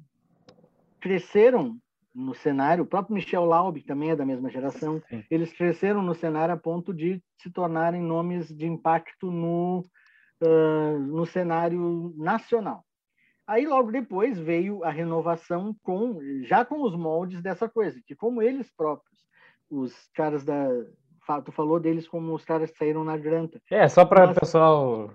cresceram 1.00 1.80
no 2.14 2.34
cenário, 2.34 2.84
o 2.84 2.86
próprio 2.86 3.14
Michel 3.14 3.44
Laub, 3.44 3.76
que 3.76 3.86
também 3.86 4.10
é 4.10 4.16
da 4.16 4.26
mesma 4.26 4.50
geração, 4.50 5.02
Sim. 5.08 5.24
eles 5.30 5.52
cresceram 5.52 6.02
no 6.02 6.14
cenário 6.14 6.54
a 6.54 6.58
ponto 6.58 6.92
de 6.92 7.22
se 7.38 7.50
tornarem 7.50 8.02
nomes 8.02 8.48
de 8.48 8.66
impacto 8.66 9.30
no 9.30 9.82
uh, 10.42 10.98
no 10.98 11.24
cenário 11.24 12.14
nacional. 12.16 12.84
Aí 13.46 13.66
logo 13.66 13.90
depois 13.90 14.38
veio 14.38 14.84
a 14.84 14.90
renovação 14.90 15.74
com 15.82 16.18
já 16.44 16.64
com 16.64 16.82
os 16.82 16.94
moldes 16.94 17.42
dessa 17.42 17.68
coisa, 17.68 18.00
que 18.06 18.14
como 18.14 18.42
eles 18.42 18.70
próprios, 18.76 19.18
os 19.70 19.92
caras 20.14 20.44
da 20.44 20.68
tu 21.44 21.52
falou 21.52 21.78
deles 21.78 22.08
como 22.08 22.34
os 22.34 22.44
caras 22.44 22.70
que 22.70 22.78
saíram 22.78 23.04
na 23.04 23.16
granta. 23.16 23.60
É, 23.70 23.88
só 23.88 24.04
para 24.04 24.30
o 24.30 24.34
pessoal. 24.34 25.10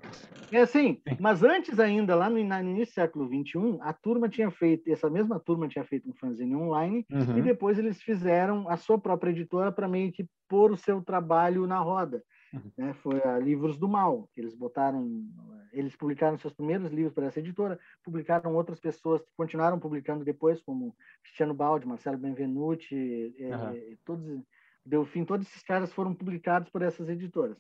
É 0.52 0.62
assim, 0.62 1.02
mas 1.20 1.44
antes 1.44 1.80
ainda, 1.80 2.16
lá 2.16 2.30
no, 2.30 2.42
no, 2.42 2.60
início 2.60 2.94
do 2.94 2.96
século 2.96 3.28
XXI, 3.28 3.78
a 3.82 3.92
turma 3.92 4.30
tinha 4.30 4.50
feito, 4.50 4.90
essa 4.90 5.10
mesma 5.10 5.40
turma 5.40 5.68
tinha 5.68 5.84
feito 5.84 6.10
um 6.10 6.14
fanzine 6.14 6.56
online, 6.56 7.06
uhum. 7.12 7.38
e 7.38 7.42
depois 7.42 7.78
eles 7.78 8.02
fizeram 8.02 8.70
a 8.70 8.78
sua 8.78 8.98
própria 8.98 9.32
editora 9.32 9.72
para 9.72 9.88
meio 9.88 10.12
que 10.12 10.28
pôr 10.48 10.72
o 10.72 10.78
seu 10.78 11.02
trabalho 11.02 11.68
na 11.68 11.80
roda. 11.80 12.24
Uhum. 12.54 12.72
Né? 12.78 12.94
Foi 13.04 13.22
a 13.22 13.38
Livros 13.38 13.78
do 13.78 13.90
Mal, 13.90 14.30
que 14.34 14.40
eles 14.40 14.56
botaram, 14.56 15.26
eles 15.74 15.96
publicaram 15.98 16.38
seus 16.38 16.54
primeiros 16.54 16.92
livros 16.92 17.14
para 17.14 17.26
essa 17.26 17.40
editora, 17.40 17.78
publicaram 18.04 18.56
outras 18.56 18.80
pessoas 18.80 19.22
que 19.22 19.32
continuaram 19.36 19.78
publicando 19.78 20.24
depois, 20.24 20.62
como 20.62 20.96
Cristiano 21.24 21.54
Baldi, 21.54 21.86
Marcelo 21.86 22.18
Benvenuti, 22.18 23.36
uhum. 23.38 23.98
todos, 24.06 24.42
Delfim, 24.88 25.26
todos 25.26 25.48
esses 25.48 25.64
caras 25.64 25.92
foram 25.94 26.14
publicados 26.14 26.70
por 26.70 26.82
essas 26.82 27.10
editoras. 27.10 27.58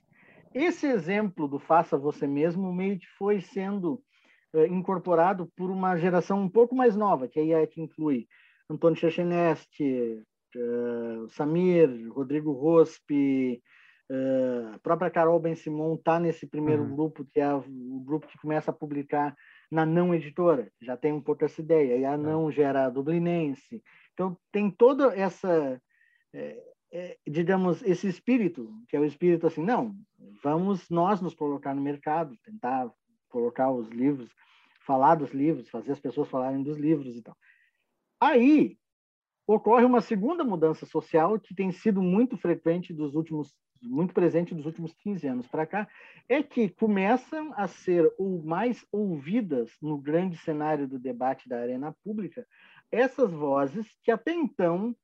Esse 0.53 0.87
exemplo 0.87 1.47
do 1.47 1.59
faça 1.59 1.97
você 1.97 2.25
mesmo 2.25 2.73
meio 2.73 2.97
que 2.97 3.07
foi 3.17 3.41
sendo 3.41 4.01
uh, 4.53 4.65
incorporado 4.65 5.51
por 5.55 5.69
uma 5.69 5.97
geração 5.97 6.41
um 6.41 6.49
pouco 6.49 6.75
mais 6.75 6.95
nova, 6.95 7.27
que 7.27 7.39
aí 7.39 7.51
é 7.51 7.67
que 7.67 7.81
inclui 7.81 8.27
Antônio 8.69 8.97
Checheneste, 8.97 10.23
uh, 10.55 11.29
Samir, 11.29 11.89
Rodrigo 12.11 12.51
Rospi, 12.53 13.61
Uh, 14.09 14.73
a 14.73 14.79
própria 14.79 15.11
Carol 15.11 15.37
Ben 15.37 15.53
Simon 15.53 15.95
está 15.95 16.17
nesse 16.17 16.47
primeiro 16.47 16.83
uhum. 16.83 16.95
grupo, 16.95 17.25
que 17.25 17.41
é 17.41 17.53
o 17.53 17.61
grupo 18.05 18.25
que 18.25 18.37
começa 18.37 18.71
a 18.71 18.73
publicar 18.73 19.35
na 19.69 19.85
não 19.85 20.15
editora, 20.15 20.71
já 20.81 20.95
tem 20.95 21.11
um 21.11 21.21
pouco 21.21 21.43
essa 21.43 21.59
ideia, 21.59 21.97
e 21.97 22.05
a 22.05 22.17
não 22.17 22.49
gera 22.49 22.85
a 22.85 22.89
dublinense. 22.89 23.83
Então, 24.13 24.37
tem 24.49 24.71
toda 24.71 25.13
essa, 25.13 25.81
é, 26.97 27.15
digamos, 27.27 27.83
esse 27.83 28.07
espírito, 28.07 28.73
que 28.89 28.97
é 28.97 28.99
o 28.99 29.05
espírito 29.05 29.45
assim, 29.45 29.63
não, 29.63 29.95
vamos 30.43 30.89
nós 30.89 31.21
nos 31.21 31.35
colocar 31.35 31.75
no 31.75 31.81
mercado, 31.81 32.35
tentar 32.43 32.91
colocar 33.29 33.69
os 33.69 33.87
livros, 33.89 34.31
falar 34.83 35.13
dos 35.13 35.31
livros, 35.31 35.69
fazer 35.69 35.91
as 35.91 35.99
pessoas 35.99 36.27
falarem 36.27 36.63
dos 36.63 36.75
livros 36.75 37.15
e 37.15 37.21
tal. 37.21 37.37
Aí, 38.19 38.79
ocorre 39.45 39.85
uma 39.85 40.01
segunda 40.01 40.43
mudança 40.43 40.87
social 40.87 41.39
que 41.39 41.53
tem 41.53 41.71
sido 41.71 42.01
muito 42.01 42.35
frequente 42.35 42.91
dos 42.91 43.13
últimos 43.13 43.53
muito 43.79 44.11
presente 44.11 44.55
dos 44.55 44.65
últimos 44.65 44.91
15 44.95 45.27
anos 45.27 45.47
para 45.47 45.67
cá, 45.67 45.87
é 46.27 46.41
que 46.41 46.67
começam 46.67 47.53
a 47.55 47.67
ser 47.67 48.11
ou 48.17 48.41
mais 48.41 48.83
ouvidas 48.91 49.71
no 49.79 49.99
grande 49.99 50.35
cenário 50.35 50.87
do 50.87 50.97
debate 50.97 51.47
da 51.47 51.59
arena 51.59 51.95
pública 52.03 52.43
essas 52.91 53.31
vozes 53.31 53.85
que 54.03 54.09
até 54.09 54.33
então 54.33 54.95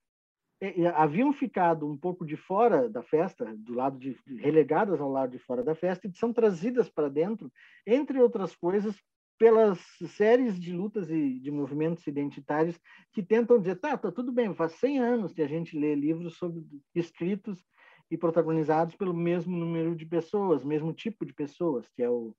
haviam 0.95 1.33
ficado 1.33 1.87
um 1.87 1.97
pouco 1.97 2.25
de 2.25 2.37
fora 2.37 2.89
da 2.89 3.01
festa, 3.01 3.53
do 3.57 3.73
lado 3.73 3.97
de 3.97 4.17
relegadas 4.39 5.01
ao 5.01 5.11
lado 5.11 5.31
de 5.31 5.39
fora 5.39 5.63
da 5.63 5.75
festa, 5.75 6.07
e 6.07 6.13
são 6.13 6.31
trazidas 6.31 6.89
para 6.89 7.09
dentro, 7.09 7.51
entre 7.85 8.19
outras 8.21 8.55
coisas, 8.55 8.95
pelas 9.37 9.79
séries 10.07 10.59
de 10.59 10.71
lutas 10.71 11.09
e 11.09 11.39
de 11.39 11.51
movimentos 11.51 12.05
identitários 12.07 12.79
que 13.11 13.21
tentam 13.21 13.59
dizer, 13.59 13.75
tá, 13.75 13.97
tá 13.97 14.11
tudo 14.11 14.31
bem, 14.31 14.53
faz 14.53 14.73
100 14.73 14.99
anos 14.99 15.33
que 15.33 15.41
a 15.41 15.47
gente 15.47 15.77
lê 15.77 15.95
livros 15.95 16.37
sobre 16.37 16.63
escritos 16.95 17.65
e 18.09 18.17
protagonizados 18.17 18.95
pelo 18.95 19.13
mesmo 19.13 19.57
número 19.57 19.95
de 19.95 20.05
pessoas, 20.05 20.63
mesmo 20.63 20.93
tipo 20.93 21.25
de 21.25 21.33
pessoas, 21.33 21.89
que 21.89 22.03
é 22.03 22.09
o 22.09 22.33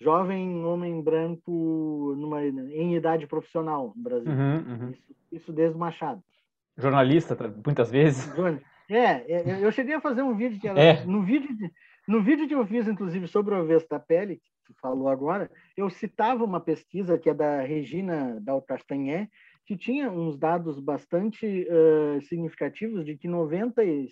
jovem 0.00 0.64
homem 0.64 1.02
branco 1.02 2.14
numa, 2.16 2.42
em 2.44 2.96
idade 2.96 3.26
profissional 3.26 3.92
no 3.94 4.02
Brasil. 4.02 4.32
Uhum, 4.32 4.56
uhum. 4.56 4.90
Isso, 4.90 5.16
isso, 5.30 5.52
desde 5.52 5.76
o 5.76 5.78
Machado. 5.78 6.22
Jornalista, 6.76 7.36
muitas 7.64 7.90
vezes. 7.90 8.30
É, 8.92 9.32
é, 9.32 9.64
eu 9.64 9.70
cheguei 9.70 9.94
a 9.94 10.00
fazer 10.00 10.20
um 10.20 10.34
vídeo 10.34 10.58
que 10.58 10.66
era, 10.66 10.82
é. 10.82 11.04
no 11.04 11.22
vídeo 11.22 11.56
de, 11.56 11.70
no 12.08 12.20
vídeo 12.20 12.48
que 12.48 12.54
eu 12.56 12.66
fiz, 12.66 12.88
inclusive, 12.88 13.28
sobre 13.28 13.54
o 13.54 13.58
avesso 13.58 13.86
da 13.88 14.00
pele, 14.00 14.38
que 14.38 14.50
tu 14.64 14.74
falou 14.80 15.08
agora, 15.08 15.48
eu 15.76 15.88
citava 15.88 16.42
uma 16.42 16.58
pesquisa 16.58 17.16
que 17.16 17.30
é 17.30 17.34
da 17.34 17.60
Regina 17.60 18.40
Dal 18.40 18.60
Castanhé, 18.60 19.28
que 19.64 19.76
tinha 19.76 20.10
uns 20.10 20.36
dados 20.36 20.80
bastante 20.80 21.46
uh, 21.46 22.20
significativos 22.22 23.04
de 23.04 23.16
que 23.16 23.28
97% 23.28 24.10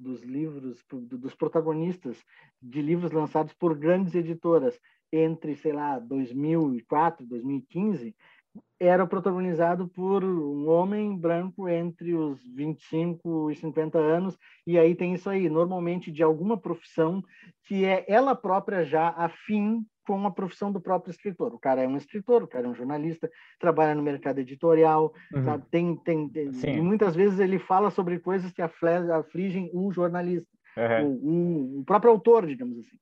dos 0.00 0.22
livros, 0.22 0.82
dos 0.90 1.34
protagonistas 1.34 2.24
de 2.62 2.80
livros 2.80 3.12
lançados 3.12 3.52
por 3.52 3.76
grandes 3.76 4.14
editoras 4.14 4.80
entre, 5.12 5.54
sei 5.54 5.72
lá, 5.72 5.98
2004 5.98 7.24
e 7.24 7.28
2015, 7.28 8.16
era 8.78 9.06
protagonizado 9.06 9.88
por 9.88 10.24
um 10.24 10.68
homem 10.68 11.16
branco 11.16 11.68
entre 11.68 12.14
os 12.14 12.40
25 12.54 13.50
e 13.50 13.56
50 13.56 13.98
anos, 13.98 14.36
e 14.66 14.78
aí 14.78 14.94
tem 14.94 15.14
isso 15.14 15.30
aí, 15.30 15.48
normalmente 15.48 16.10
de 16.10 16.22
alguma 16.22 16.58
profissão 16.58 17.22
que 17.64 17.84
é 17.84 18.04
ela 18.08 18.34
própria 18.34 18.84
já 18.84 19.08
afim 19.08 19.84
com 20.06 20.26
a 20.26 20.30
profissão 20.30 20.70
do 20.70 20.80
próprio 20.80 21.10
escritor. 21.10 21.54
O 21.54 21.58
cara 21.58 21.82
é 21.82 21.88
um 21.88 21.96
escritor, 21.96 22.42
o 22.42 22.46
cara 22.46 22.66
é 22.66 22.68
um 22.68 22.74
jornalista, 22.74 23.30
trabalha 23.58 23.94
no 23.94 24.02
mercado 24.02 24.38
editorial, 24.38 25.14
uhum. 25.32 25.60
Tem, 25.70 25.96
tem, 25.96 26.28
tem 26.28 26.50
e 26.62 26.80
muitas 26.82 27.14
vezes 27.16 27.38
ele 27.40 27.58
fala 27.58 27.90
sobre 27.90 28.18
coisas 28.18 28.52
que 28.52 28.60
afligem 28.60 29.70
o 29.72 29.90
jornalista, 29.92 30.48
uhum. 30.76 31.20
o, 31.22 31.80
o, 31.80 31.84
próprio 31.84 32.12
autor, 32.12 32.46
digamos 32.46 32.78
assim. 32.78 32.98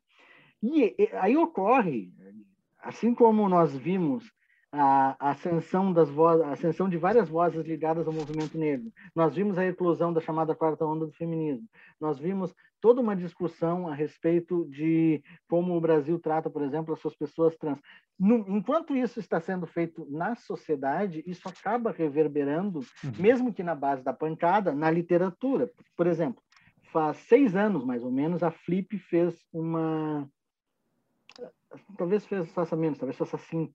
E, 0.63 0.95
e 0.97 1.09
aí 1.15 1.37
ocorre, 1.37 2.13
assim 2.81 3.13
como 3.15 3.49
nós 3.49 3.77
vimos 3.77 4.31
a, 4.73 5.31
ascensão 5.31 5.93
das 5.93 6.09
vozes, 6.09 6.45
a 6.47 6.53
ascensão 6.53 6.89
de 6.89 6.97
várias 6.97 7.29
vozes 7.29 7.65
ligadas 7.67 8.07
ao 8.07 8.13
movimento 8.13 8.57
negro. 8.57 8.91
Nós 9.15 9.35
vimos 9.35 9.59
a 9.59 9.67
eclosão 9.67 10.13
da 10.13 10.21
chamada 10.21 10.55
quarta 10.55 10.87
onda 10.87 11.05
do 11.05 11.13
feminismo. 11.13 11.69
Nós 12.01 12.19
vimos 12.19 12.55
toda 12.81 13.01
uma 13.01 13.15
discussão 13.15 13.87
a 13.87 13.95
respeito 13.95 14.67
de 14.71 15.23
como 15.47 15.77
o 15.77 15.81
Brasil 15.81 16.19
trata, 16.19 16.49
por 16.49 16.63
exemplo, 16.63 16.95
as 16.95 17.01
suas 17.01 17.15
pessoas 17.15 17.55
trans. 17.57 17.79
Enquanto 18.19 18.97
isso 18.97 19.21
está 19.21 19.39
sendo 19.41 19.67
feito 19.67 20.07
na 20.11 20.35
sociedade, 20.35 21.23
isso 21.27 21.47
acaba 21.49 21.93
reverberando, 21.93 22.79
uhum. 23.05 23.13
mesmo 23.19 23.53
que 23.53 23.63
na 23.63 23.75
base 23.75 24.03
da 24.03 24.13
pancada, 24.13 24.75
na 24.75 24.91
literatura. 24.91 25.71
Por 25.97 26.07
exemplo, 26.07 26.43
faz 26.93 27.19
seis 27.19 27.55
anos, 27.55 27.85
mais 27.85 28.03
ou 28.03 28.11
menos, 28.11 28.43
a 28.43 28.51
Flip 28.51 28.99
fez 28.99 29.39
uma 29.53 30.27
talvez 31.97 32.25
fez 32.27 32.51
faça 32.53 32.77
menos, 32.77 32.99
talvez 32.99 33.17
faça 33.17 33.39
cinco, 33.39 33.73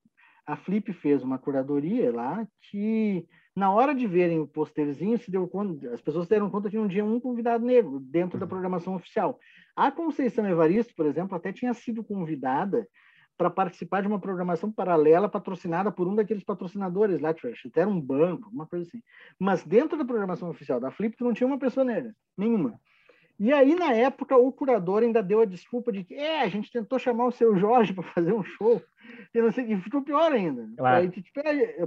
a 0.47 0.55
Flip 0.55 0.93
fez 0.93 1.21
uma 1.21 1.37
curadoria 1.37 2.09
lá 2.09 2.47
que, 2.61 3.27
na 3.53 3.69
hora 3.69 3.93
de 3.93 4.07
verem 4.07 4.39
o 4.39 4.47
posterzinho, 4.47 5.17
se 5.17 5.29
deu 5.29 5.45
conta, 5.45 5.93
as 5.93 5.99
pessoas 5.99 6.25
deram 6.25 6.49
conta 6.49 6.69
que 6.69 6.77
não 6.77 6.87
tinha 6.87 7.03
um 7.03 7.19
convidado 7.19 7.65
negro 7.65 7.99
dentro 7.99 8.39
da 8.39 8.45
uhum. 8.45 8.49
programação 8.49 8.95
oficial. 8.95 9.37
A 9.75 9.91
Conceição 9.91 10.47
Evaristo, 10.47 10.95
por 10.95 11.05
exemplo, 11.05 11.35
até 11.35 11.51
tinha 11.51 11.73
sido 11.73 12.01
convidada 12.01 12.87
para 13.37 13.49
participar 13.49 14.01
de 14.01 14.07
uma 14.07 14.19
programação 14.19 14.71
paralela 14.71 15.29
patrocinada 15.29 15.91
por 15.91 16.07
um 16.07 16.15
daqueles 16.15 16.43
patrocinadores 16.43 17.19
lá, 17.19 17.31
até 17.31 17.81
era 17.81 17.89
um 17.89 18.01
banco, 18.01 18.49
uma 18.49 18.65
coisa 18.65 18.87
assim. 18.87 19.03
Mas 19.37 19.63
dentro 19.63 19.97
da 19.97 20.05
programação 20.05 20.49
oficial 20.49 20.79
da 20.79 20.89
Flip, 20.89 21.15
não 21.19 21.33
tinha 21.33 21.45
uma 21.45 21.59
pessoa 21.59 21.83
negra, 21.83 22.15
nenhuma. 22.37 22.79
E 23.39 23.53
aí, 23.53 23.75
na 23.75 23.93
época, 23.93 24.35
o 24.35 24.51
curador 24.51 25.03
ainda 25.03 25.21
deu 25.21 25.41
a 25.41 25.45
desculpa 25.45 25.91
de 25.91 26.03
que 26.03 26.15
é, 26.15 26.41
a 26.41 26.47
gente 26.47 26.71
tentou 26.71 26.97
chamar 26.97 27.27
o 27.27 27.31
seu 27.31 27.55
Jorge 27.55 27.93
para 27.93 28.03
fazer 28.03 28.33
um 28.33 28.43
show, 28.43 28.81
e, 29.33 29.41
não 29.41 29.51
sei, 29.51 29.71
e 29.71 29.81
ficou 29.81 30.01
pior 30.01 30.31
ainda. 30.31 30.67
Claro. 30.75 30.97
Aí, 30.97 31.09
tipo, 31.09 31.39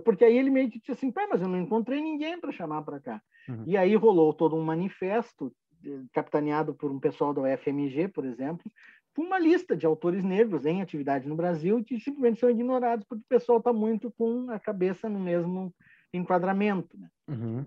porque 0.04 0.24
aí 0.24 0.38
ele 0.38 0.50
meio 0.50 0.70
que 0.70 0.78
disse 0.78 0.92
assim, 0.92 1.10
Pá, 1.10 1.26
mas 1.28 1.42
eu 1.42 1.48
não 1.48 1.60
encontrei 1.60 2.00
ninguém 2.00 2.40
para 2.40 2.52
chamar 2.52 2.82
para 2.82 3.00
cá. 3.00 3.20
Uhum. 3.48 3.64
E 3.66 3.76
aí 3.76 3.96
rolou 3.96 4.32
todo 4.32 4.54
um 4.54 4.62
manifesto, 4.62 5.52
eh, 5.84 6.02
capitaneado 6.12 6.72
por 6.72 6.90
um 6.90 7.00
pessoal 7.00 7.34
da 7.34 7.42
UFMG, 7.42 8.08
por 8.08 8.24
exemplo, 8.24 8.70
com 9.14 9.22
uma 9.22 9.38
lista 9.38 9.76
de 9.76 9.86
autores 9.86 10.22
negros 10.22 10.64
em 10.64 10.80
atividade 10.80 11.28
no 11.28 11.34
Brasil 11.34 11.82
que 11.84 11.98
simplesmente 11.98 12.40
são 12.40 12.48
ignorados 12.48 13.04
porque 13.08 13.22
o 13.24 13.28
pessoal 13.28 13.58
está 13.58 13.72
muito 13.72 14.10
com 14.12 14.50
a 14.50 14.58
cabeça 14.58 15.08
no 15.08 15.18
mesmo 15.18 15.74
enquadramento. 16.12 16.96
Né? 16.96 17.10
Uhum. 17.28 17.66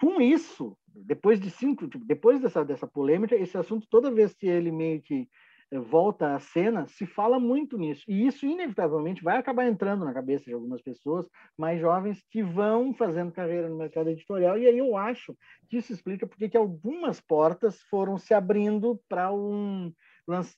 Com 0.00 0.20
isso, 0.20 0.76
depois 0.94 1.40
de 1.40 1.50
cinco, 1.50 1.88
tipo, 1.88 2.04
depois 2.04 2.40
dessa, 2.40 2.64
dessa 2.64 2.86
polêmica, 2.86 3.34
esse 3.34 3.56
assunto, 3.56 3.86
toda 3.88 4.10
vez 4.10 4.34
que 4.34 4.46
ele 4.46 4.70
meio 4.70 5.00
que 5.00 5.28
eh, 5.70 5.78
volta 5.78 6.34
à 6.34 6.40
cena, 6.40 6.86
se 6.86 7.06
fala 7.06 7.38
muito 7.38 7.78
nisso. 7.78 8.04
E 8.08 8.26
isso, 8.26 8.46
inevitavelmente, 8.46 9.22
vai 9.22 9.38
acabar 9.38 9.66
entrando 9.66 10.04
na 10.04 10.12
cabeça 10.12 10.44
de 10.44 10.52
algumas 10.52 10.82
pessoas 10.82 11.28
mais 11.56 11.80
jovens 11.80 12.24
que 12.30 12.42
vão 12.42 12.92
fazendo 12.94 13.32
carreira 13.32 13.68
no 13.68 13.76
mercado 13.76 14.10
editorial. 14.10 14.58
E 14.58 14.66
aí 14.66 14.78
eu 14.78 14.96
acho 14.96 15.36
que 15.68 15.76
isso 15.76 15.92
explica 15.92 16.26
porque 16.26 16.48
que 16.48 16.56
algumas 16.56 17.20
portas 17.20 17.80
foram 17.82 18.18
se 18.18 18.34
abrindo 18.34 19.00
para 19.08 19.32
um, 19.32 19.92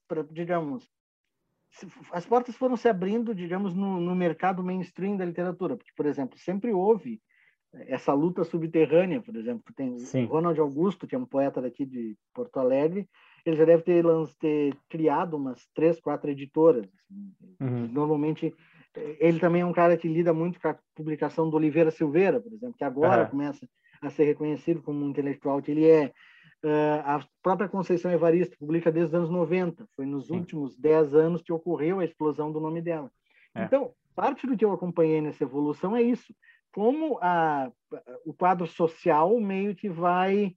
pra, 0.08 0.22
digamos, 0.30 0.88
as 2.12 2.26
portas 2.26 2.54
foram 2.54 2.76
se 2.76 2.88
abrindo, 2.88 3.34
digamos, 3.34 3.74
no, 3.74 3.98
no 3.98 4.14
mercado 4.14 4.62
mainstream 4.62 5.16
da 5.16 5.24
literatura. 5.24 5.76
Porque, 5.76 5.92
por 5.96 6.06
exemplo, 6.06 6.38
sempre 6.38 6.72
houve 6.72 7.20
essa 7.74 8.12
luta 8.12 8.44
subterrânea, 8.44 9.20
por 9.20 9.34
exemplo, 9.34 9.72
tem 9.74 9.98
Sim. 9.98 10.26
Ronald 10.26 10.58
Augusto, 10.60 11.06
que 11.06 11.14
é 11.14 11.18
um 11.18 11.24
poeta 11.24 11.60
daqui 11.60 11.86
de 11.86 12.16
Porto 12.34 12.58
Alegre, 12.58 13.08
ele 13.44 13.56
já 13.56 13.64
deve 13.64 13.82
ter, 13.82 14.04
ter 14.38 14.76
criado 14.88 15.36
umas 15.36 15.66
três, 15.74 15.98
quatro 15.98 16.30
editoras. 16.30 16.86
Assim. 16.86 17.32
Uhum. 17.60 17.88
Normalmente, 17.88 18.54
ele 19.18 19.40
também 19.40 19.62
é 19.62 19.66
um 19.66 19.72
cara 19.72 19.96
que 19.96 20.06
lida 20.06 20.32
muito 20.32 20.60
com 20.60 20.68
a 20.68 20.78
publicação 20.94 21.48
do 21.48 21.56
Oliveira 21.56 21.90
Silveira, 21.90 22.40
por 22.40 22.52
exemplo, 22.52 22.76
que 22.76 22.84
agora 22.84 23.24
uhum. 23.24 23.30
começa 23.30 23.66
a 24.00 24.10
ser 24.10 24.24
reconhecido 24.24 24.82
como 24.82 25.04
um 25.04 25.10
intelectual 25.10 25.60
que 25.62 25.70
ele 25.70 25.88
é. 25.88 26.12
Uh, 26.64 27.02
a 27.04 27.26
própria 27.42 27.68
Conceição 27.68 28.12
Evaristo 28.12 28.56
publica 28.56 28.92
desde 28.92 29.08
os 29.08 29.14
anos 29.14 29.30
90. 29.30 29.84
Foi 29.96 30.06
nos 30.06 30.26
Sim. 30.26 30.38
últimos 30.38 30.76
dez 30.76 31.12
anos 31.14 31.42
que 31.42 31.52
ocorreu 31.52 31.98
a 31.98 32.04
explosão 32.04 32.52
do 32.52 32.60
nome 32.60 32.80
dela. 32.80 33.10
É. 33.54 33.64
Então, 33.64 33.92
parte 34.14 34.46
do 34.46 34.56
que 34.56 34.64
eu 34.64 34.72
acompanhei 34.72 35.20
nessa 35.20 35.42
evolução 35.42 35.96
é 35.96 36.02
isso 36.02 36.32
como 36.72 37.18
a, 37.20 37.70
o 38.24 38.32
quadro 38.32 38.66
social 38.66 39.38
meio 39.40 39.74
que 39.74 39.88
vai 39.88 40.54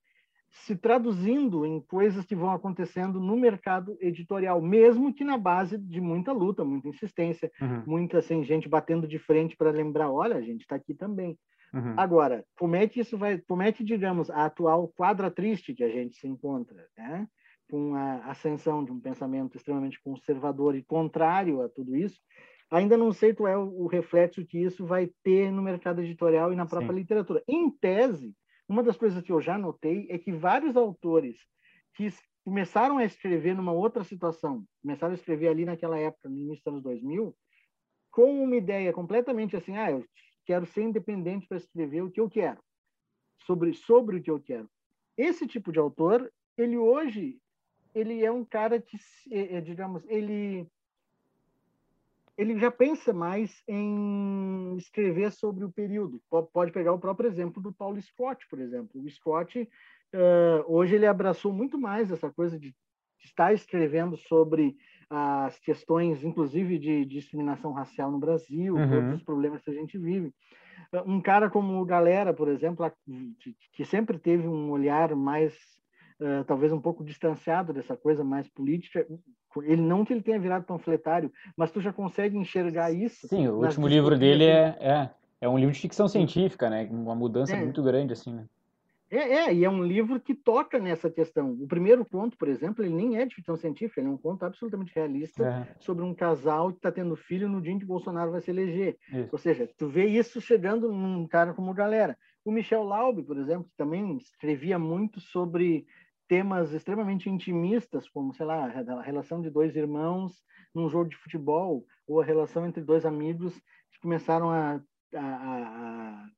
se 0.50 0.76
traduzindo 0.76 1.66
em 1.66 1.82
coisas 1.82 2.26
que 2.26 2.36
vão 2.36 2.50
acontecendo 2.50 3.20
no 3.20 3.36
mercado 3.36 3.98
editorial, 4.00 4.62
mesmo 4.62 5.14
que 5.14 5.24
na 5.24 5.38
base 5.38 5.78
de 5.78 6.00
muita 6.00 6.32
luta, 6.32 6.64
muita 6.64 6.88
insistência, 6.88 7.52
uhum. 7.62 7.84
muita 7.86 8.20
assim, 8.20 8.44
gente 8.44 8.70
batendo 8.70 9.06
de 9.06 9.20
frente 9.20 9.58
para 9.58 9.70
lembrar, 9.70 10.10
olha, 10.10 10.38
a 10.38 10.42
gente 10.42 10.62
está 10.62 10.76
aqui 10.76 10.94
também. 10.94 11.38
Uhum. 11.74 11.94
Agora, 11.98 12.46
como 12.58 12.76
é 12.78 12.88
que 12.88 13.02
isso 13.02 13.18
vai, 13.18 13.38
como 13.40 13.62
é 13.62 13.72
que, 13.72 13.84
digamos, 13.84 14.30
a 14.30 14.46
atual 14.46 14.88
quadra 14.88 15.30
triste 15.30 15.74
que 15.74 15.84
a 15.84 15.90
gente 15.90 16.16
se 16.16 16.28
encontra, 16.28 16.88
né? 16.98 17.28
com 17.70 17.96
a 17.96 18.28
ascensão 18.28 18.84
de 18.84 18.92
um 18.92 19.00
pensamento 19.00 19.58
extremamente 19.58 20.00
conservador 20.02 20.76
e 20.76 20.84
contrário 20.84 21.62
a 21.62 21.70
tudo 21.70 21.96
isso, 21.96 22.20
Ainda 22.72 22.98
não 22.98 23.14
sei 23.14 23.34
qual 23.34 23.48
é 23.48 23.58
o, 23.58 23.86
reflexo 23.86 24.46
que 24.46 24.58
isso 24.58 24.86
vai 24.86 25.10
ter 25.24 25.52
no 25.52 25.62
mercado 25.62 26.02
editorial 26.02 26.52
e 26.52 26.56
na 26.56 26.66
própria 26.66 26.94
Sim. 26.94 27.00
literatura. 27.00 27.44
Em 27.48 27.70
tese, 27.70 28.36
uma 28.68 28.82
das 28.82 28.98
coisas 28.98 29.22
que 29.22 29.32
eu 29.32 29.40
já 29.40 29.58
notei 29.58 30.08
é 30.10 30.18
que 30.18 30.32
vários 30.32 30.76
autores 30.76 31.38
que 31.94 32.12
começaram 32.44 32.98
a 32.98 33.06
escrever 33.06 33.56
numa 33.56 33.72
outra 33.72 34.04
situação, 34.04 34.66
começaram 34.82 35.14
a 35.14 35.16
escrever 35.16 35.48
ali 35.48 35.66
naquela 35.66 35.98
época, 35.98 36.30
no 36.30 36.38
início 36.38 36.64
dos 36.64 36.74
anos 36.74 36.84
2000, 36.84 37.36
com 38.12 38.44
uma 38.44 38.56
ideia 38.56 38.94
completamente 38.94 39.56
assim, 39.56 39.76
ah, 39.78 39.92
eu 39.92 40.06
quero 40.46 40.66
ser 40.66 40.84
independente 40.84 41.48
para 41.48 41.58
escrever 41.58 42.02
o 42.02 42.12
que 42.12 42.20
eu 42.20 42.30
quero, 42.30 42.60
sobre, 43.46 43.74
sobre 43.74 44.18
o 44.18 44.22
que 44.22 44.32
eu 44.32 44.40
quero. 44.40 44.70
Esse 45.18 45.48
tipo 45.48 45.72
de 45.72 45.80
autor, 45.80 46.32
ele 46.58 46.78
hoje, 46.78 47.40
ele 47.94 48.24
é 48.24 48.32
um 48.32 48.46
cara 48.46 48.82
que, 48.82 48.98
é, 49.32 49.62
digamos, 49.62 50.04
ele 50.08 50.68
ele 52.38 52.60
já 52.60 52.70
pensa 52.70 53.14
mais 53.14 53.64
em 53.68 54.76
escrever 54.78 55.32
sobre 55.32 55.64
o 55.64 55.72
período. 55.72 56.22
Pode 56.52 56.72
pegar 56.72 56.92
o 56.94 57.00
próprio 57.00 57.28
exemplo 57.28 57.62
do 57.62 57.74
Paulo 57.74 58.02
Scott, 58.02 58.46
por 58.50 58.60
exemplo. 58.60 59.02
O 59.02 59.10
Scott, 59.10 59.62
uh, 59.62 60.66
hoje, 60.68 60.96
ele 60.96 61.08
abraçou 61.08 61.54
muito 61.54 61.78
mais 61.78 62.12
essa 62.12 62.30
coisa 62.32 62.60
de 62.60 62.76
estar 63.24 63.54
escrevendo 63.54 64.18
sobre 64.18 64.76
as 65.10 65.58
questões, 65.60 66.24
inclusive, 66.24 66.78
de, 66.78 67.06
discriminação 67.06 67.72
racial 67.72 68.12
no 68.12 68.20
Brasil, 68.20 68.76
uhum. 68.76 68.90
todos 68.90 69.14
os 69.16 69.24
problemas 69.24 69.62
que 69.62 69.72
a 69.72 69.74
gente 69.74 69.98
vive. 69.98 70.34
Um 71.06 71.22
cara 71.22 71.50
como 71.50 71.82
o 71.82 71.86
Galera, 71.86 72.34
por 72.34 72.48
exemplo, 72.48 72.92
que 73.74 73.86
sempre 73.86 74.18
teve 74.18 74.48
um 74.48 74.72
olhar 74.72 75.16
mais, 75.16 75.58
uh, 76.20 76.44
talvez 76.46 76.72
um 76.72 76.82
pouco 76.82 77.04
distanciado 77.04 77.74
dessa 77.74 77.96
coisa 77.96 78.24
mais 78.24 78.48
política, 78.48 79.06
ele 79.64 79.82
não 79.82 80.04
que 80.04 80.14
ele 80.14 80.22
tenha 80.22 80.40
virado 80.40 80.66
panfletário, 80.66 81.32
mas 81.56 81.72
tu 81.72 81.80
já 81.80 81.94
consegue 81.94 82.38
enxergar 82.38 82.92
isso. 82.92 83.28
Sim, 83.28 83.48
o 83.48 83.64
último 83.64 83.88
livro 83.88 84.18
dele 84.18 84.46
é, 84.46 84.78
é, 84.80 85.10
é 85.42 85.50
um 85.50 85.58
livro 85.58 85.74
de 85.74 85.80
ficção 85.80 86.08
científica, 86.08 86.70
né? 86.70 86.88
Uma 86.92 87.16
mudança 87.16 87.56
é. 87.56 87.64
muito 87.64 87.82
grande, 87.82 88.14
assim, 88.14 88.34
né? 88.34 88.46
É, 89.10 89.18
é, 89.18 89.54
e 89.54 89.64
é 89.64 89.70
um 89.70 89.84
livro 89.84 90.20
que 90.20 90.34
toca 90.34 90.80
nessa 90.80 91.10
questão. 91.10 91.52
O 91.52 91.68
primeiro 91.68 92.04
conto, 92.04 92.36
por 92.38 92.48
exemplo, 92.48 92.84
ele 92.84 92.94
nem 92.94 93.18
é 93.18 93.26
de 93.26 93.36
ficção 93.36 93.56
científica, 93.56 94.02
ele 94.02 94.10
é 94.10 94.12
um 94.12 94.18
conto 94.18 94.44
absolutamente 94.44 94.92
realista 94.96 95.46
é. 95.46 95.76
sobre 95.80 96.04
um 96.04 96.14
casal 96.14 96.72
que 96.72 96.78
está 96.78 96.92
tendo 96.92 97.16
filho 97.16 97.48
no 97.48 97.62
dia 97.62 97.72
em 97.72 97.80
que 97.80 97.86
Bolsonaro 97.86 98.32
vai 98.32 98.42
se 98.42 98.50
eleger. 98.50 98.98
Isso. 99.14 99.30
Ou 99.32 99.38
seja, 99.38 99.70
tu 99.78 99.88
vê 99.88 100.06
isso 100.06 100.42
chegando 100.42 100.92
num 100.92 101.28
cara 101.28 101.54
como 101.54 101.74
Galera. 101.74 102.18
O 102.44 102.52
Michel 102.52 102.84
Laube, 102.84 103.24
por 103.24 103.38
exemplo, 103.38 103.66
que 103.66 103.78
também 103.78 104.18
escrevia 104.18 104.78
muito 104.78 105.20
sobre 105.20 105.86
temas 106.28 106.74
extremamente 106.74 107.30
intimistas, 107.30 108.10
como, 108.10 108.34
sei 108.34 108.46
lá, 108.46 108.66
a 108.66 109.02
relação 109.02 109.42
de 109.42 109.50
dois 109.50 109.76
irmãos 109.76 110.44
num 110.74 110.90
jogo 110.90 111.10
de 111.10 111.16
futebol, 111.16 111.86
ou 112.08 112.22
a 112.22 112.26
relação 112.26 112.66
entre 112.66 112.84
dois 112.84 113.06
amigos 113.06 113.54
que 113.92 114.00
começaram 114.02 114.50
a, 114.50 114.82
a, 115.14 115.20
a 115.20 116.30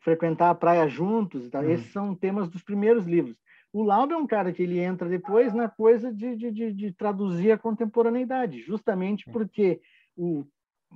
frequentar 0.00 0.50
a 0.50 0.54
praia 0.54 0.88
juntos 0.88 1.46
e. 1.46 1.64
Uhum. 1.66 1.72
Esses 1.72 1.92
são 1.92 2.14
temas 2.14 2.48
dos 2.48 2.62
primeiros 2.62 3.06
livros. 3.06 3.36
O 3.72 3.82
Laudo 3.82 4.14
é 4.14 4.16
um 4.16 4.26
cara 4.26 4.52
que 4.52 4.62
ele 4.62 4.80
entra 4.80 5.08
depois 5.08 5.54
na 5.54 5.68
coisa 5.68 6.12
de, 6.12 6.34
de, 6.36 6.50
de, 6.50 6.72
de 6.72 6.92
traduzir 6.92 7.52
a 7.52 7.58
contemporaneidade, 7.58 8.60
justamente 8.62 9.24
porque 9.30 9.80
o, 10.16 10.44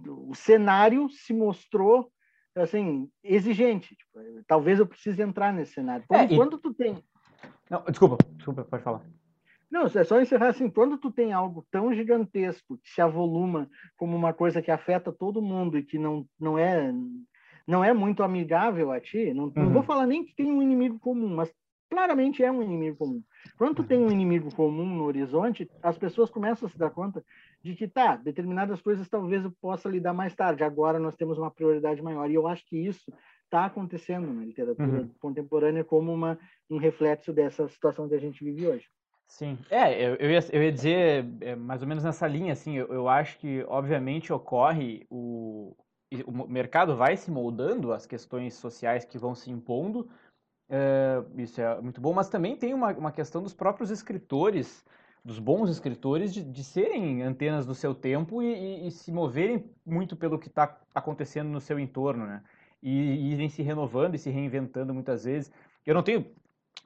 o 0.06 0.34
cenário 0.34 1.08
se 1.08 1.32
mostrou 1.32 2.10
assim 2.54 3.08
exigente. 3.22 3.94
Tipo, 3.94 4.44
talvez 4.46 4.78
eu 4.78 4.86
precise 4.86 5.22
entrar 5.22 5.52
nesse 5.52 5.74
cenário. 5.74 6.04
Então, 6.04 6.18
é, 6.18 6.28
quando 6.28 6.58
tu 6.58 6.74
tem 6.74 7.00
não, 7.70 7.82
desculpa, 7.84 8.18
desculpa, 8.36 8.64
pode 8.64 8.82
falar. 8.82 9.02
Não, 9.70 9.86
é 9.86 10.04
só 10.04 10.20
encerrar 10.20 10.48
assim, 10.48 10.70
quando 10.70 10.96
tu 10.98 11.10
tem 11.10 11.32
algo 11.32 11.66
tão 11.70 11.92
gigantesco 11.92 12.78
que 12.78 12.90
se 12.90 13.00
avoluma 13.00 13.68
como 13.96 14.16
uma 14.16 14.32
coisa 14.32 14.62
que 14.62 14.70
afeta 14.70 15.12
todo 15.12 15.42
mundo 15.42 15.76
e 15.76 15.82
que 15.82 15.98
não, 15.98 16.26
não 16.38 16.58
é 16.58 16.92
não 17.66 17.82
é 17.82 17.92
muito 17.92 18.22
amigável 18.22 18.92
a 18.92 19.00
ti, 19.00 19.32
não, 19.32 19.44
uhum. 19.44 19.52
não 19.56 19.70
vou 19.70 19.80
uhum. 19.80 19.82
falar 19.82 20.06
nem 20.06 20.24
que 20.24 20.34
tem 20.34 20.52
um 20.52 20.62
inimigo 20.62 20.98
comum, 20.98 21.34
mas 21.34 21.52
claramente 21.90 22.42
é 22.42 22.52
um 22.52 22.62
inimigo 22.62 22.96
comum. 22.96 23.22
Quando 23.56 23.76
tu 23.76 23.84
tem 23.84 23.98
um 23.98 24.10
inimigo 24.10 24.54
comum 24.54 24.84
no 24.84 25.04
horizonte, 25.04 25.70
as 25.82 25.96
pessoas 25.96 26.30
começam 26.30 26.68
a 26.68 26.70
se 26.70 26.76
dar 26.76 26.90
conta 26.90 27.24
de 27.62 27.74
que, 27.74 27.88
tá, 27.88 28.16
determinadas 28.16 28.82
coisas 28.82 29.08
talvez 29.08 29.44
eu 29.44 29.52
possa 29.60 29.88
lidar 29.88 30.12
mais 30.12 30.34
tarde, 30.34 30.62
agora 30.62 30.98
nós 30.98 31.16
temos 31.16 31.38
uma 31.38 31.50
prioridade 31.50 32.02
maior. 32.02 32.30
E 32.30 32.34
eu 32.34 32.46
acho 32.46 32.66
que 32.66 32.76
isso 32.76 33.12
está 33.54 33.66
acontecendo 33.66 34.32
na 34.32 34.44
literatura 34.44 35.02
uhum. 35.02 35.10
contemporânea 35.20 35.84
como 35.84 36.12
uma, 36.12 36.36
um 36.68 36.76
reflexo 36.76 37.32
dessa 37.32 37.68
situação 37.68 38.08
que 38.08 38.14
a 38.14 38.20
gente 38.20 38.42
vive 38.42 38.66
hoje. 38.66 38.86
Sim, 39.28 39.56
é, 39.70 39.94
eu, 39.94 40.16
eu, 40.16 40.30
ia, 40.30 40.40
eu 40.52 40.62
ia 40.62 40.72
dizer 40.72 41.24
é, 41.40 41.54
mais 41.54 41.80
ou 41.80 41.88
menos 41.88 42.02
nessa 42.02 42.26
linha, 42.26 42.52
assim, 42.52 42.76
eu, 42.76 42.88
eu 42.88 43.08
acho 43.08 43.38
que, 43.38 43.64
obviamente, 43.68 44.32
ocorre 44.32 45.06
o, 45.08 45.74
o 46.26 46.46
mercado 46.46 46.96
vai 46.96 47.16
se 47.16 47.30
moldando, 47.30 47.92
as 47.92 48.06
questões 48.06 48.54
sociais 48.54 49.04
que 49.04 49.18
vão 49.18 49.34
se 49.34 49.50
impondo, 49.50 50.10
é, 50.68 51.22
isso 51.36 51.60
é 51.60 51.80
muito 51.80 52.00
bom, 52.00 52.12
mas 52.12 52.28
também 52.28 52.56
tem 52.56 52.74
uma, 52.74 52.92
uma 52.92 53.12
questão 53.12 53.42
dos 53.42 53.54
próprios 53.54 53.90
escritores, 53.90 54.84
dos 55.24 55.38
bons 55.38 55.70
escritores, 55.70 56.34
de, 56.34 56.42
de 56.42 56.64
serem 56.64 57.22
antenas 57.22 57.64
do 57.64 57.74
seu 57.74 57.94
tempo 57.94 58.42
e, 58.42 58.46
e, 58.46 58.88
e 58.88 58.90
se 58.90 59.10
moverem 59.10 59.70
muito 59.86 60.16
pelo 60.16 60.38
que 60.38 60.48
está 60.48 60.78
acontecendo 60.94 61.48
no 61.48 61.60
seu 61.60 61.78
entorno, 61.78 62.26
né? 62.26 62.42
E 62.84 63.32
irem 63.32 63.48
se 63.48 63.62
renovando 63.62 64.14
e 64.14 64.18
se 64.18 64.28
reinventando 64.28 64.92
muitas 64.92 65.24
vezes. 65.24 65.50
Eu 65.86 65.94
não 65.94 66.02
tenho. 66.02 66.26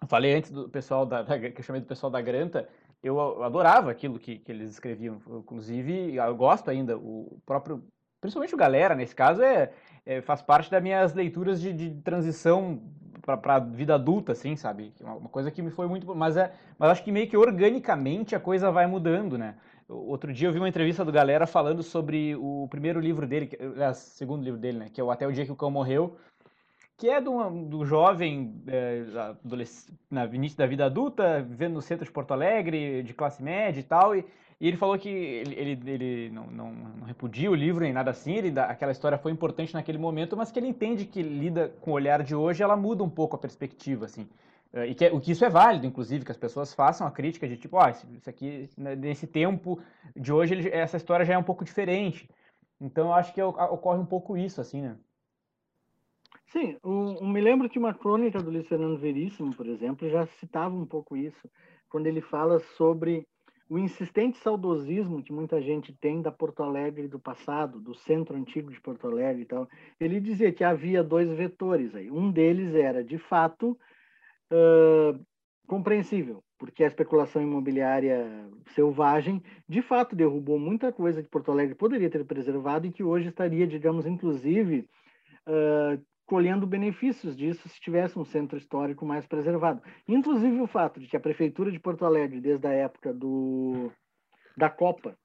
Eu 0.00 0.06
falei 0.06 0.32
antes 0.34 0.52
do 0.52 0.68
pessoal 0.68 1.04
da, 1.04 1.22
da, 1.22 1.38
que 1.38 1.58
eu 1.58 1.64
chamei 1.64 1.80
do 1.80 1.88
pessoal 1.88 2.10
da 2.10 2.20
Granta, 2.20 2.68
eu 3.02 3.42
adorava 3.42 3.90
aquilo 3.90 4.18
que, 4.18 4.38
que 4.38 4.52
eles 4.52 4.70
escreviam. 4.70 5.20
Inclusive, 5.28 6.14
eu 6.14 6.36
gosto 6.36 6.70
ainda. 6.70 6.96
O 6.96 7.40
próprio. 7.44 7.82
Principalmente 8.20 8.54
o 8.54 8.58
Galera, 8.58 8.94
nesse 8.94 9.14
caso, 9.14 9.42
é, 9.42 9.72
é 10.06 10.20
faz 10.20 10.40
parte 10.40 10.70
das 10.70 10.82
minhas 10.82 11.14
leituras 11.14 11.60
de, 11.60 11.72
de 11.72 11.90
transição 12.02 12.80
para 13.20 13.56
a 13.56 13.58
vida 13.58 13.94
adulta, 13.94 14.32
assim, 14.32 14.56
sabe? 14.56 14.94
Uma 15.00 15.28
coisa 15.28 15.50
que 15.50 15.62
me 15.62 15.70
foi 15.70 15.88
muito. 15.88 16.14
Mas, 16.14 16.36
é, 16.36 16.52
mas 16.78 16.90
acho 16.90 17.04
que 17.04 17.12
meio 17.12 17.28
que 17.28 17.36
organicamente 17.36 18.36
a 18.36 18.40
coisa 18.40 18.70
vai 18.70 18.86
mudando, 18.86 19.36
né? 19.36 19.56
Outro 19.88 20.32
dia 20.34 20.48
eu 20.48 20.52
vi 20.52 20.58
uma 20.58 20.68
entrevista 20.68 21.02
do 21.02 21.10
Galera 21.10 21.46
falando 21.46 21.82
sobre 21.82 22.36
o 22.36 22.68
primeiro 22.70 23.00
livro 23.00 23.26
dele, 23.26 23.50
o 23.58 23.94
segundo 23.94 24.44
livro 24.44 24.60
dele, 24.60 24.78
né? 24.78 24.90
Que 24.92 25.00
é 25.00 25.04
o 25.04 25.10
Até 25.10 25.26
o 25.26 25.32
Dia 25.32 25.46
que 25.46 25.52
o 25.52 25.56
Cão 25.56 25.70
Morreu, 25.70 26.18
que 26.98 27.08
é 27.08 27.20
do, 27.20 27.48
do 27.64 27.86
jovem 27.86 28.60
é, 28.66 29.04
na 30.10 30.26
início 30.26 30.58
da 30.58 30.66
vida 30.66 30.84
adulta, 30.84 31.40
vivendo 31.40 31.74
no 31.74 31.80
centro 31.80 32.04
de 32.04 32.10
Porto 32.10 32.32
Alegre, 32.32 33.02
de 33.02 33.14
classe 33.14 33.42
média 33.42 33.80
e 33.80 33.84
tal, 33.84 34.14
e, 34.14 34.26
e 34.60 34.68
ele 34.68 34.76
falou 34.76 34.98
que 34.98 35.08
ele, 35.08 35.54
ele, 35.54 35.90
ele 35.90 36.30
não, 36.30 36.46
não, 36.48 36.72
não, 36.72 37.06
repudia 37.06 37.50
o 37.50 37.54
livro 37.54 37.82
nem 37.82 37.92
nada 37.92 38.10
assim, 38.10 38.34
ele, 38.34 38.60
aquela 38.60 38.92
história 38.92 39.16
foi 39.16 39.32
importante 39.32 39.72
naquele 39.72 39.96
momento, 39.96 40.36
mas 40.36 40.50
que 40.50 40.58
ele 40.58 40.66
entende 40.66 41.06
que 41.06 41.22
lida 41.22 41.72
com 41.80 41.92
o 41.92 41.94
olhar 41.94 42.22
de 42.22 42.34
hoje, 42.34 42.62
ela 42.62 42.76
muda 42.76 43.02
um 43.02 43.08
pouco 43.08 43.36
a 43.36 43.38
perspectiva, 43.38 44.04
assim. 44.04 44.28
Eh, 44.72 44.88
e 44.88 44.94
que, 44.94 45.06
o 45.06 45.20
que 45.20 45.32
isso 45.32 45.44
é 45.44 45.48
válido, 45.48 45.86
inclusive, 45.86 46.24
que 46.24 46.30
as 46.30 46.36
pessoas 46.36 46.74
façam 46.74 47.06
a 47.06 47.10
crítica 47.10 47.48
de 47.48 47.56
tipo, 47.56 47.76
oh, 47.78 47.88
isso 47.88 48.28
aqui, 48.28 48.68
né, 48.76 48.94
nesse 48.94 49.26
tempo 49.26 49.80
de 50.14 50.32
hoje, 50.32 50.54
ele, 50.54 50.68
essa 50.68 50.96
história 50.96 51.24
já 51.24 51.34
é 51.34 51.38
um 51.38 51.42
pouco 51.42 51.64
diferente. 51.64 52.28
Então, 52.80 53.08
eu 53.08 53.14
acho 53.14 53.32
que 53.32 53.42
ocorre 53.42 53.98
um 53.98 54.06
pouco 54.06 54.36
isso, 54.36 54.60
assim, 54.60 54.82
né? 54.82 54.96
Sim, 56.46 56.78
um, 56.82 57.26
me 57.28 57.40
lembro 57.40 57.68
que 57.68 57.78
uma 57.78 57.92
crônica 57.92 58.40
do 58.40 58.50
Luiz 58.50 58.66
Fernando 58.66 58.98
Veríssimo, 58.98 59.54
por 59.54 59.66
exemplo, 59.66 60.08
já 60.08 60.26
citava 60.26 60.74
um 60.74 60.86
pouco 60.86 61.16
isso, 61.16 61.50
quando 61.90 62.06
ele 62.06 62.20
fala 62.20 62.58
sobre 62.58 63.26
o 63.68 63.78
insistente 63.78 64.38
saudosismo 64.38 65.22
que 65.22 65.32
muita 65.32 65.60
gente 65.60 65.92
tem 65.92 66.22
da 66.22 66.32
Porto 66.32 66.62
Alegre 66.62 67.06
do 67.06 67.18
passado, 67.18 67.78
do 67.78 67.94
centro 67.94 68.34
antigo 68.34 68.70
de 68.70 68.80
Porto 68.80 69.06
Alegre 69.06 69.42
e 69.42 69.46
tal. 69.46 69.68
Ele 70.00 70.18
dizia 70.20 70.50
que 70.50 70.64
havia 70.64 71.04
dois 71.04 71.30
vetores 71.30 71.94
aí. 71.94 72.10
Um 72.10 72.30
deles 72.30 72.74
era, 72.74 73.04
de 73.04 73.18
fato, 73.18 73.78
uh, 74.52 75.18
compreensível, 75.66 76.42
porque 76.58 76.82
a 76.82 76.86
especulação 76.86 77.42
imobiliária 77.42 78.48
selvagem, 78.74 79.42
de 79.68 79.82
fato, 79.82 80.16
derrubou 80.16 80.58
muita 80.58 80.92
coisa 80.92 81.22
que 81.22 81.28
Porto 81.28 81.52
Alegre 81.52 81.74
poderia 81.74 82.10
ter 82.10 82.24
preservado 82.24 82.86
e 82.86 82.92
que 82.92 83.02
hoje 83.02 83.28
estaria, 83.28 83.66
digamos, 83.66 84.06
inclusive, 84.06 84.88
uh, 85.46 86.02
colhendo 86.26 86.66
benefícios 86.66 87.34
disso 87.34 87.68
se 87.68 87.80
tivesse 87.80 88.18
um 88.18 88.24
centro 88.24 88.58
histórico 88.58 89.06
mais 89.06 89.26
preservado. 89.26 89.82
Inclusive 90.06 90.60
o 90.60 90.66
fato 90.66 91.00
de 91.00 91.06
que 91.06 91.16
a 91.16 91.20
prefeitura 91.20 91.70
de 91.70 91.80
Porto 91.80 92.04
Alegre, 92.04 92.40
desde 92.40 92.66
a 92.66 92.72
época 92.72 93.14
do, 93.14 93.90
da 94.56 94.68
Copa, 94.68 95.16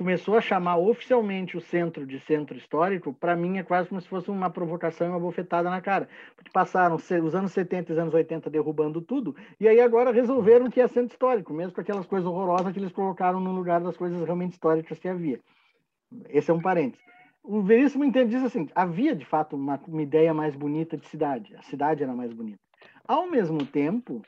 começou 0.00 0.34
a 0.34 0.40
chamar 0.40 0.78
oficialmente 0.78 1.58
o 1.58 1.60
centro 1.60 2.06
de 2.06 2.18
centro 2.20 2.56
histórico, 2.56 3.12
para 3.12 3.36
mim 3.36 3.58
é 3.58 3.62
quase 3.62 3.90
como 3.90 4.00
se 4.00 4.08
fosse 4.08 4.30
uma 4.30 4.48
provocação 4.48 5.06
e 5.06 5.10
uma 5.10 5.20
bofetada 5.20 5.68
na 5.68 5.78
cara. 5.82 6.08
Porque 6.34 6.50
passaram 6.50 6.96
os 6.96 7.34
anos 7.34 7.52
70 7.52 7.90
e 7.90 7.92
os 7.92 7.98
anos 7.98 8.14
80 8.14 8.48
derrubando 8.48 9.02
tudo, 9.02 9.36
e 9.60 9.68
aí 9.68 9.78
agora 9.78 10.10
resolveram 10.10 10.70
que 10.70 10.80
é 10.80 10.88
centro 10.88 11.12
histórico, 11.12 11.52
mesmo 11.52 11.74
com 11.74 11.82
aquelas 11.82 12.06
coisas 12.06 12.26
horrorosas 12.26 12.72
que 12.72 12.78
eles 12.78 12.92
colocaram 12.92 13.40
no 13.40 13.52
lugar 13.52 13.82
das 13.82 13.94
coisas 13.94 14.24
realmente 14.24 14.52
históricas 14.52 14.98
que 14.98 15.06
havia. 15.06 15.38
Esse 16.30 16.50
é 16.50 16.54
um 16.54 16.62
parênteses. 16.62 17.04
O 17.44 17.60
Veríssimo 17.60 18.02
entende 18.02 18.30
diz 18.30 18.42
assim, 18.42 18.70
havia 18.74 19.14
de 19.14 19.26
fato 19.26 19.54
uma, 19.54 19.78
uma 19.86 20.00
ideia 20.00 20.32
mais 20.32 20.56
bonita 20.56 20.96
de 20.96 21.06
cidade, 21.08 21.54
a 21.56 21.62
cidade 21.62 22.02
era 22.02 22.14
mais 22.14 22.32
bonita. 22.32 22.58
Ao 23.06 23.30
mesmo 23.30 23.66
tempo, 23.66 24.22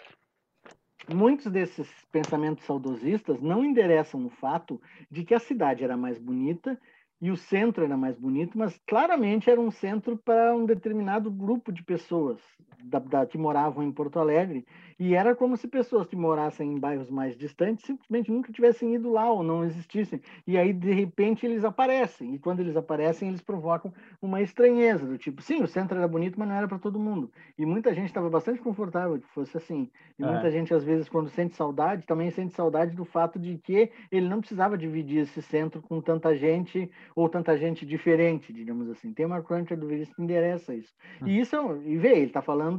muitos 1.09 1.47
desses 1.47 1.89
pensamentos 2.11 2.65
saudosistas 2.65 3.41
não 3.41 3.65
endereçam 3.65 4.25
o 4.27 4.31
fato 4.31 4.81
de 5.11 5.25
que 5.25 5.35
a 5.35 5.39
cidade 5.39 5.83
era 5.83 5.97
mais 5.97 6.19
bonita 6.19 6.79
e 7.21 7.31
o 7.31 7.37
centro 7.37 7.85
era 7.85 7.97
mais 7.97 8.17
bonito, 8.17 8.59
mas 8.59 8.79
claramente 8.87 9.49
era 9.49 9.61
um 9.61 9.71
centro 9.71 10.17
para 10.17 10.55
um 10.55 10.67
determinado 10.67 11.31
grupo 11.31 11.73
de 11.73 11.83
pessoas 11.83 12.41
da, 12.83 12.99
da, 12.99 13.27
que 13.27 13.39
moravam 13.39 13.83
em 13.83 13.93
Porto 13.93 14.19
Alegre 14.19 14.65
E 14.99 15.15
era 15.15 15.35
como 15.35 15.57
se 15.57 15.69
pessoas 15.69 16.07
que 16.07 16.17
morassem 16.17 16.73
em 16.73 16.79
bairros 16.79 17.11
mais 17.11 17.37
distantes 17.37 17.85
simplesmente 17.85 18.31
nunca 18.31 18.53
tivessem 18.53 18.95
ido 18.95 19.11
lá 19.11 19.31
ou 19.31 19.43
não 19.43 19.65
existissem. 19.65 20.21
E 20.47 20.57
aí, 20.57 20.73
de 20.73 20.93
repente, 20.93 21.45
eles 21.47 21.65
aparecem. 21.65 22.35
E 22.35 22.39
quando 22.39 22.61
eles 22.61 22.77
aparecem, 22.77 23.29
eles 23.29 23.41
provocam 23.41 23.93
uma 24.21 24.41
estranheza, 24.41 25.07
do 25.07 25.19
tipo, 25.19 25.43
sim, 25.43 25.63
o 25.63 25.67
centro 25.67 25.97
era 25.97 26.07
bonito, 26.07 26.39
mas 26.39 26.49
não 26.49 26.55
era 26.55 26.69
para 26.69 26.79
todo 26.79 26.99
mundo. 26.99 27.31
E 27.59 27.67
muita 27.67 27.95
gente 27.95 28.07
estava 28.07 28.29
bastante 28.31 28.61
confortável 28.61 29.19
que 29.19 29.27
fosse 29.29 29.57
assim. 29.57 29.91
E 30.19 30.23
é. 30.23 30.27
muita 30.27 30.51
gente, 30.51 30.73
às 30.75 30.85
vezes, 30.85 31.09
quando 31.09 31.29
sente 31.29 31.57
saudade, 31.57 32.07
também 32.07 32.31
sente 32.31 32.55
saudade 32.55 32.95
do 32.95 33.05
fato 33.05 33.39
de 33.39 33.59
que 33.59 33.91
ele 34.11 34.29
não 34.29 34.41
precisava 34.41 34.79
dividir 34.79 35.23
esse 35.23 35.43
centro 35.43 35.83
com 35.83 36.01
tanta 36.01 36.35
gente 36.37 36.91
ou 37.15 37.29
tanta 37.29 37.57
gente 37.57 37.85
diferente, 37.85 38.53
digamos 38.53 38.89
assim. 38.89 39.13
Tem 39.13 39.27
uma 39.27 39.43
crunch 39.43 39.75
do 39.75 39.87
Vinícius 39.87 40.15
que 40.15 40.23
endereça 40.23 40.75
isso. 40.75 40.93
Hum. 41.21 41.27
E 41.27 41.41
isso, 41.41 41.57
é 41.57 41.63
e 41.85 41.97
vê, 41.97 42.13
ele 42.13 42.27
está 42.27 42.43
falando 42.43 42.72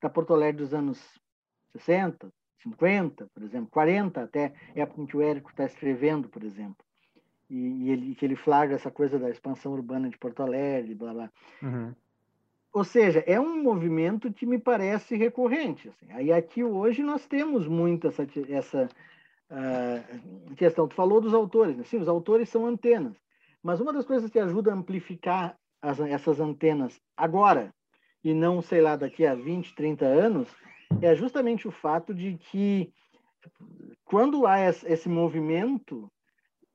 da 0.00 0.08
Porto 0.08 0.34
Alegre 0.34 0.62
dos 0.62 0.74
anos 0.74 0.98
60, 1.72 2.32
50, 2.62 3.28
por 3.32 3.42
exemplo, 3.42 3.68
40 3.70 4.22
até 4.22 4.52
época 4.74 5.02
em 5.02 5.06
que 5.06 5.16
o 5.16 5.22
Érico 5.22 5.50
está 5.50 5.64
escrevendo, 5.64 6.28
por 6.28 6.42
exemplo. 6.42 6.84
E, 7.48 7.56
e, 7.56 7.90
ele, 7.90 8.14
que 8.14 8.24
ele 8.24 8.36
flagra 8.36 8.74
essa 8.74 8.90
coisa 8.90 9.18
da 9.18 9.30
expansão 9.30 9.72
urbana 9.72 10.08
de 10.08 10.18
Porto 10.18 10.42
Alegre, 10.42 10.94
blá 10.94 11.12
blá. 11.12 11.30
Uhum. 11.62 11.94
Ou 12.72 12.84
seja, 12.84 13.24
é 13.26 13.40
um 13.40 13.62
movimento 13.62 14.32
que 14.32 14.44
me 14.44 14.58
parece 14.58 15.16
recorrente. 15.16 15.88
Assim. 15.88 16.12
Aí 16.12 16.32
aqui 16.32 16.62
hoje 16.62 17.02
nós 17.02 17.26
temos 17.26 17.66
muito 17.66 18.08
essa, 18.08 18.26
essa 18.50 18.88
uh, 19.50 20.54
questão. 20.56 20.86
Tu 20.86 20.94
falou 20.94 21.20
dos 21.20 21.32
autores, 21.32 21.76
né? 21.76 21.84
Sim, 21.84 21.98
os 21.98 22.08
autores 22.08 22.50
são 22.50 22.66
antenas. 22.66 23.16
Mas 23.62 23.80
uma 23.80 23.92
das 23.92 24.04
coisas 24.04 24.30
que 24.30 24.38
ajuda 24.38 24.72
a 24.72 24.74
amplificar 24.74 25.56
as, 25.80 25.98
essas 26.00 26.38
antenas 26.38 27.00
agora, 27.16 27.72
e 28.22 28.34
não, 28.34 28.60
sei 28.60 28.80
lá, 28.80 28.96
daqui 28.96 29.26
a 29.26 29.34
20, 29.34 29.74
30 29.74 30.04
anos, 30.04 30.48
é 31.00 31.14
justamente 31.14 31.66
o 31.66 31.70
fato 31.70 32.14
de 32.14 32.36
que 32.36 32.92
quando 34.04 34.46
há 34.46 34.60
esse 34.60 35.08
movimento 35.08 36.10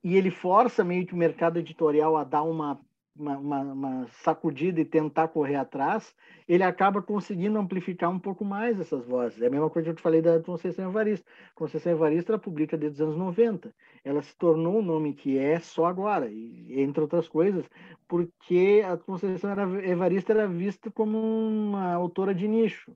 e 0.04 0.16
ele 0.16 0.32
força 0.32 0.84
meio 0.84 1.06
que 1.06 1.14
o 1.14 1.18
mercado 1.18 1.60
editorial 1.60 2.18
a 2.18 2.24
dar 2.24 2.44
uma, 2.44 2.80
uma, 3.22 3.38
uma, 3.38 3.60
uma, 3.62 4.08
sacudida 4.24 4.82
e 4.82 4.86
tentar 4.86 5.28
correr 5.28 5.56
atrás, 5.56 6.14
ele 6.48 6.64
acaba 6.64 7.02
conseguindo 7.02 7.60
amplificar 7.60 8.10
um 8.10 8.20
pouco 8.20 8.44
mais 8.44 8.80
essas 8.80 9.06
vozes. 9.06 9.42
É 9.42 9.48
a 9.48 9.50
mesma 9.50 9.70
coisa 9.70 9.86
que 9.86 9.92
eu 9.92 9.96
te 9.96 10.02
falei 10.02 10.22
da 10.22 10.40
Conceição 10.42 10.90
Evaristo. 10.90 11.26
Conceição 11.56 11.92
Evaristo 11.92 12.32
ela 12.32 12.40
publica 12.40 12.78
desde 12.78 12.96
os 12.96 13.02
anos 13.02 13.18
90. 13.18 13.74
Ela 14.04 14.22
se 14.24 14.36
tornou 14.36 14.80
o 14.80 14.82
nome 14.82 15.14
que 15.14 15.38
é 15.38 15.60
só 15.60 15.86
agora, 15.86 16.28
e, 16.30 16.82
entre 16.82 17.02
outras 17.02 17.30
coisas, 17.30 17.64
porque 18.08 18.84
a 18.86 18.98
Conceição 18.98 19.52
Evaristo 19.84 20.32
era 20.32 20.48
vista 20.48 20.90
como 20.90 21.18
uma 21.18 21.94
autora 21.94 22.34
de 22.34 22.48
nicho 22.48 22.92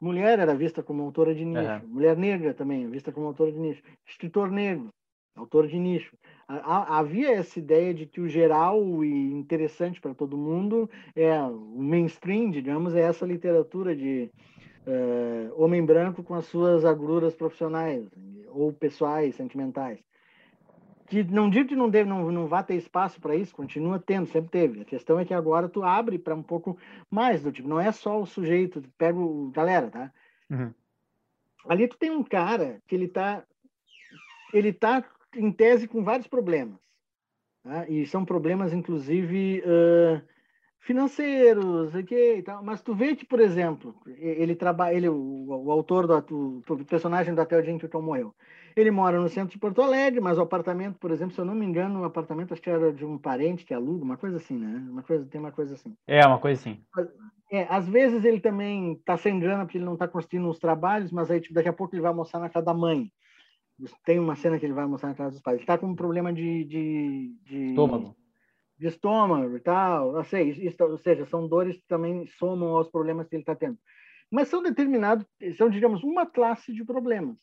mulher 0.00 0.38
era 0.38 0.54
vista 0.54 0.80
como 0.80 1.02
autora 1.02 1.34
de 1.34 1.44
nicho, 1.44 1.60
uhum. 1.82 1.88
mulher 1.88 2.16
negra 2.16 2.54
também 2.54 2.88
vista 2.88 3.10
como 3.10 3.26
autora 3.26 3.50
de 3.50 3.58
nicho, 3.58 3.82
escritor 4.06 4.48
negro, 4.48 4.90
autor 5.34 5.66
de 5.66 5.78
nicho. 5.78 6.16
Havia 6.48 7.32
essa 7.32 7.58
ideia 7.58 7.92
de 7.92 8.06
que 8.06 8.20
o 8.20 8.28
geral 8.28 9.04
e 9.04 9.32
interessante 9.32 10.00
para 10.00 10.14
todo 10.14 10.36
mundo 10.36 10.88
é 11.14 11.38
o 11.42 11.76
mainstream, 11.78 12.50
digamos, 12.50 12.94
é 12.94 13.02
essa 13.02 13.26
literatura 13.26 13.94
de 13.94 14.30
uh, 14.86 15.62
homem 15.62 15.84
branco 15.84 16.22
com 16.22 16.34
as 16.34 16.46
suas 16.46 16.86
agruras 16.86 17.34
profissionais 17.34 18.08
ou 18.48 18.72
pessoais, 18.72 19.34
sentimentais 19.34 19.98
que 21.08 21.24
não 21.24 21.48
digo 21.48 21.68
que 21.68 21.76
não, 21.76 21.88
deve, 21.88 22.08
não, 22.08 22.30
não 22.30 22.46
vá 22.46 22.62
ter 22.62 22.74
espaço 22.74 23.20
para 23.20 23.34
isso, 23.34 23.54
continua 23.54 23.98
tendo, 23.98 24.26
sempre 24.26 24.50
teve. 24.50 24.82
A 24.82 24.84
questão 24.84 25.18
é 25.18 25.24
que 25.24 25.32
agora 25.32 25.68
tu 25.68 25.82
abre 25.82 26.18
para 26.18 26.34
um 26.34 26.42
pouco 26.42 26.78
mais 27.10 27.42
do 27.42 27.50
tipo, 27.50 27.68
não 27.68 27.80
é 27.80 27.90
só 27.90 28.20
o 28.20 28.26
sujeito, 28.26 28.82
pega 28.98 29.18
o 29.18 29.50
galera, 29.50 29.90
tá? 29.90 30.12
Uhum. 30.50 30.72
Ali 31.66 31.88
tu 31.88 31.96
tem 31.96 32.10
um 32.10 32.22
cara 32.22 32.80
que 32.86 32.94
ele 32.94 33.08
tá 33.08 33.42
ele 34.52 34.72
tá 34.72 35.04
em 35.34 35.52
tese 35.52 35.86
com 35.86 36.02
vários 36.02 36.26
problemas, 36.26 36.78
tá? 37.62 37.88
e 37.88 38.06
são 38.06 38.24
problemas 38.24 38.72
inclusive 38.72 39.62
uh, 39.64 40.22
financeiros, 40.80 41.94
okay, 41.94 42.42
tal. 42.42 42.62
mas 42.62 42.80
tu 42.80 42.94
vê 42.94 43.14
que, 43.14 43.26
por 43.26 43.40
exemplo, 43.40 43.94
ele 44.06 44.54
trabalha, 44.54 44.94
ele 44.94 45.08
o, 45.08 45.46
o 45.48 45.70
autor 45.70 46.06
do 46.06 46.62
o 46.68 46.84
personagem 46.84 47.34
do 47.34 47.40
Até 47.40 47.58
o 47.58 47.62
Dia 47.62 47.72
em 47.72 47.78
que 47.78 47.86
o 47.86 47.88
Tom 47.88 48.02
morreu, 48.02 48.34
ele 48.76 48.90
mora 48.90 49.20
no 49.20 49.28
centro 49.28 49.50
de 49.50 49.58
Porto 49.58 49.82
Alegre, 49.82 50.20
mas 50.20 50.38
o 50.38 50.42
apartamento, 50.42 50.98
por 50.98 51.10
exemplo, 51.10 51.34
se 51.34 51.40
eu 51.40 51.44
não 51.44 51.54
me 51.54 51.66
engano, 51.66 52.00
o 52.00 52.04
apartamento 52.04 52.52
acho 52.52 52.62
que 52.62 52.70
era 52.70 52.92
de 52.92 53.04
um 53.04 53.18
parente 53.18 53.64
que 53.64 53.74
aluga, 53.74 54.04
uma 54.04 54.16
coisa 54.16 54.36
assim, 54.36 54.56
né? 54.56 54.86
Uma 54.88 55.02
coisa, 55.02 55.26
tem 55.26 55.40
uma 55.40 55.52
coisa 55.52 55.74
assim. 55.74 55.94
É, 56.06 56.24
uma 56.24 56.38
coisa 56.38 56.60
assim. 56.60 56.80
É, 57.50 57.66
às 57.68 57.88
vezes 57.88 58.24
ele 58.24 58.40
também 58.40 58.92
está 58.92 59.16
sem 59.16 59.38
grana 59.38 59.64
porque 59.64 59.78
ele 59.78 59.84
não 59.84 59.94
está 59.94 60.06
construindo 60.06 60.48
os 60.48 60.58
trabalhos, 60.58 61.10
mas 61.10 61.30
aí 61.30 61.40
tipo, 61.40 61.54
daqui 61.54 61.68
a 61.68 61.72
pouco 61.72 61.94
ele 61.94 62.02
vai 62.02 62.10
almoçar 62.10 62.38
na 62.38 62.48
casa 62.48 62.66
da 62.66 62.74
mãe. 62.74 63.10
Tem 64.04 64.18
uma 64.18 64.36
cena 64.36 64.58
que 64.58 64.66
ele 64.66 64.72
vai 64.72 64.84
almoçar 64.84 65.08
na 65.08 65.14
casa 65.14 65.30
dos 65.30 65.40
pais. 65.40 65.56
Ele 65.56 65.62
está 65.62 65.78
com 65.78 65.86
um 65.86 65.94
problema 65.94 66.32
de, 66.32 66.64
de, 66.64 67.34
de... 67.44 67.64
Estômago. 67.70 68.16
De 68.76 68.86
estômago 68.86 69.56
e 69.56 69.60
tal. 69.60 70.16
Eu 70.16 70.24
sei, 70.24 70.50
isso, 70.50 70.76
ou 70.82 70.98
seja, 70.98 71.26
são 71.26 71.46
dores 71.46 71.76
que 71.76 71.86
também 71.86 72.26
somam 72.38 72.76
aos 72.76 72.88
problemas 72.88 73.28
que 73.28 73.36
ele 73.36 73.42
está 73.42 73.54
tendo. 73.54 73.78
Mas 74.30 74.48
são 74.48 74.62
determinados, 74.62 75.26
são, 75.56 75.70
digamos, 75.70 76.02
uma 76.02 76.26
classe 76.26 76.72
de 76.72 76.84
problemas 76.84 77.36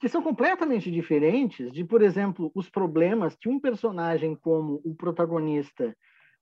que 0.00 0.08
são 0.08 0.22
completamente 0.22 0.90
diferentes 0.90 1.72
de, 1.72 1.84
por 1.84 2.02
exemplo, 2.02 2.50
os 2.54 2.70
problemas 2.70 3.34
que 3.36 3.48
um 3.48 3.58
personagem 3.58 4.36
como 4.36 4.80
o 4.84 4.94
protagonista 4.94 5.96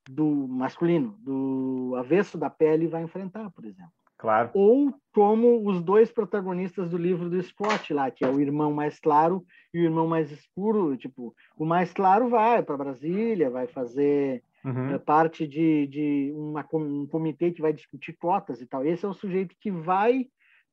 do 0.08 0.46
masculino, 0.46 1.16
do 1.18 1.94
avesso 1.96 2.38
da 2.38 2.50
pele, 2.50 2.86
vai 2.86 3.02
enfrentar, 3.02 3.50
por 3.50 3.64
exemplo. 3.64 3.92
Claro. 4.18 4.50
Ou 4.54 4.94
como 5.12 5.68
os 5.68 5.82
dois 5.82 6.10
protagonistas 6.10 6.90
do 6.90 6.96
livro 6.96 7.28
do 7.28 7.42
Scott 7.42 7.92
lá, 7.92 8.10
que 8.10 8.24
é 8.24 8.28
o 8.28 8.40
irmão 8.40 8.72
mais 8.72 8.98
claro 8.98 9.44
e 9.72 9.80
o 9.80 9.84
irmão 9.84 10.06
mais 10.06 10.30
escuro. 10.30 10.96
Tipo, 10.96 11.34
o 11.56 11.64
mais 11.64 11.92
claro 11.92 12.28
vai 12.28 12.62
para 12.62 12.76
Brasília, 12.76 13.50
vai 13.50 13.66
fazer 13.66 14.42
uhum. 14.64 14.94
é, 14.94 14.98
parte 14.98 15.46
de, 15.46 15.86
de 15.86 16.32
uma, 16.34 16.66
um 16.72 17.06
comitê 17.06 17.50
que 17.50 17.60
vai 17.60 17.72
discutir 17.72 18.14
cotas 18.14 18.60
e 18.60 18.66
tal. 18.66 18.84
Esse 18.84 19.04
é 19.04 19.08
o 19.08 19.14
sujeito 19.14 19.54
que 19.60 19.70
vai 19.70 20.26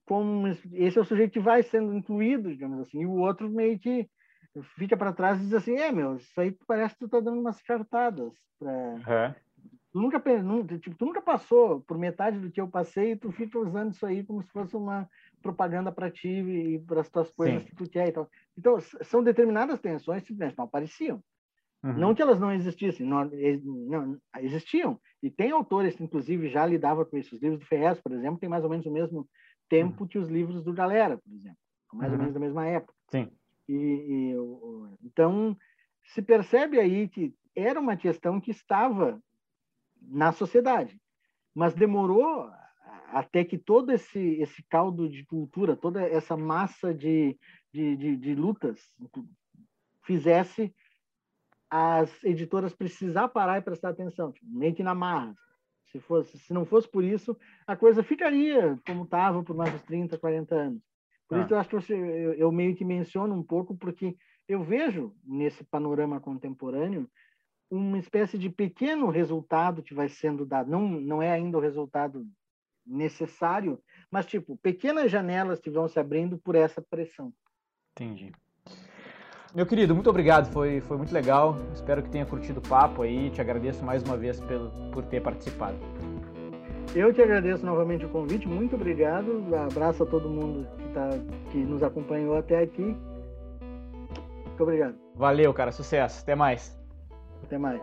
como 0.05 0.47
esse 0.73 0.97
é 0.97 1.01
o 1.01 1.05
sujeito 1.05 1.31
que 1.31 1.39
vai 1.39 1.63
sendo 1.63 1.93
incluído, 1.93 2.49
digamos 2.49 2.79
assim, 2.81 3.01
e 3.01 3.05
o 3.05 3.19
outro 3.19 3.49
meio 3.49 3.79
que 3.79 4.09
fica 4.75 4.95
para 4.97 5.13
trás 5.13 5.39
e 5.39 5.43
diz 5.43 5.53
assim, 5.53 5.75
é, 5.77 5.91
meu, 5.91 6.17
isso 6.17 6.39
aí 6.39 6.51
parece 6.67 6.93
que 6.95 6.99
tu 6.99 7.09
tá 7.09 7.19
dando 7.19 7.39
umas 7.39 7.61
cartadas 7.61 8.33
para... 8.59 9.33
Tu 9.93 10.01
nunca, 10.01 10.19
tipo, 10.79 10.95
tu 10.97 11.05
nunca 11.05 11.21
passou 11.21 11.81
por 11.81 11.99
metade 11.99 12.39
do 12.39 12.49
que 12.49 12.59
eu 12.59 12.67
passei 12.67 13.11
e 13.11 13.15
tu 13.15 13.31
fica 13.31 13.59
usando 13.59 13.93
isso 13.93 14.03
aí 14.03 14.23
como 14.23 14.41
se 14.41 14.51
fosse 14.51 14.75
uma 14.75 15.07
propaganda 15.39 15.91
para 15.91 16.09
ti 16.09 16.27
e 16.27 16.79
para 16.79 17.01
as 17.01 17.11
tuas 17.11 17.29
coisas 17.29 17.61
Sim. 17.61 17.69
que 17.69 17.75
tu 17.75 17.87
quer 17.87 18.07
e 18.07 18.11
tal. 18.11 18.27
Então, 18.57 18.79
são 19.03 19.23
determinadas 19.23 19.79
tensões 19.79 20.23
que 20.23 20.33
não 20.33 20.65
apareciam. 20.65 21.23
Uhum. 21.83 21.93
Não 21.93 22.15
que 22.15 22.23
elas 22.23 22.39
não 22.39 22.51
existissem, 22.51 23.05
não, 23.05 23.29
não, 23.63 24.17
existiam. 24.39 24.99
E 25.21 25.29
tem 25.29 25.51
autores 25.51 25.95
que, 25.95 26.03
inclusive, 26.03 26.49
já 26.49 26.65
lidavam 26.65 27.05
com 27.05 27.15
isso. 27.15 27.35
Os 27.35 27.41
livros 27.41 27.59
do 27.59 27.67
Ferrez, 27.67 28.01
por 28.01 28.13
exemplo, 28.13 28.39
tem 28.39 28.49
mais 28.49 28.63
ou 28.63 28.71
menos 28.71 28.87
o 28.87 28.91
mesmo 28.91 29.29
tempo 29.69 30.07
que 30.07 30.17
os 30.17 30.27
livros 30.27 30.63
do 30.63 30.73
Galera, 30.73 31.19
por 31.19 31.31
exemplo, 31.31 31.57
mais 31.93 32.09
uhum. 32.09 32.15
ou 32.15 32.19
menos 32.19 32.33
da 32.33 32.39
mesma 32.39 32.65
época. 32.65 32.95
Sim. 33.11 33.29
E, 33.69 33.75
e, 33.75 34.35
então 35.03 35.55
se 36.03 36.21
percebe 36.21 36.79
aí 36.79 37.07
que 37.07 37.33
era 37.55 37.79
uma 37.79 37.95
questão 37.95 38.41
que 38.41 38.49
estava 38.51 39.21
na 40.07 40.31
sociedade, 40.31 40.99
mas 41.53 41.73
demorou 41.73 42.49
até 43.11 43.43
que 43.43 43.57
todo 43.57 43.91
esse 43.91 44.19
esse 44.41 44.63
caldo 44.63 45.07
de 45.07 45.25
cultura, 45.25 45.75
toda 45.75 46.01
essa 46.01 46.35
massa 46.35 46.93
de, 46.93 47.37
de, 47.71 47.95
de, 47.95 48.17
de 48.17 48.35
lutas 48.35 48.79
fizesse 50.03 50.73
as 51.69 52.23
editoras 52.23 52.73
precisar 52.73 53.27
parar 53.29 53.57
e 53.57 53.63
prestar 53.63 53.89
atenção, 53.89 54.31
tipo, 54.31 54.45
meio 54.47 54.75
que 54.75 54.83
na 54.83 54.93
marra. 54.93 55.35
Se, 55.85 55.99
fosse, 55.99 56.37
se 56.37 56.53
não 56.53 56.65
fosse 56.65 56.87
por 56.87 57.03
isso, 57.03 57.35
a 57.65 57.75
coisa 57.75 58.03
ficaria 58.03 58.79
como 58.85 59.03
estava 59.03 59.43
por 59.43 59.55
mais 59.55 59.71
de 59.73 59.79
30, 59.79 60.17
40 60.17 60.55
anos. 60.55 60.81
Por 61.27 61.39
ah. 61.39 61.41
isso 61.41 61.53
eu 61.53 61.57
acho 61.57 61.69
que 61.69 61.93
eu, 61.93 62.33
eu, 62.33 62.51
meio 62.51 62.75
que 62.75 62.85
menciono 62.85 63.33
um 63.33 63.43
pouco, 63.43 63.75
porque 63.75 64.15
eu 64.47 64.63
vejo 64.63 65.15
nesse 65.23 65.63
panorama 65.63 66.19
contemporâneo 66.19 67.09
uma 67.75 67.97
espécie 67.97 68.37
de 68.37 68.49
pequeno 68.49 69.09
resultado 69.09 69.81
que 69.81 69.93
vai 69.93 70.07
sendo 70.07 70.45
dado. 70.45 70.69
Não, 70.69 70.87
não 70.87 71.21
é 71.21 71.31
ainda 71.31 71.57
o 71.57 71.61
resultado 71.61 72.25
necessário, 72.85 73.79
mas 74.11 74.25
tipo, 74.25 74.57
pequenas 74.57 75.09
janelas 75.09 75.59
que 75.59 75.69
vão 75.69 75.87
se 75.87 75.99
abrindo 75.99 76.37
por 76.37 76.55
essa 76.55 76.81
pressão. 76.81 77.33
Entendi. 77.91 78.31
Meu 79.55 79.65
querido, 79.65 79.93
muito 79.93 80.09
obrigado, 80.09 80.51
foi, 80.51 80.81
foi 80.81 80.97
muito 80.97 81.13
legal. 81.13 81.55
Espero 81.73 82.01
que 82.01 82.09
tenha 82.09 82.25
curtido 82.25 82.59
o 82.59 82.67
papo 82.67 83.03
aí. 83.03 83.29
Te 83.29 83.39
agradeço 83.39 83.83
mais 83.83 84.03
uma 84.03 84.17
vez 84.17 84.39
pelo, 84.39 84.71
por 84.91 85.05
ter 85.05 85.21
participado. 85.21 85.77
Eu 86.95 87.13
te 87.13 87.21
agradeço 87.21 87.65
novamente 87.65 88.05
o 88.05 88.09
convite, 88.09 88.47
muito 88.47 88.75
obrigado. 88.75 89.43
Abraço 89.55 90.03
a 90.03 90.05
todo 90.05 90.29
mundo 90.29 90.67
que, 90.77 90.87
tá, 90.89 91.09
que 91.51 91.57
nos 91.57 91.81
acompanhou 91.81 92.35
até 92.35 92.59
aqui. 92.59 92.95
Muito 94.45 94.61
obrigado. 94.61 94.95
Valeu, 95.15 95.53
cara, 95.53 95.71
sucesso. 95.71 96.21
Até 96.21 96.35
mais. 96.35 96.82
Até 97.43 97.57
mais. 97.57 97.81